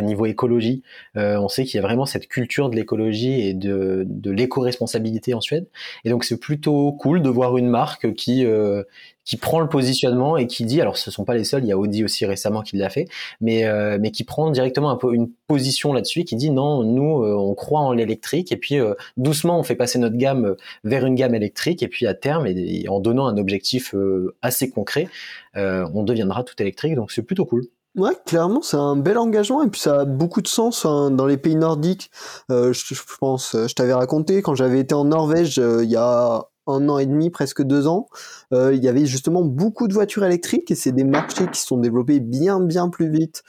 niveau 0.00 0.26
écologie, 0.26 0.82
euh, 1.16 1.36
on 1.38 1.48
sait 1.48 1.64
qu'il 1.64 1.76
y 1.76 1.78
a 1.78 1.82
vraiment 1.82 2.06
cette 2.06 2.28
culture 2.28 2.70
de 2.70 2.76
l'écologie 2.76 3.40
et 3.40 3.54
de, 3.54 4.04
de 4.06 4.30
l'éco-responsabilité 4.30 5.34
en 5.34 5.40
Suède. 5.40 5.66
Et 6.04 6.10
donc 6.10 6.24
c'est 6.24 6.38
plutôt 6.38 6.92
cool 6.92 7.22
de 7.22 7.28
voir 7.28 7.56
une 7.56 7.68
marque 7.68 8.14
qui 8.14 8.44
euh, 8.46 8.84
qui 9.24 9.36
prend 9.36 9.60
le 9.60 9.68
positionnement 9.68 10.36
et 10.36 10.48
qui 10.48 10.64
dit, 10.64 10.80
alors 10.80 10.96
ce 10.96 11.10
sont 11.12 11.24
pas 11.24 11.34
les 11.34 11.44
seuls, 11.44 11.62
il 11.62 11.68
y 11.68 11.72
a 11.72 11.78
Audi 11.78 12.02
aussi 12.02 12.26
récemment 12.26 12.62
qui 12.62 12.76
l'a 12.76 12.90
fait, 12.90 13.06
mais 13.40 13.64
euh, 13.64 13.98
mais 14.00 14.10
qui 14.10 14.24
prend 14.24 14.50
directement 14.50 14.98
une 15.10 15.30
position 15.46 15.92
là-dessus 15.92 16.20
et 16.20 16.24
qui 16.24 16.36
dit 16.36 16.50
non, 16.50 16.82
nous 16.84 17.24
on 17.24 17.54
croit 17.54 17.80
en 17.80 17.92
l'électrique 17.92 18.52
et 18.52 18.56
puis 18.56 18.78
doucement 19.16 19.58
on 19.58 19.62
fait 19.62 19.76
passer 19.76 19.98
notre 19.98 20.16
gamme 20.16 20.56
vers 20.84 21.06
une 21.06 21.14
gamme 21.14 21.34
électrique 21.34 21.82
et 21.82 21.88
puis 21.88 22.06
à 22.06 22.14
terme 22.14 22.46
et 22.46 22.88
en 22.88 23.00
donnant 23.00 23.26
un 23.26 23.36
objectif 23.36 23.94
assez 24.42 24.70
concret, 24.70 25.08
on 25.54 26.02
deviendra 26.02 26.44
tout 26.44 26.60
électrique. 26.60 26.94
Donc 26.94 27.12
c'est 27.12 27.22
plutôt 27.22 27.44
cool. 27.44 27.66
Ouais, 27.94 28.16
clairement, 28.24 28.62
c'est 28.62 28.78
un 28.78 28.96
bel 28.96 29.18
engagement 29.18 29.62
et 29.62 29.68
puis 29.68 29.80
ça 29.80 30.00
a 30.00 30.04
beaucoup 30.06 30.40
de 30.40 30.48
sens 30.48 30.86
hein, 30.86 31.10
dans 31.10 31.26
les 31.26 31.36
pays 31.36 31.56
nordiques. 31.56 32.10
Euh, 32.50 32.72
je, 32.72 32.94
pense, 33.20 33.54
euh, 33.54 33.68
je 33.68 33.74
t'avais 33.74 33.92
raconté 33.92 34.40
quand 34.40 34.54
j'avais 34.54 34.80
été 34.80 34.94
en 34.94 35.04
Norvège 35.04 35.58
euh, 35.58 35.84
il 35.84 35.90
y 35.90 35.96
a 35.96 36.42
un 36.66 36.88
an 36.88 36.98
et 36.98 37.04
demi, 37.06 37.28
presque 37.28 37.60
deux 37.62 37.88
ans, 37.88 38.06
il 38.52 38.78
y 38.78 38.86
avait 38.86 39.04
justement 39.04 39.42
beaucoup 39.42 39.88
de 39.88 39.92
voitures 39.92 40.24
électriques 40.24 40.70
et 40.70 40.76
c'est 40.76 40.92
des 40.92 41.02
marchés 41.02 41.48
qui 41.48 41.60
sont 41.60 41.76
développés 41.76 42.20
bien 42.20 42.60
bien 42.60 42.88
plus 42.88 43.10
vite 43.10 43.42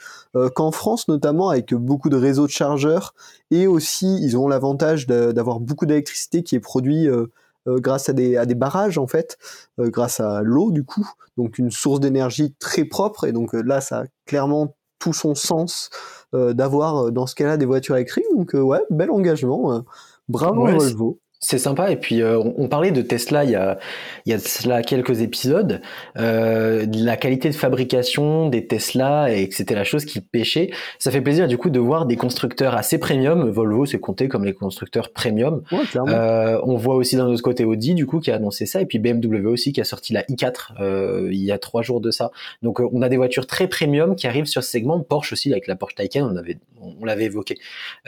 qu'en 0.56 0.72
France 0.72 1.06
notamment 1.06 1.50
avec 1.50 1.72
beaucoup 1.74 2.08
de 2.08 2.16
réseaux 2.16 2.46
de 2.46 2.50
chargeurs 2.50 3.14
et 3.52 3.68
aussi 3.68 4.18
ils 4.20 4.36
ont 4.36 4.48
l'avantage 4.48 5.06
d'avoir 5.06 5.60
beaucoup 5.60 5.86
d'électricité 5.86 6.42
qui 6.42 6.56
est 6.56 6.60
produit 6.60 7.06
euh, 7.06 7.30
grâce 7.66 8.08
à 8.08 8.12
des, 8.12 8.36
à 8.36 8.46
des 8.46 8.54
barrages 8.54 8.98
en 8.98 9.06
fait, 9.06 9.38
euh, 9.78 9.88
grâce 9.88 10.20
à 10.20 10.42
l'eau 10.42 10.70
du 10.70 10.84
coup, 10.84 11.08
donc 11.36 11.58
une 11.58 11.70
source 11.70 12.00
d'énergie 12.00 12.54
très 12.58 12.84
propre 12.84 13.26
et 13.26 13.32
donc 13.32 13.54
euh, 13.54 13.62
là 13.62 13.80
ça 13.80 14.00
a 14.00 14.04
clairement 14.26 14.74
tout 14.98 15.12
son 15.12 15.34
sens 15.34 15.90
d'avoir 16.32 17.12
dans 17.12 17.26
ce 17.28 17.34
cas-là 17.36 17.56
des 17.56 17.66
voitures 17.66 17.94
électriques. 17.94 18.24
Donc 18.34 18.54
ouais, 18.54 18.80
bel 18.90 19.10
engagement. 19.10 19.84
bravo 20.28 20.66
Volvo. 20.66 21.20
C'est 21.46 21.58
sympa. 21.58 21.90
Et 21.90 21.96
puis, 21.96 22.22
euh, 22.22 22.38
on, 22.38 22.68
parlait 22.68 22.90
de 22.90 23.02
Tesla 23.02 23.44
il 23.44 23.50
y 23.50 23.54
a, 23.54 23.78
il 24.24 24.32
y 24.32 24.34
a 24.34 24.38
cela 24.38 24.82
quelques 24.82 25.20
épisodes, 25.20 25.82
euh, 26.16 26.86
de 26.86 27.04
la 27.04 27.18
qualité 27.18 27.50
de 27.50 27.54
fabrication 27.54 28.48
des 28.48 28.66
Tesla 28.66 29.30
et 29.30 29.46
que 29.46 29.54
c'était 29.54 29.74
la 29.74 29.84
chose 29.84 30.06
qui 30.06 30.22
pêchait. 30.22 30.70
Ça 30.98 31.10
fait 31.10 31.20
plaisir, 31.20 31.46
du 31.46 31.58
coup, 31.58 31.68
de 31.68 31.78
voir 31.78 32.06
des 32.06 32.16
constructeurs 32.16 32.74
assez 32.74 32.96
premium. 32.96 33.50
Volvo, 33.50 33.84
c'est 33.84 34.00
compté 34.00 34.26
comme 34.26 34.46
les 34.46 34.54
constructeurs 34.54 35.12
premium. 35.12 35.62
euh, 35.94 36.58
on 36.64 36.76
voit 36.76 36.94
aussi 36.94 37.16
d'un 37.16 37.26
autre 37.26 37.42
côté 37.42 37.66
Audi, 37.66 37.94
du 37.94 38.06
coup, 38.06 38.20
qui 38.20 38.30
a 38.30 38.36
annoncé 38.36 38.64
ça. 38.64 38.80
Et 38.80 38.86
puis 38.86 38.98
BMW 38.98 39.46
aussi, 39.46 39.74
qui 39.74 39.82
a 39.82 39.84
sorti 39.84 40.14
la 40.14 40.22
i4 40.22 40.80
euh, 40.80 41.28
il 41.30 41.42
y 41.42 41.52
a 41.52 41.58
trois 41.58 41.82
jours 41.82 42.00
de 42.00 42.10
ça. 42.10 42.30
Donc, 42.62 42.80
euh, 42.80 42.88
on 42.92 43.02
a 43.02 43.10
des 43.10 43.18
voitures 43.18 43.46
très 43.46 43.68
premium 43.68 44.16
qui 44.16 44.26
arrivent 44.26 44.46
sur 44.46 44.64
ce 44.64 44.70
segment. 44.70 45.00
Porsche 45.00 45.32
aussi, 45.32 45.52
avec 45.52 45.66
la 45.66 45.76
Porsche 45.76 45.94
Taycan, 45.94 46.28
on 46.32 46.36
avait, 46.36 46.58
on, 46.80 47.04
l'avait 47.04 47.24
évoqué. 47.24 47.58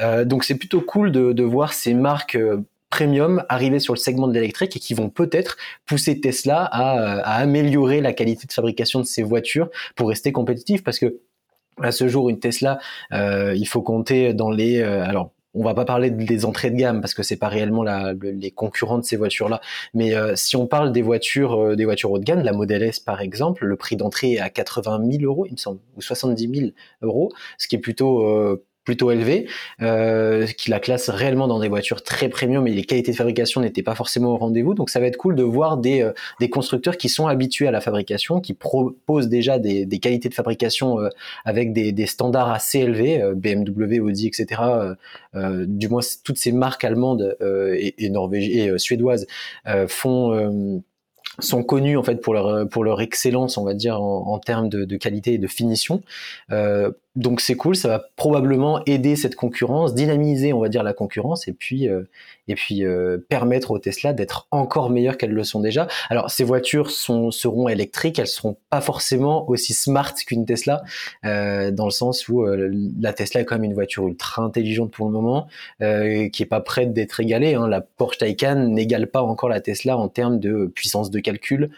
Euh, 0.01 0.25
donc, 0.25 0.45
c'est 0.45 0.57
plutôt 0.57 0.81
cool 0.81 1.13
de, 1.13 1.33
de 1.33 1.43
voir 1.43 1.73
ces 1.73 1.95
marques 1.95 2.39
premium 2.91 3.45
arriver 3.49 3.79
sur 3.79 3.95
le 3.95 3.99
segment 3.99 4.29
de 4.29 4.33
l'électrique 4.33 4.77
et 4.77 4.81
qui 4.81 4.95
vont 4.95 5.11
peut-être 5.11 5.57
pousser 5.87 6.21
Tesla 6.21 6.65
à, 6.65 7.19
à, 7.21 7.41
améliorer 7.41 8.01
la 8.01 8.13
qualité 8.13 8.47
de 8.47 8.53
fabrication 8.53 9.01
de 9.01 9.07
ses 9.07 9.23
voitures 9.23 9.71
pour 9.95 10.09
rester 10.09 10.33
compétitif 10.33 10.83
parce 10.83 10.99
que 10.99 11.21
à 11.83 11.93
ce 11.93 12.09
jour 12.09 12.31
une 12.31 12.39
Tesla 12.39 12.79
euh, 13.13 13.55
il 13.55 13.67
faut 13.67 13.83
compter 13.83 14.33
dans 14.33 14.51
les 14.51 14.81
euh, 14.81 15.05
alors 15.05 15.33
on 15.57 15.63
va 15.63 15.75
pas 15.75 15.85
parler 15.85 16.11
des 16.11 16.45
entrées 16.45 16.71
de 16.71 16.77
gamme 16.77 17.01
parce 17.01 17.15
que 17.15 17.23
c'est 17.23 17.37
pas 17.37 17.49
réellement 17.49 17.83
la, 17.83 18.13
les 18.13 18.51
concurrents 18.51 18.99
de 18.99 19.05
ces 19.05 19.17
voitures-là. 19.17 19.61
Mais 19.95 20.15
euh, 20.15 20.37
si 20.37 20.55
on 20.57 20.67
parle 20.67 20.93
des 20.93 21.03
voitures, 21.03 21.59
euh, 21.59 21.77
des 21.77 21.85
voitures 21.85 22.13
haut 22.13 22.19
de 22.19 22.25
gamme, 22.25 22.43
la 22.43 22.53
Model 22.53 22.83
S 22.83 23.01
par 23.01 23.21
exemple, 23.21 23.65
le 23.65 23.77
prix 23.77 23.97
d'entrée 23.97 24.35
est 24.35 24.39
à 24.39 24.51
80 24.51 25.01
000 25.11 25.25
euros, 25.25 25.47
il 25.47 25.53
me 25.53 25.57
semble, 25.57 25.81
ou 25.97 26.03
70 26.03 26.51
000 26.55 26.71
euros, 27.03 27.33
ce 27.59 27.69
qui 27.69 27.77
est 27.77 27.81
plutôt 27.81 28.27
euh, 28.27 28.65
plutôt 28.87 29.11
élevé, 29.11 29.47
euh, 29.83 30.47
qui 30.47 30.71
la 30.71 30.81
classe 30.81 31.11
réellement 31.11 31.49
dans 31.49 31.59
des 31.59 31.69
voitures 31.69 32.03
très 32.03 32.31
premium, 32.31 32.65
mais 32.65 32.71
les 32.71 32.85
qualités 32.85 33.11
de 33.11 33.17
fabrication 33.17 33.61
n'étaient 33.61 33.83
pas 33.83 33.97
forcément 33.97 34.31
au 34.31 34.37
rendez-vous. 34.39 34.73
Donc 34.73 34.89
ça 34.89 35.01
va 35.01 35.07
être 35.07 35.19
cool 35.19 35.35
de 35.35 35.43
voir 35.43 35.77
des, 35.77 36.01
euh, 36.01 36.13
des 36.41 36.49
constructeurs 36.49 36.97
qui 36.97 37.11
sont 37.11 37.27
habitués 37.27 37.67
à 37.67 37.73
la 37.73 37.83
fabrication, 37.83 38.41
qui 38.41 38.55
proposent 38.55 39.29
déjà 39.29 39.59
des, 39.59 39.85
des 39.85 39.99
qualités 39.99 40.31
de 40.31 40.35
fabrication 40.35 41.01
euh, 41.01 41.09
avec 41.45 41.75
des, 41.75 41.93
des, 41.93 42.07
standards 42.07 42.51
assez 42.51 42.79
élevés, 42.79 43.21
BMW, 43.35 43.99
Audi, 43.99 44.29
etc. 44.29 44.63
du 45.35 45.89
moins 45.89 46.01
toutes 46.23 46.39
ces 46.39 46.53
marques 46.53 46.85
allemandes 46.85 47.37
et, 47.41 47.95
et, 47.99 48.13
et 48.13 48.79
suédoises 48.79 49.27
font 49.89 50.83
sont 51.41 51.65
connus 51.65 51.97
en 51.97 52.05
fait 52.05 52.21
pour 52.21 52.33
leur 52.33 52.69
pour 52.69 52.85
leur 52.85 53.01
excellence 53.01 53.59
on 53.59 53.65
va 53.65 53.75
dire 53.75 54.01
en, 54.01 54.39
termes 54.39 54.69
de, 54.69 54.97
qualité 54.97 55.35
et 55.35 55.39
de 55.39 55.49
finition 55.49 56.03
donc 57.17 57.41
c'est 57.41 57.55
cool, 57.55 57.75
ça 57.75 57.89
va 57.89 58.05
probablement 58.17 58.83
aider 58.85 59.17
cette 59.17 59.37
concurrence, 59.37 59.95
dynamiser, 59.95 60.53
on 60.53 60.61
va 60.61 60.69
dire, 60.69 60.83
la 60.83 60.93
concurrence, 60.93 61.49
et 61.49 61.53
puis 61.53 61.89
euh, 61.89 62.03
et 62.47 62.55
puis 62.55 62.85
euh, 62.85 63.19
permettre 63.29 63.71
aux 63.71 63.79
Tesla 63.79 64.13
d'être 64.13 64.47
encore 64.51 64.91
meilleures 64.91 65.17
qu'elles 65.17 65.33
le 65.33 65.43
sont 65.43 65.61
déjà. 65.61 65.89
Alors 66.11 66.31
ces 66.31 66.45
voitures 66.45 66.91
sont, 66.91 67.31
seront 67.31 67.69
électriques, 67.69 68.19
elles 68.19 68.27
seront 68.27 68.57
pas 68.71 68.83
forcément 68.83 69.49
aussi 69.49 69.73
smart 69.73 70.15
qu'une 70.15 70.45
Tesla, 70.45 70.83
euh, 71.25 71.71
dans 71.71 71.87
le 71.87 71.91
sens 71.91 72.29
où 72.29 72.45
la 72.47 73.13
Tesla 73.13 73.41
est 73.41 73.45
quand 73.45 73.57
même 73.57 73.65
une 73.65 73.75
voiture 73.75 74.07
ultra 74.07 74.43
intelligente 74.43 74.91
pour 74.91 75.07
le 75.07 75.13
moment, 75.13 75.49
qui 75.81 76.43
est 76.43 76.49
pas 76.49 76.61
prête 76.61 76.93
d'être 76.93 77.19
égalée. 77.21 77.55
Hein. 77.55 77.67
La 77.69 77.81
Porsche 77.81 78.19
Taycan 78.19 78.69
n'égale 78.69 79.07
pas 79.07 79.23
encore 79.23 79.49
la 79.49 79.61
Tesla 79.61 79.97
en 79.97 80.09
termes 80.09 80.39
de 80.39 80.67
puissance 80.67 81.11
de 81.11 81.19
calcul, 81.21 81.71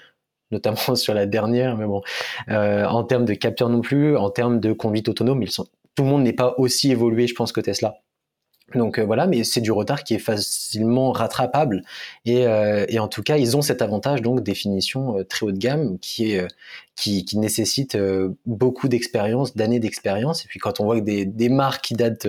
notamment 0.50 0.76
sur 0.94 1.14
la 1.14 1.26
dernière, 1.26 1.76
mais 1.76 1.86
bon, 1.86 2.02
euh, 2.48 2.84
en 2.84 3.04
termes 3.04 3.24
de 3.24 3.34
capteur 3.34 3.68
non 3.68 3.80
plus, 3.80 4.16
en 4.16 4.30
termes 4.30 4.60
de 4.60 4.72
conduite 4.72 5.08
autonome, 5.08 5.42
ils 5.42 5.50
sont, 5.50 5.66
tout 5.94 6.04
le 6.04 6.10
monde 6.10 6.22
n'est 6.22 6.32
pas 6.32 6.54
aussi 6.58 6.90
évolué, 6.90 7.26
je 7.26 7.34
pense, 7.34 7.52
que 7.52 7.60
Tesla. 7.60 7.98
Donc 8.74 8.98
euh, 8.98 9.04
voilà, 9.04 9.26
mais 9.26 9.44
c'est 9.44 9.62
du 9.62 9.72
retard 9.72 10.04
qui 10.04 10.12
est 10.12 10.18
facilement 10.18 11.10
rattrapable 11.10 11.82
et, 12.26 12.46
euh, 12.46 12.84
et, 12.90 12.98
en 12.98 13.08
tout 13.08 13.22
cas 13.22 13.38
ils 13.38 13.56
ont 13.56 13.62
cet 13.62 13.80
avantage 13.80 14.20
donc 14.20 14.42
définition 14.42 15.24
très 15.26 15.46
haut 15.46 15.52
de 15.52 15.56
gamme 15.56 15.98
qui 16.00 16.32
est 16.32 16.46
qui, 16.94 17.24
qui 17.24 17.38
nécessite 17.38 17.96
beaucoup 18.44 18.88
d'expérience, 18.88 19.56
d'années 19.56 19.80
d'expérience 19.80 20.44
et 20.44 20.48
puis 20.48 20.60
quand 20.60 20.80
on 20.80 20.84
voit 20.84 21.00
que 21.00 21.04
des, 21.06 21.24
des 21.24 21.48
marques 21.48 21.82
qui 21.82 21.94
datent 21.94 22.28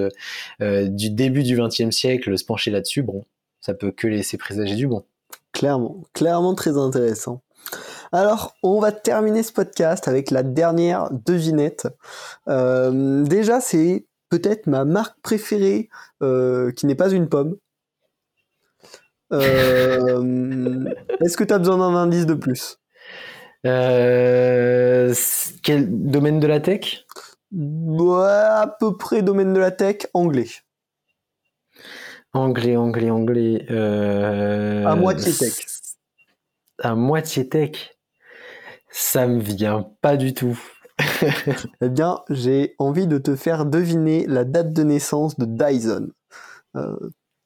du 0.62 1.10
début 1.10 1.44
du 1.44 1.60
XXe 1.60 1.92
siècle 1.92 2.38
se 2.38 2.46
pencher 2.46 2.72
là-dessus, 2.72 3.04
bon, 3.04 3.26
ça 3.60 3.74
peut 3.74 3.92
que 3.92 4.08
laisser 4.08 4.38
présager 4.38 4.76
du 4.76 4.88
bon. 4.88 5.04
Clairement, 5.52 6.04
clairement 6.14 6.56
très 6.56 6.78
intéressant. 6.78 7.42
Alors, 8.12 8.56
on 8.64 8.80
va 8.80 8.92
terminer 8.92 9.44
ce 9.44 9.54
podcast 9.54 10.08
avec 10.08 10.32
la 10.32 10.42
dernière 10.42 11.10
devinette. 11.12 11.88
Euh, 12.48 13.24
déjà, 13.24 13.62
c'est 13.62 14.06
peut-être 14.30 14.66
ma 14.68 14.84
marque 14.84 15.20
préférée 15.22 15.90
euh, 16.24 16.72
qui 16.72 16.88
n'est 16.88 16.96
pas 16.96 17.12
une 17.12 17.30
pomme. 17.30 17.58
Euh, 19.32 20.92
est-ce 21.22 21.38
que 21.38 21.44
tu 21.44 21.54
as 21.54 21.60
besoin 21.60 21.78
d'un 21.78 21.96
indice 21.96 22.26
de 22.26 22.34
plus? 22.34 22.80
Quel 23.64 25.16
domaine 25.90 26.40
de 26.40 26.48
la 26.48 26.60
tech? 26.60 27.06
Ouais, 27.52 28.26
À 28.26 28.76
peu 28.80 28.98
près 28.98 29.22
domaine 29.22 29.54
de 29.54 29.60
la 29.60 29.70
tech, 29.70 30.08
anglais. 30.16 30.50
Anglais, 32.34 32.76
anglais, 32.76 33.12
anglais. 33.12 33.68
À 33.70 34.96
moitié 34.96 35.32
tech. 35.32 35.68
À 36.80 36.96
moitié 36.96 37.48
tech. 37.48 37.99
Ça 38.90 39.28
me 39.28 39.40
vient 39.40 39.90
pas 40.02 40.18
du 40.18 40.34
tout. 40.34 40.60
eh 41.82 41.90
bien, 41.90 42.20
j'ai 42.30 42.76
envie 42.80 43.08
de 43.08 43.18
te 43.18 43.36
faire 43.36 43.66
deviner 43.66 44.26
la 44.28 44.44
date 44.44 44.74
de 44.74 44.84
naissance 44.84 45.38
de 45.38 45.46
Dyson. 45.46 46.10
Euh, 46.76 46.96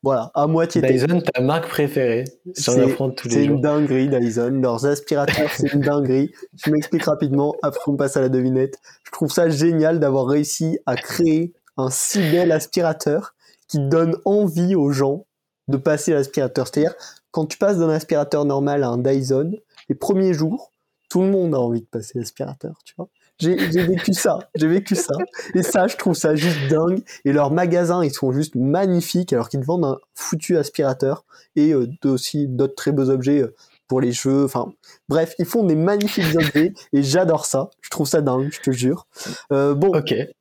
voilà, 0.04 0.32
à 0.34 0.48
moitié. 0.48 0.82
Dyson, 0.82 1.22
ta 1.22 1.42
marque 1.42 1.70
préférée. 1.70 2.26
C'est 2.54 3.46
une 3.46 3.62
dinguerie, 3.62 4.10
Dyson. 4.10 4.60
Leurs 4.62 4.86
aspirateurs, 4.86 5.50
c'est 5.56 5.72
une 5.72 5.80
dinguerie. 5.80 6.34
Je 6.62 6.72
m'explique 6.72 7.04
rapidement, 7.04 7.56
après 7.64 7.84
on 7.88 7.96
passe 7.96 8.18
à 8.18 8.22
la 8.22 8.28
devinette. 8.30 8.78
Je 9.06 9.12
trouve 9.12 9.32
ça 9.32 9.50
génial 9.50 10.02
d'avoir 10.02 10.28
réussi 10.28 10.78
à 10.86 10.96
créer 10.98 11.54
un 11.78 11.90
si 11.90 12.20
bel 12.20 12.52
aspirateur 12.52 13.34
qui 13.70 13.80
donne 13.80 14.18
envie 14.26 14.76
aux 14.76 14.92
gens 14.92 15.26
de 15.70 15.78
passer 15.78 16.12
l'aspirateur. 16.12 16.68
C'est-à-dire, 16.68 16.96
quand 17.32 17.46
tu 17.46 17.58
passes 17.58 17.78
d'un 17.78 17.90
aspirateur 17.90 18.44
normal 18.44 18.84
à 18.84 18.90
un 18.90 18.98
Dyson, 18.98 19.54
les 19.88 19.96
premiers 19.96 20.34
jours, 20.34 20.73
tout 21.14 21.22
le 21.22 21.30
monde 21.30 21.54
a 21.54 21.60
envie 21.60 21.82
de 21.82 21.86
passer 21.86 22.18
l'aspirateur, 22.18 22.80
tu 22.84 22.96
vois. 22.98 23.08
J'ai 23.38 23.56
vécu 23.56 24.16
ça, 24.16 24.40
j'ai 24.56 24.66
vécu 24.66 24.96
ça. 24.96 25.14
Et 25.54 25.62
ça, 25.62 25.86
je 25.86 25.96
trouve 25.96 26.16
ça 26.16 26.34
juste 26.34 26.58
dingue. 26.72 27.04
Et 27.24 27.32
leurs 27.34 27.52
magasins, 27.52 28.04
ils 28.04 28.12
sont 28.12 28.32
juste 28.32 28.56
magnifiques 28.56 29.32
alors 29.32 29.48
qu'ils 29.48 29.64
vendent 29.64 29.86
un 29.86 30.00
foutu 30.16 30.58
aspirateur 30.58 31.24
et 31.56 31.72
euh, 31.72 31.88
aussi 32.06 32.48
d'autres 32.48 32.74
très 32.74 32.92
beaux 32.92 33.12
objets 33.12 33.44
euh, 33.44 33.54
pour 33.88 34.02
les 34.02 34.12
cheveux. 34.12 34.46
Enfin, 34.46 34.74
bref, 35.08 35.36
ils 35.38 35.46
font 35.46 35.64
des 35.64 35.76
magnifiques 35.76 36.36
objets 36.36 36.74
et 36.94 37.04
j'adore 37.04 37.46
ça. 37.46 37.70
Je 37.82 37.92
trouve 37.92 38.08
ça 38.08 38.22
dingue, 38.22 38.50
je 38.52 38.62
te 38.62 38.72
jure. 38.72 39.06
Euh, 39.52 39.76
bon, 39.76 39.92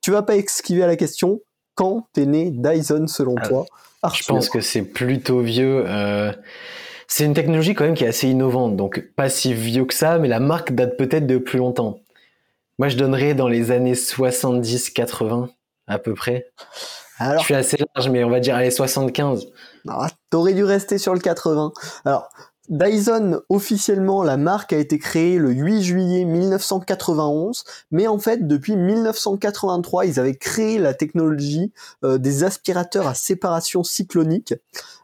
tu 0.01 0.09
vas 0.09 0.23
pas 0.23 0.37
esquiver 0.37 0.81
à 0.81 0.87
la 0.87 0.95
question. 0.95 1.39
Quand 1.75 2.07
t'es 2.13 2.25
né 2.25 2.49
Dyson 2.49 3.05
selon 3.05 3.35
toi 3.35 3.65
Je 4.11 4.23
pense 4.25 4.49
que 4.49 4.59
c'est 4.59 4.81
plutôt 4.81 5.41
vieux. 5.41 5.85
C'est 7.07 7.25
une 7.25 7.33
technologie 7.33 7.73
quand 7.73 7.85
même 7.85 7.93
qui 7.93 8.03
est 8.03 8.07
assez 8.07 8.27
innovante, 8.27 8.75
donc 8.75 9.03
pas 9.15 9.29
si 9.29 9.53
vieux 9.53 9.85
que 9.85 9.93
ça, 9.93 10.17
mais 10.19 10.27
la 10.27 10.39
marque 10.39 10.73
date 10.73 10.97
peut-être 10.97 11.27
de 11.27 11.37
plus 11.37 11.59
longtemps. 11.59 11.99
Moi, 12.79 12.87
je 12.87 12.97
donnerais 12.97 13.33
dans 13.33 13.47
les 13.47 13.71
années 13.71 13.93
70-80 13.93 15.49
à 15.87 15.99
peu 15.99 16.13
près. 16.13 16.51
Alors, 17.19 17.39
je 17.39 17.45
suis 17.45 17.53
assez 17.53 17.77
large, 17.95 18.09
mais 18.09 18.23
on 18.23 18.29
va 18.29 18.39
dire 18.39 18.55
allez 18.55 18.71
75. 18.71 19.47
Ah, 19.87 20.07
T'aurais 20.29 20.53
dû 20.53 20.63
rester 20.63 20.97
sur 20.97 21.13
le 21.13 21.19
80. 21.19 21.71
Alors, 22.05 22.29
Dyson, 22.69 23.41
officiellement, 23.49 24.23
la 24.23 24.37
marque 24.37 24.71
a 24.71 24.77
été 24.77 24.97
créée 24.97 25.37
le 25.37 25.51
8 25.51 25.83
juillet 25.83 26.23
1991, 26.23 27.65
mais 27.91 28.07
en 28.07 28.19
fait, 28.19 28.47
depuis 28.47 28.77
1983, 28.77 30.05
ils 30.05 30.17
avaient 30.17 30.35
créé 30.35 30.77
la 30.77 30.93
technologie 30.93 31.73
euh, 32.05 32.17
des 32.17 32.45
aspirateurs 32.45 33.05
à 33.05 33.15
séparation 33.15 33.83
cyclonique. 33.83 34.53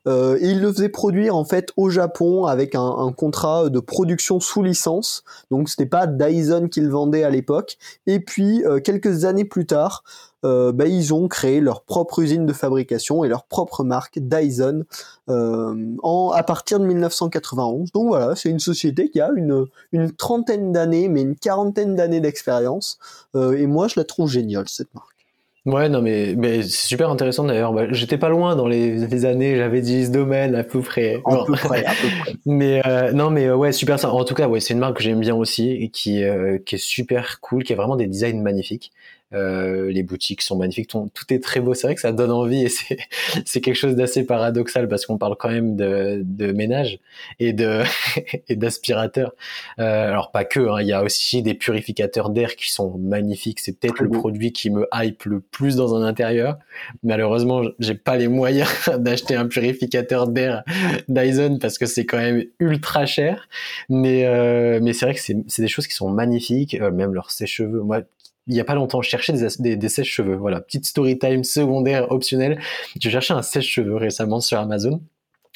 Euh, 0.07 0.37
et 0.39 0.51
ils 0.51 0.61
le 0.61 0.71
faisaient 0.71 0.89
produire 0.89 1.35
en 1.35 1.43
fait 1.43 1.73
au 1.75 1.89
Japon 1.89 2.45
avec 2.45 2.75
un, 2.75 3.11
contrat 3.11 3.69
de 3.69 3.79
production 3.81 4.39
sous 4.39 4.63
licence. 4.63 5.25
Donc 5.51 5.69
c'était 5.69 5.85
pas 5.85 6.07
Dyson 6.07 6.69
qui 6.69 6.79
le 6.79 6.89
vendait 6.89 7.23
à 7.23 7.29
l'époque. 7.29 7.77
Et 8.07 8.21
puis 8.21 8.63
euh, 8.65 8.79
quelques 8.79 9.25
années 9.25 9.43
plus 9.43 9.65
tard, 9.65 10.03
euh, 10.45 10.71
bah, 10.71 10.85
ils 10.85 11.13
ont 11.13 11.27
créé 11.27 11.59
leur 11.59 11.83
propre 11.83 12.19
usine 12.19 12.45
de 12.45 12.53
fabrication 12.53 13.23
et 13.23 13.27
leur 13.27 13.43
propre 13.43 13.83
marque 13.83 14.19
Dyson 14.19 14.85
euh, 15.29 15.95
en, 16.01 16.31
à 16.33 16.43
partir 16.43 16.79
de 16.79 16.85
1991. 16.85 17.91
Donc 17.91 18.07
voilà, 18.07 18.35
c'est 18.35 18.49
une 18.49 18.59
société 18.59 19.09
qui 19.09 19.19
a 19.19 19.29
une, 19.35 19.65
une 19.91 20.11
trentaine 20.11 20.71
d'années, 20.71 21.09
mais 21.09 21.21
une 21.21 21.35
quarantaine 21.35 21.95
d'années 21.95 22.21
d'expérience. 22.21 22.99
Euh, 23.35 23.57
et 23.57 23.67
moi, 23.67 23.87
je 23.87 23.99
la 23.99 24.03
trouve 24.03 24.29
géniale, 24.29 24.67
cette 24.67 24.93
marque. 24.93 25.19
Ouais, 25.65 25.89
non, 25.89 26.01
mais, 26.01 26.35
mais 26.37 26.63
c'est 26.63 26.87
super 26.87 27.09
intéressant 27.09 27.43
d'ailleurs. 27.43 27.73
Bah, 27.73 27.91
J'étais 27.91 28.17
pas 28.17 28.29
loin 28.29 28.55
dans 28.55 28.67
les, 28.67 29.07
les 29.07 29.25
années, 29.25 29.57
j'avais 29.57 29.81
dit 29.81 30.05
ce 30.05 30.11
domaine 30.11 30.55
à 30.55 30.63
peu 30.63 30.79
près. 30.81 31.21
À 31.25 31.43
peu 31.45 31.53
près, 31.53 31.85
à 31.85 31.91
peu 31.91 32.07
près. 32.21 32.33
mais 32.45 32.81
euh, 32.85 33.11
non, 33.11 33.29
mais 33.29 33.51
ouais, 33.51 33.71
super 33.71 33.99
ça. 33.99 34.11
En 34.11 34.23
tout 34.23 34.35
cas, 34.35 34.47
ouais, 34.47 34.61
c'est 34.61 34.73
une 34.73 34.79
marque 34.79 34.97
que 34.97 35.03
j'aime 35.03 35.19
bien 35.19 35.35
aussi 35.35 35.71
et 35.71 35.89
qui, 35.89 36.23
euh, 36.23 36.57
qui 36.65 36.75
est 36.75 36.79
super 36.79 37.41
cool, 37.41 37.63
qui 37.63 37.73
a 37.73 37.75
vraiment 37.75 37.97
des 37.97 38.07
designs 38.07 38.41
magnifiques. 38.41 38.91
Euh, 39.33 39.91
les 39.91 40.03
boutiques 40.03 40.41
sont 40.41 40.57
magnifiques, 40.57 40.89
tout, 40.89 41.09
tout 41.13 41.33
est 41.33 41.43
très 41.43 41.59
beau. 41.59 41.73
C'est 41.73 41.87
vrai 41.87 41.95
que 41.95 42.01
ça 42.01 42.11
donne 42.11 42.31
envie 42.31 42.63
et 42.63 42.69
c'est 42.69 42.97
c'est 43.45 43.61
quelque 43.61 43.75
chose 43.75 43.95
d'assez 43.95 44.25
paradoxal 44.25 44.87
parce 44.87 45.05
qu'on 45.05 45.17
parle 45.17 45.35
quand 45.37 45.49
même 45.49 45.75
de, 45.75 46.21
de 46.23 46.51
ménage 46.51 46.99
et 47.39 47.53
de 47.53 47.83
et 48.47 48.55
d'aspirateur. 48.55 49.33
Euh, 49.79 50.09
alors 50.09 50.31
pas 50.31 50.45
que, 50.45 50.59
hein, 50.59 50.81
il 50.81 50.87
y 50.87 50.93
a 50.93 51.03
aussi 51.03 51.41
des 51.43 51.53
purificateurs 51.53 52.29
d'air 52.29 52.55
qui 52.55 52.71
sont 52.71 52.97
magnifiques. 52.97 53.59
C'est 53.59 53.79
peut-être 53.79 54.01
le 54.01 54.09
produit 54.09 54.51
qui 54.51 54.69
me 54.69 54.87
hype 54.93 55.23
le 55.25 55.39
plus 55.39 55.75
dans 55.75 55.95
un 55.95 56.03
intérieur. 56.03 56.57
Malheureusement, 57.03 57.61
j'ai 57.79 57.95
pas 57.95 58.17
les 58.17 58.27
moyens 58.27 58.69
d'acheter 58.97 59.35
un 59.35 59.47
purificateur 59.47 60.27
d'air 60.27 60.63
Dyson 61.07 61.59
parce 61.59 61.77
que 61.77 61.85
c'est 61.85 62.05
quand 62.05 62.17
même 62.17 62.45
ultra 62.59 63.05
cher. 63.05 63.47
Mais 63.89 64.25
euh, 64.25 64.79
mais 64.81 64.93
c'est 64.93 65.05
vrai 65.05 65.15
que 65.15 65.21
c'est 65.21 65.37
c'est 65.47 65.61
des 65.61 65.67
choses 65.67 65.87
qui 65.87 65.95
sont 65.95 66.09
magnifiques. 66.09 66.75
Euh, 66.75 66.91
même 66.91 67.13
leurs 67.13 67.31
sèche-cheveux. 67.31 67.81
Moi, 67.81 68.01
il 68.49 68.55
y 68.55 68.59
a 68.59 68.63
pas 68.63 68.75
longtemps, 68.75 69.01
je 69.01 69.09
cherchais 69.09 69.31
des, 69.31 69.47
des, 69.59 69.75
des 69.77 69.89
sèches-cheveux. 69.89 70.35
Voilà, 70.35 70.59
petite 70.59 70.85
story 70.85 71.17
time 71.17 71.43
secondaire 71.43 72.11
optionnelle. 72.11 72.59
Je 72.99 73.09
cherchais 73.09 73.33
un 73.33 73.43
sèche-cheveux 73.43 73.95
récemment 73.95 74.41
sur 74.41 74.59
Amazon 74.59 75.01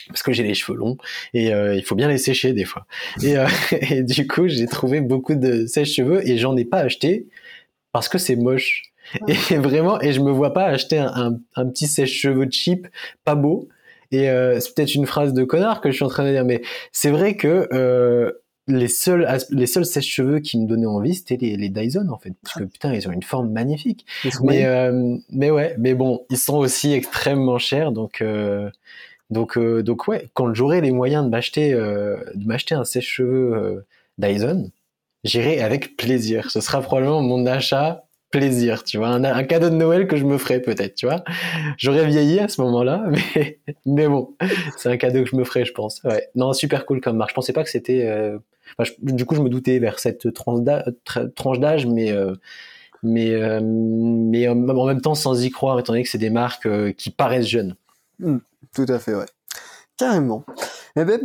parce 0.08 0.24
que 0.24 0.32
j'ai 0.32 0.44
les 0.44 0.54
cheveux 0.54 0.78
longs 0.78 0.98
et 1.34 1.54
euh, 1.54 1.76
il 1.76 1.84
faut 1.84 1.96
bien 1.96 2.08
les 2.08 2.18
sécher 2.18 2.54
des 2.54 2.66
fois. 2.66 2.86
Et, 3.22 3.38
euh, 3.38 3.48
et 3.89 4.04
du 4.04 4.28
coup, 4.28 4.48
j'ai 4.48 4.68
trouvé 4.68 5.02
beaucoup 5.02 5.36
de 5.36 5.66
sèche-cheveux 5.66 6.28
et 6.28 6.38
j'en 6.38 6.56
ai 6.56 6.66
pas 6.66 6.80
acheté 6.80 7.28
parce 7.91 8.08
que 8.08 8.20
c'est 8.20 8.36
moche. 8.36 8.84
Et 9.28 9.34
vraiment, 9.58 10.00
et 10.00 10.14
je 10.14 10.22
me 10.22 10.32
vois 10.32 10.54
pas 10.54 10.66
acheter 10.66 11.00
un, 11.00 11.12
un, 11.16 11.39
un 11.56 11.68
petit 11.68 11.88
sèche-cheveux 11.88 12.48
cheap, 12.52 12.88
pas 13.26 13.36
beau. 13.36 13.68
Et 14.14 14.30
euh, 14.30 14.60
c'est 14.60 14.76
peut-être 14.76 14.94
une 14.94 15.08
phrase 15.08 15.34
de 15.34 15.44
connard 15.44 15.82
que 15.82 15.89
je 15.89 15.96
suis 15.96 16.06
en 16.06 16.10
train 16.10 16.24
de 16.24 16.30
dire, 16.32 16.46
mais 16.46 16.62
c'est 16.91 17.10
vrai 17.10 17.36
que 17.36 17.68
euh, 17.74 18.32
les 18.68 18.88
seuls 18.88 19.28
les 19.49 19.68
seuls 19.68 19.86
sèche-cheveux 19.86 20.39
qui 20.39 20.57
me 20.57 20.68
donnaient 20.68 20.86
envie 20.86 21.16
c'était 21.16 21.36
les, 21.36 21.57
les, 21.57 21.70
Dyson 21.70 22.07
en 22.09 22.18
fait 22.18 22.34
parce 22.41 22.55
que 22.55 22.64
putain 22.64 22.93
ils 22.93 23.07
ont 23.07 23.11
une 23.11 23.24
forme 23.24 23.49
magnifique 23.51 24.05
mais 24.41 24.66
euh, 24.66 25.18
mais 25.30 25.51
ouais 25.51 25.76
mais 25.78 25.93
bon 25.93 26.26
ils 26.30 26.38
sont 26.38 26.57
aussi 26.57 26.93
extrêmement 26.93 27.57
chers 27.57 27.91
donc 27.91 28.22
euh, 28.22 28.70
donc 29.30 29.57
euh, 29.57 29.84
donc 29.84 30.07
ouais 30.07 30.30
quand 30.34 30.53
j'aurai 30.53 30.80
les 30.80 30.91
moyens 30.91 31.26
de 31.26 31.30
m'acheter 31.30 31.74
euh, 31.74 32.18
de 32.36 32.45
m'acheter 32.45 32.76
un 32.76 32.86
sèche-cheveux 32.86 33.53
euh, 33.53 33.86
Dyson 34.18 34.72
j'irai 35.26 35.59
avec 35.59 35.97
plaisir 35.97 36.49
ce 36.49 36.61
sera 36.61 36.82
probablement 36.82 37.22
mon 37.22 37.45
achat 37.45 38.05
plaisir, 38.34 38.84
tu 38.84 38.97
vois, 38.97 39.09
un, 39.09 39.24
un, 39.24 39.43
cadeau 39.43 39.70
de 39.70 39.76
Noël 39.76 40.07
que 40.07 40.18
je 40.18 40.26
me 40.26 40.39
ferais 40.39 40.59
peut-être, 40.59 40.95
tu 40.95 41.05
vois. 41.05 41.24
J'aurais 41.78 42.07
vieilli 42.07 42.39
à 42.39 42.47
ce 42.47 42.59
moment-là, 42.61 43.05
mais, 43.36 43.59
mais 43.86 44.07
bon, 44.07 44.36
c'est 44.76 44.89
un 44.89 44.97
cadeau 44.97 45.24
que 45.24 45.30
je 45.30 45.36
me 45.36 45.43
ferais, 45.43 45.66
je 45.66 45.72
pense. 45.72 46.01
Ouais. 46.03 46.28
Non, 46.34 46.51
super 46.53 46.88
cool 46.88 46.99
comme 46.99 47.16
marque. 47.16 47.30
Je 47.30 47.36
pensais 47.36 47.53
pas 47.53 47.64
que 47.64 47.70
c'était. 47.70 48.07
Euh... 48.07 48.39
Je, 48.80 48.91
du 48.99 49.26
coup, 49.26 49.36
je 49.36 49.41
me 49.41 49.49
doutais 49.49 49.80
vers 49.80 49.99
cette 49.99 50.34
tranche 50.34 51.59
d'âge, 51.59 51.86
mais. 51.86 52.11
Euh, 52.11 52.36
mais, 53.05 53.34
euh, 53.34 53.59
mais 53.61 54.47
en 54.47 54.86
même 54.86 55.01
temps 55.01 55.14
sans 55.14 55.43
y 55.43 55.51
croire, 55.51 55.78
étant 55.78 55.91
donné 55.91 56.03
que 56.03 56.09
c'est 56.09 56.18
des 56.18 56.30
marques 56.30 56.66
euh, 56.66 56.93
qui 56.93 57.09
paraissent 57.09 57.47
jeunes. 57.47 57.76
Mmh, 58.20 58.38
tout 58.74 58.86
à 58.88 58.97
fait, 58.97 59.14
ouais. 59.14 59.26
Carrément. 59.97 60.45
Eh 60.95 61.03
ben, 61.03 61.20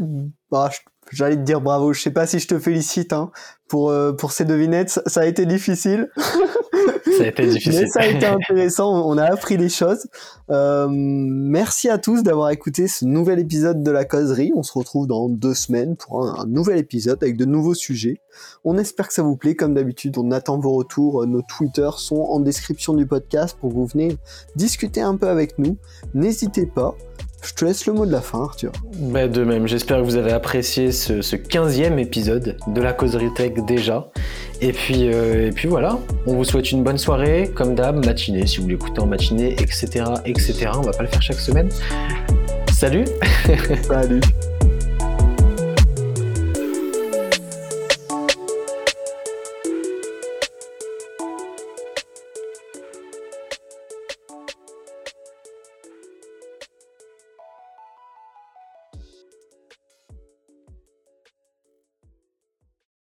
bah, 0.50 0.70
j'allais 1.12 1.36
te 1.36 1.42
dire 1.42 1.60
bravo. 1.60 1.92
Je 1.92 2.00
sais 2.00 2.10
pas 2.10 2.26
si 2.26 2.38
je 2.38 2.48
te 2.48 2.58
félicite 2.58 3.12
hein, 3.12 3.30
pour 3.68 3.90
euh, 3.90 4.12
pour 4.12 4.32
ces 4.32 4.44
devinettes. 4.44 4.90
Ça, 4.90 5.02
ça 5.06 5.20
a 5.20 5.26
été 5.26 5.46
difficile. 5.46 6.10
ça 6.16 7.24
a 7.24 7.26
été 7.26 7.46
difficile. 7.46 7.80
Mais 7.80 7.86
ça 7.86 8.00
a 8.00 8.06
été 8.06 8.26
intéressant. 8.26 9.08
On 9.08 9.16
a 9.18 9.24
appris 9.24 9.56
des 9.56 9.68
choses. 9.68 10.06
Euh, 10.50 10.88
merci 10.90 11.88
à 11.88 11.98
tous 11.98 12.22
d'avoir 12.22 12.50
écouté 12.50 12.88
ce 12.88 13.04
nouvel 13.04 13.38
épisode 13.38 13.82
de 13.82 13.90
la 13.90 14.04
causerie. 14.04 14.52
On 14.54 14.62
se 14.62 14.72
retrouve 14.72 15.06
dans 15.06 15.28
deux 15.28 15.54
semaines 15.54 15.96
pour 15.96 16.24
un, 16.24 16.42
un 16.42 16.46
nouvel 16.46 16.78
épisode 16.78 17.22
avec 17.22 17.36
de 17.36 17.44
nouveaux 17.44 17.74
sujets. 17.74 18.20
On 18.64 18.78
espère 18.78 19.08
que 19.08 19.14
ça 19.14 19.22
vous 19.22 19.36
plaît. 19.36 19.54
Comme 19.54 19.74
d'habitude, 19.74 20.18
on 20.18 20.30
attend 20.30 20.58
vos 20.58 20.72
retours. 20.72 21.26
Nos 21.26 21.42
Twitter 21.42 21.90
sont 21.96 22.20
en 22.20 22.40
description 22.40 22.94
du 22.94 23.06
podcast 23.06 23.56
pour 23.60 23.70
que 23.70 23.74
vous 23.74 23.86
venez 23.86 24.16
discuter 24.56 25.00
un 25.00 25.16
peu 25.16 25.28
avec 25.28 25.58
nous. 25.58 25.76
N'hésitez 26.14 26.66
pas. 26.66 26.94
Je 27.42 27.54
te 27.54 27.64
laisse 27.64 27.86
le 27.86 27.92
mot 27.92 28.04
de 28.04 28.12
la 28.12 28.20
fin, 28.20 28.42
Arthur. 28.42 28.72
Bah 28.96 29.28
de 29.28 29.44
même, 29.44 29.68
j'espère 29.68 29.98
que 29.98 30.02
vous 30.02 30.16
avez 30.16 30.32
apprécié 30.32 30.90
ce, 30.90 31.22
ce 31.22 31.36
15e 31.36 31.98
épisode 31.98 32.56
de 32.66 32.80
la 32.80 32.92
causerie 32.92 33.32
tech 33.34 33.52
déjà. 33.66 34.08
Et 34.60 34.72
puis, 34.72 35.12
euh, 35.12 35.48
et 35.48 35.52
puis 35.52 35.68
voilà, 35.68 35.98
on 36.26 36.34
vous 36.34 36.44
souhaite 36.44 36.72
une 36.72 36.82
bonne 36.82 36.98
soirée, 36.98 37.50
comme 37.54 37.74
d'hab, 37.74 38.04
matinée, 38.04 38.46
si 38.46 38.58
vous 38.58 38.68
l'écoutez 38.68 39.00
en 39.00 39.06
matinée, 39.06 39.52
etc., 39.52 40.04
etc. 40.24 40.70
On 40.74 40.80
va 40.80 40.92
pas 40.92 41.04
le 41.04 41.08
faire 41.08 41.22
chaque 41.22 41.40
semaine. 41.40 41.68
Salut 42.72 43.04
Salut 43.88 44.20